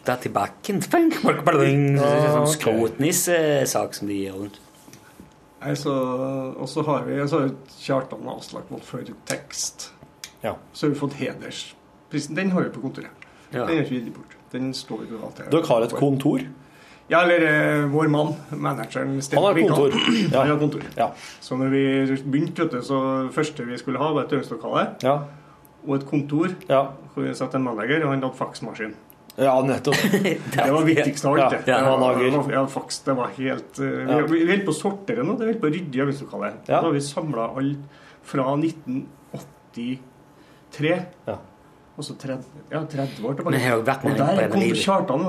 Datt 0.05 0.25
i 0.25 0.29
bakken. 0.29 0.81
Sånn 0.81 2.47
skrotnissesak 2.51 3.93
som 3.97 4.07
de 4.07 4.13
gir 4.13 4.33
rundt. 4.37 4.59
Nei, 5.63 5.73
så, 5.73 5.93
og 6.61 6.67
så 6.69 6.83
har 6.85 7.07
vi 7.07 7.17
så 7.27 7.39
har 7.41 7.49
Kjartan 7.79 8.27
Aslak 8.29 8.69
valgt 8.69 8.85
for 8.85 9.01
tekst. 9.25 9.87
Ja. 10.43 10.53
Så 10.73 10.85
har 10.85 10.93
vi 10.93 10.99
fått 10.99 11.13
hedersprisen. 11.17 12.35
Den 12.37 12.51
har 12.53 12.67
vi 12.67 12.69
på 12.75 12.81
kontoret. 12.83 13.09
Ja. 13.51 13.65
Den 13.65 13.79
er 13.79 13.81
ikke 13.85 13.95
gitt 13.97 14.13
bort. 14.13 14.35
Den 14.51 14.73
står 14.77 15.07
jo 15.09 15.17
alltid 15.25 15.49
Dere 15.51 15.65
har 15.71 15.81
et 15.87 15.95
kontor? 15.97 16.45
Ja, 17.07 17.19
eller 17.21 17.83
uh, 17.83 17.89
vår 17.93 18.07
mann, 18.09 18.31
manageren 18.49 19.21
Sten 19.21 19.37
Han 19.37 19.45
har 19.45 19.53
kontor. 19.61 19.91
Ja. 20.33 20.39
Han 20.41 20.49
har 20.55 20.59
kontor. 20.59 20.81
Ja. 20.97 21.11
Så 21.41 21.55
når 21.59 21.67
vi 21.69 21.83
begynte, 22.25 22.65
vet 22.71 22.85
så 22.87 22.97
første 23.35 23.65
vi 23.67 23.77
skulle 23.77 23.99
ha, 24.01 24.07
var 24.15 24.23
et 24.25 24.33
øvingslokale 24.33 24.87
Ja. 25.05 25.19
og 25.85 25.95
et 25.99 26.05
kontor 26.09 26.47
Ja, 26.69 26.79
hvor 27.13 27.23
vi 27.27 27.33
satt 27.37 27.53
en 27.55 27.63
manager, 27.67 28.01
og 28.05 28.09
han 28.15 28.21
hadde 28.25 28.37
faksmaskin. 28.39 28.93
ja 29.37 29.53
nettopp. 29.67 29.95
Det 30.55 30.71
var 30.71 30.83
viktigst 30.87 31.25
av 31.25 31.33
alt. 31.37 31.51
det. 31.51 31.67
Ja, 31.75 31.95
var- 31.99 32.51
Ja, 32.51 32.65
faks, 32.71 32.99
det 33.05 33.13
var 33.17 33.27
helt 33.37 33.79
uh. 33.79 34.25
Vi, 34.31 34.39
vi 34.45 34.51
holdt 34.55 34.65
på 34.65 34.71
å 34.73 34.79
sortere 34.81 35.23
nå. 35.27 35.35
Det 35.37 35.45
holdt 35.51 35.61
på 35.61 35.67
å 35.69 35.73
rydde 35.75 35.97
i 35.97 36.01
øvingslokalet. 36.07 36.53
Ja. 36.69 36.73
Da 36.79 36.83
har 36.87 36.93
vi 36.95 37.01
samla 37.05 37.43
alt 37.53 37.77
fra 38.25 38.43
1983. 38.57 41.05
Ja. 41.27 41.37
Og 41.95 42.03
så 42.03 42.15
30, 42.19 42.43
ja, 42.73 42.81
30 42.91 43.23
år 43.25 43.37
tilbake. 43.39 43.71
Og 43.71 43.85
der 43.87 44.49
kom. 44.51 44.63
Kjartan, 44.75 45.27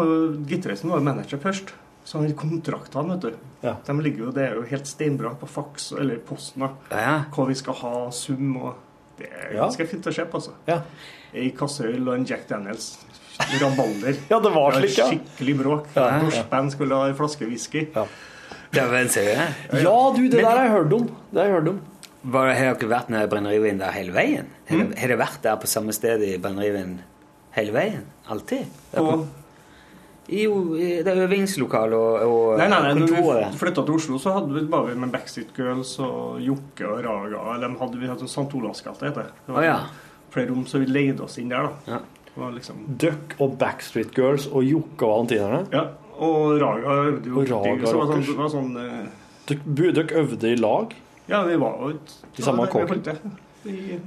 gitaristen, 0.51 0.91
var 0.91 1.05
manager 1.05 1.39
først. 1.39 1.71
Så 2.07 2.21
han 2.21 2.33
kontraktene, 2.39 3.17
vet 3.17 3.23
du. 3.23 3.47
Ja. 3.67 3.77
De 3.87 3.95
ligger 4.03 4.27
jo, 4.27 4.33
det 4.35 4.45
er 4.47 4.55
jo 4.59 4.62
helt 4.71 4.87
steinbra 4.87 5.33
på 5.41 5.47
faks, 5.51 5.93
eller 5.99 6.19
posten, 6.27 6.62
da. 6.62 6.69
Ja, 6.93 7.01
ja. 7.07 7.14
Hva 7.35 7.47
vi 7.49 7.55
skal 7.59 7.75
ha, 7.83 7.95
sum 8.14 8.57
og 8.62 8.75
Det 9.17 9.31
er 9.33 9.55
Ja. 9.55 9.62
ganske 9.64 9.87
fint 9.89 10.05
å 10.07 10.12
se 10.12 10.25
på, 10.29 10.37
altså. 10.37 10.51
Ja. 10.69 10.83
Ei 11.33 11.47
kasseøl 11.57 12.03
og 12.07 12.14
en 12.19 12.27
Jack 12.29 12.47
Daniels. 12.51 12.99
Rabalder. 13.61 14.17
Ja, 14.31 14.39
det 14.45 14.53
var 14.53 14.73
slik, 14.77 14.99
ja. 14.99 15.07
Skikkelig 15.09 15.55
bråk. 15.62 15.87
Ja, 15.97 16.05
ja. 16.11 16.23
Norskband 16.23 16.73
skulle 16.75 16.95
ha 17.01 17.07
en 17.09 17.14
flaske 17.17 17.49
whisky. 17.49 17.87
Det 18.77 18.83
var 18.91 18.99
en 18.99 19.09
serie 19.09 19.47
Ja, 19.73 19.95
du, 20.12 20.29
det 20.29 20.37
der 20.43 20.45
har 20.51 20.64
jeg 20.67 20.73
hørt 20.75 20.93
om. 20.93 21.07
Det 21.33 21.41
har 21.41 21.49
jeg 21.49 21.55
hørt 21.57 21.69
om. 21.73 21.81
Var, 22.27 22.53
har 22.59 22.74
dere 22.74 22.89
vært 22.91 23.11
nede 23.12 23.24
i 23.29 23.31
Brenneriven 23.31 23.79
der 23.79 23.93
hele 23.95 24.12
veien? 24.12 24.47
Har 24.68 24.77
Mm. 24.77 24.89
dere- 24.91 24.99
Har 25.01 25.09
dere 25.09 25.18
vært 25.20 25.43
der 25.43 25.57
på 25.62 25.66
samme 25.70 25.93
sted 25.95 26.22
i 26.27 26.37
Brenneriven 26.39 27.01
hele 27.55 27.72
veien? 27.72 28.05
Alltid? 28.29 28.66
På, 28.95 29.27
Jo, 30.29 30.74
i 30.74 31.03
det 31.07 31.12
øvingslokalet 31.22 31.95
og, 31.95 32.14
og 32.27 32.59
Nei, 32.59 32.66
nei, 32.66 32.81
nei, 32.83 32.95
når 32.99 33.07
kontoret. 33.12 33.53
vi 33.53 33.59
flytta 33.61 33.85
til 33.87 33.95
Oslo, 33.95 34.18
så 34.18 34.33
hadde 34.35 34.53
vi 34.57 34.64
bare 34.66 34.97
med 34.99 35.12
Backstreet 35.12 35.53
Girls 35.57 35.93
og 36.03 36.41
Jokke 36.43 36.83
og 36.89 37.05
Raga. 37.05 37.45
Eller 37.55 37.68
de 37.68 37.79
hadde, 37.79 38.01
vi 38.01 38.09
hatt 38.11 38.24
en 38.24 38.27
St. 38.33 38.49
Olavs 38.59 38.83
gate, 38.83 39.07
heter 39.07 39.22
det. 39.22 39.33
Det 39.47 39.55
Å, 39.55 39.62
ja. 39.62 39.77
flere 40.35 40.49
rom, 40.51 40.64
så 40.66 40.81
vi 40.83 40.87
leide 40.91 41.20
oss 41.22 41.39
inn 41.39 41.49
der, 41.55 41.68
da. 41.68 41.93
Ja. 41.93 41.99
Det 42.27 42.43
var 42.43 42.51
liksom 42.57 42.83
Duck 42.99 43.37
og 43.39 43.55
Backstreet 43.61 44.11
Girls 44.18 44.49
og 44.51 44.64
Jokke 44.66 45.07
og 45.07 45.12
Valentinerne. 45.29 45.62
Ja, 45.72 45.85
og 46.18 46.59
Raga 46.61 46.99
øvde 47.07 47.31
jo 47.31 47.39
Og 47.39 47.49
Raga 47.55 47.77
det 47.77 47.95
var 47.95 48.11
sånn, 48.11 48.27
det 48.27 48.37
var 48.37 48.51
sånn 48.51 48.77
eh, 48.83 49.07
Dere, 49.47 49.93
dere 49.95 50.24
øvde 50.24 50.51
i 50.51 50.57
lag? 50.59 50.95
Ja, 51.29 51.43
vi 51.45 51.57
var 51.59 51.79
jo 51.83 51.99
I 52.39 52.43
samme 52.43 52.66
ja, 52.66 52.72
kåken? 52.72 53.03
det 53.64 53.70
I 53.72 54.01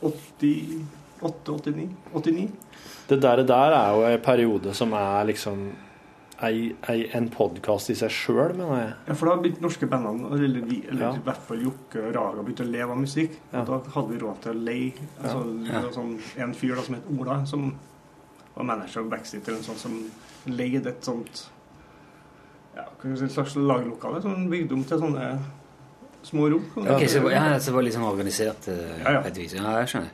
88, 0.00 1.52
89, 1.52 1.88
89. 2.12 2.50
Det 3.08 3.18
der, 3.22 3.42
der 3.46 3.74
er 3.76 3.94
jo 3.96 4.04
en 4.06 4.20
periode 4.22 4.74
som 4.74 4.92
er 4.96 5.24
liksom 5.28 5.64
ei, 6.42 6.72
ei, 6.90 7.04
en 7.14 7.28
podkast 7.30 7.90
i 7.92 7.94
seg 7.98 8.10
sjøl, 8.10 8.54
mener 8.58 8.78
jeg. 8.80 8.94
Ja, 9.06 9.14
for 9.18 9.30
da 9.30 9.36
begynte 9.42 9.62
norske 9.62 9.86
bandene, 9.90 10.30
eller, 10.38 10.64
vi, 10.66 10.80
eller 10.90 11.04
Ja. 11.04 11.10
i 11.14 11.22
hvert 11.22 11.44
fall 11.46 11.60
Jokke 11.62 12.02
og 12.08 12.14
Raga, 12.16 12.42
begynte 12.42 12.64
å 12.66 12.70
leve 12.72 12.90
av 12.90 12.98
musikk. 12.98 13.36
Ja. 13.52 13.62
Da 13.68 13.78
hadde 13.94 14.08
vi 14.10 14.18
råd 14.22 14.40
til 14.42 14.52
å 14.54 14.64
leie 14.70 14.92
altså, 15.22 15.42
Ja. 15.68 15.80
det 15.84 15.92
sånn, 15.94 16.12
En 16.38 16.54
fyr 16.54 16.74
da, 16.74 16.82
som 16.82 16.94
het 16.94 17.10
Ola, 17.18 17.44
som 17.46 17.72
var 18.56 18.64
manager 18.64 19.00
av 19.04 19.10
Backstreet, 19.10 19.48
eller 19.48 19.58
noe 19.60 19.64
sånt, 19.70 19.78
som 19.78 19.98
leide 20.46 20.86
et 20.90 21.02
sånt 21.04 21.44
ja, 22.74 22.82
hva 22.88 22.96
skal 22.98 23.10
vi 23.10 23.16
si, 23.18 23.24
et 23.24 23.32
slags 23.36 23.54
laglokale 23.56 24.22
som 24.22 24.48
bygde 24.50 24.72
om 24.74 24.84
til 24.84 24.98
sånne 24.98 25.38
små 26.22 26.48
rom. 26.52 26.64
Ok, 26.76 27.06
så, 27.10 27.22
ja, 27.32 27.44
så 27.58 27.70
det 27.70 27.74
var 27.76 27.82
litt 27.86 27.94
sånn 27.96 28.08
organisert 28.08 28.68
eh, 28.72 28.98
Ja, 29.02 29.12
ja. 29.18 29.22
et 29.28 29.36
vis. 29.40 29.54
Ja, 29.58 29.78
jeg 29.82 29.88
skjønner. 29.92 30.12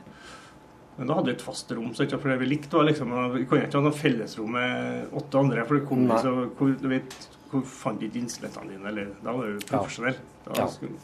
Men 0.99 1.07
da 1.07 1.15
hadde 1.15 1.31
vi 1.31 1.35
et 1.37 1.43
fast 1.45 1.69
rom, 1.71 1.93
så 1.95 2.03
ikke 2.03 2.17
for 2.19 2.33
det 2.33 2.39
vi 2.41 2.47
likte 2.49 2.75
var 2.75 2.83
liksom 2.89 3.13
Vi 3.35 3.45
kunne 3.47 3.67
ikke 3.69 3.79
ha 3.79 3.83
noe 3.85 3.95
fellesrom 3.95 4.51
med 4.51 5.13
åtte 5.15 5.39
andre, 5.39 5.63
for 5.69 5.79
det 5.79 5.85
kom 5.87 6.01
Nei. 6.09 6.17
så 6.19 6.33
hvor, 6.59 6.73
du 6.81 6.87
vet, 6.91 7.15
hvor 7.53 7.63
fant 7.63 8.01
ikke 8.03 8.19
instrumentene 8.19 8.73
dine, 8.73 8.87
eller 8.91 9.13
Da 9.23 9.31
var 9.37 9.47
du 9.53 9.63
profesjonell. 9.69 10.17
Da 10.45 10.57
Ja. 10.59 10.67
skulle 10.67 10.99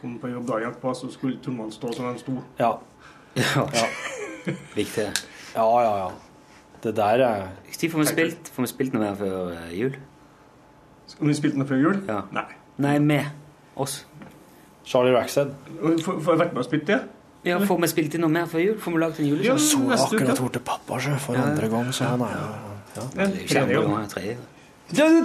kom 0.00 0.18
på 0.20 0.28
jobb 0.32 0.46
dagen 0.48 0.70
etterpå, 0.70 0.94
så 0.96 1.10
skulle 1.12 1.38
trommene 1.44 1.72
stå 1.72 1.92
som 1.96 2.08
de 2.12 2.18
sto. 2.20 2.38
Ja. 2.58 2.72
Ja, 3.36 3.66
Ja. 3.74 3.86
Viktig. 4.76 5.06
ja, 5.56 5.64
ja, 5.82 5.92
ja. 5.98 6.10
Det 6.84 6.94
der 6.96 7.22
er 7.24 7.48
Når 7.48 7.90
får 7.90 7.98
vi 7.98 8.06
spilt, 8.06 8.48
får 8.52 8.62
vi 8.62 8.68
spilt 8.68 8.92
noe 8.92 9.02
mer 9.02 9.14
før 9.16 9.52
eh, 9.52 9.70
jul? 9.78 9.94
Om 11.20 11.28
vi 11.28 11.34
spilte 11.34 11.58
noe 11.58 11.66
før 11.68 11.80
jul? 11.80 12.02
Ja. 12.08 12.22
Nei. 12.32 12.44
Nei, 12.78 12.98
med 12.98 13.24
oss. 13.76 14.04
Charlie 14.84 15.14
Rackstead. 15.16 15.52
Får 16.04 16.32
jeg 16.34 16.40
vært 16.40 16.52
med 16.52 16.62
og 16.62 16.66
spilt 16.68 16.86
det? 16.90 17.00
Ja, 17.44 17.58
Får 17.60 17.80
vi 17.82 17.88
spilt 17.92 18.14
inn 18.16 18.24
noe 18.24 18.32
mer 18.32 18.48
før 18.48 18.62
jul? 18.62 18.76
Får 18.80 18.94
vi 18.94 19.00
lagd 19.02 19.20
en 19.20 19.44
Ja, 19.44 19.56
så 19.60 19.80
akkurat 19.96 20.40
bort 20.40 20.56
til 20.56 20.64
pappa 20.64 21.00
sjø, 21.00 21.16
for 21.20 21.36
andre 21.40 21.68
gang, 21.72 21.90
så 21.92 22.08
han 22.14 22.24
er 22.24 22.34
jo 22.38 22.48
ja. 22.94 23.28
Tredje 23.48 23.80
gang. 23.80 24.44
Ja, 24.94 25.06
du, 25.08 25.24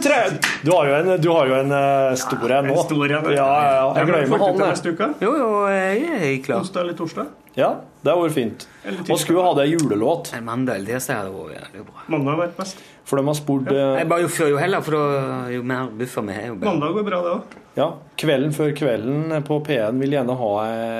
du 0.63 0.71
har 0.71 0.87
jo 0.87 0.93
en, 0.95 1.09
du 1.21 1.27
har 1.35 1.49
jo 1.49 1.55
en 1.59 1.71
eh, 1.75 2.15
stor 2.17 2.51
en 2.55 2.69
nå. 2.69 2.75
En 2.75 2.85
stor 2.87 3.11
en, 3.11 3.27
Ja, 3.35 3.45
ja, 3.45 3.71
ja. 3.75 3.87
Jeg 3.99 4.07
glemmer 4.07 4.43
han, 4.43 4.55
til 4.55 4.63
jeg. 4.63 4.69
neste 4.73 4.93
uke? 4.95 5.09
Jo, 5.21 5.33
jo, 5.37 5.49
jeg 5.67 6.05
er 6.15 6.37
klar. 6.45 6.63
Onsdag 6.63 6.85
eller 6.85 6.95
torsdag? 6.97 7.27
Ja, 7.59 7.69
det 8.03 8.13
hadde 8.13 8.23
vært 8.23 8.35
fint. 8.37 8.65
Og 9.09 9.19
skulle 9.19 9.43
ha 9.43 9.51
det 9.59 9.65
julelåt, 9.69 10.31
En 10.37 10.45
mandag 10.47 10.85
det 10.87 10.97
hadde 11.03 11.31
vært 11.33 11.57
jævlig 11.57 11.85
bra. 11.89 12.05
Mandag 12.07 12.31
har 12.31 12.41
vært 12.45 12.55
best. 12.59 12.83
for 13.09 13.19
de 13.19 13.25
har 13.27 13.37
spurt 13.37 13.71
eh, 13.73 13.97
Jeg 13.99 14.07
bare 14.09 14.23
jo 14.23 14.29
før 14.31 14.51
jo 14.53 14.59
heller, 14.61 14.85
for 14.85 14.95
da 14.95 15.39
jo 15.51 15.63
mer 15.63 15.89
buffer 15.99 16.27
vi 16.29 16.37
har, 16.37 16.47
jo 16.51 16.55
bedre. 16.55 16.71
Mandag 16.71 16.95
går 16.97 17.07
bra, 17.09 17.21
det 17.25 17.33
òg. 17.35 17.57
Ja, 17.79 17.89
Kvelden 18.19 18.55
før 18.55 18.71
kvelden 18.77 19.43
på 19.47 19.59
P1 19.67 19.99
vil 20.03 20.15
gjerne 20.17 20.37
ha 20.39 20.51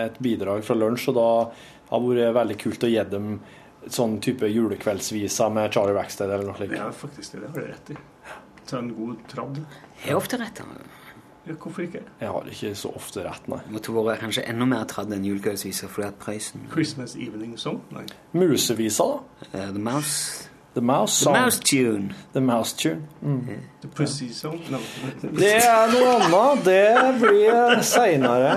et 0.06 0.20
bidrag 0.24 0.64
fra 0.68 0.78
lunsj, 0.78 1.10
og 1.14 1.18
da 1.20 1.30
har 1.90 2.06
det 2.06 2.20
vært 2.20 2.38
veldig 2.42 2.60
kult 2.66 2.86
å 2.86 2.92
gi 2.92 3.04
dem 3.16 3.32
sånn 3.90 4.20
type 4.22 4.48
julekveldsviser 4.52 5.52
med 5.56 5.74
Charlie 5.74 5.96
Rackstead 5.96 6.30
eller 6.30 6.50
noe 6.50 6.58
slikt. 6.60 6.76
Ja, 6.78 6.90
faktisk 6.92 7.38
det. 7.38 7.48
Har 7.48 7.56
du 7.56 7.68
rett 7.72 7.94
i. 7.96 8.00
Ta 8.70 8.82
en 8.84 8.92
god 8.94 9.22
tradd. 9.32 9.62
Jeg 10.04 10.12
er 10.14 10.20
ofte 10.20 10.38
rett. 10.38 10.60
da. 10.60 10.99
Ja, 11.50 11.56
hvorfor 11.58 11.82
ikke? 11.82 12.04
Jeg 12.22 12.30
har 12.30 12.52
ikke 12.52 12.76
så 12.78 12.92
ofte 12.96 13.24
rett, 13.26 13.48
nei. 13.50 13.58
Det 13.66 13.74
måtte 13.74 13.96
vært 13.96 14.22
kanskje 14.22 14.46
enda 14.52 14.68
mer 14.70 14.86
tradd 14.90 15.14
enn 15.16 15.26
julekveldsviser, 15.26 15.90
fordi 15.90 16.08
at 16.08 16.20
Prøysen 16.22 16.68
Christmas 16.72 17.16
Evening 17.18 17.58
Song? 17.60 17.82
Nei. 17.96 18.06
Musevisa, 18.38 19.10
da? 19.10 19.50
Uh, 19.50 19.72
The 19.74 19.82
Mouse 19.82 20.50
The 20.74 20.82
Mouse 20.82 21.14
Song. 21.14 21.34
The 21.34 21.42
Mouse 21.42 21.60
Tune. 21.60 22.14
The 22.34 22.42
Mouse 22.42 22.74
Tune. 22.74 23.02
The 23.82 23.88
Pussy 23.88 24.30
Song? 24.30 24.62
No. 24.70 24.78
Det 25.22 25.56
er 25.56 25.90
noe 25.92 26.12
annet. 26.14 26.66
Det 26.66 27.16
blir 27.24 27.82
seinere. 27.82 28.54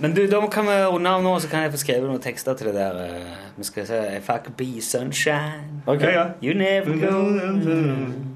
Men 0.00 0.14
du, 0.14 0.26
da 0.26 0.40
kan 0.50 0.66
vi 0.66 0.76
runde 0.84 1.10
av 1.10 1.22
nå, 1.22 1.38
så 1.38 1.48
kan 1.48 1.62
jeg 1.62 1.72
få 1.76 1.80
skrevet 1.84 2.10
noen 2.10 2.20
tekster 2.20 2.58
til 2.58 2.72
det 2.72 2.74
der 2.80 2.98
eh, 3.06 3.30
Vi 3.56 3.64
skal 3.64 3.86
se 3.86 4.02
If 4.18 4.28
I 4.28 4.42
could 4.42 4.58
be 4.58 4.82
sunshine, 4.82 5.82
Ok. 5.86 6.02
Ja, 6.02 6.10
ja. 6.10 6.26
you 6.42 6.54
never 6.58 6.98
go 6.98 8.31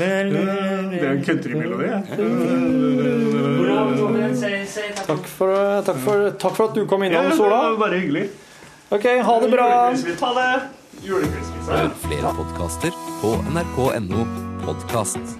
Det 0.00 0.08
er 0.08 1.10
en 1.10 1.24
countrymelodi. 1.26 1.88
Takk 5.06 5.26
for, 5.26 5.82
takk, 5.84 5.98
for, 6.04 6.30
takk 6.40 6.54
for 6.56 6.68
at 6.70 6.74
du 6.78 6.84
kom 6.88 7.04
Ja, 7.04 7.10
innom, 7.10 7.30
det 7.30 7.36
Sola. 7.36 7.56
var 7.70 7.78
bare 7.84 8.00
hyggelig. 8.00 8.28
Ok, 8.90 9.06
ha 9.28 9.40
det 9.40 9.50
bra. 9.52 9.68
Ha 9.70 10.32
det. 10.40 10.52
Hør 11.70 11.90
flere 12.04 12.34
podkaster 12.40 12.96
på 13.20 13.34
nrk.no 13.54 14.26
podkast. 14.64 15.36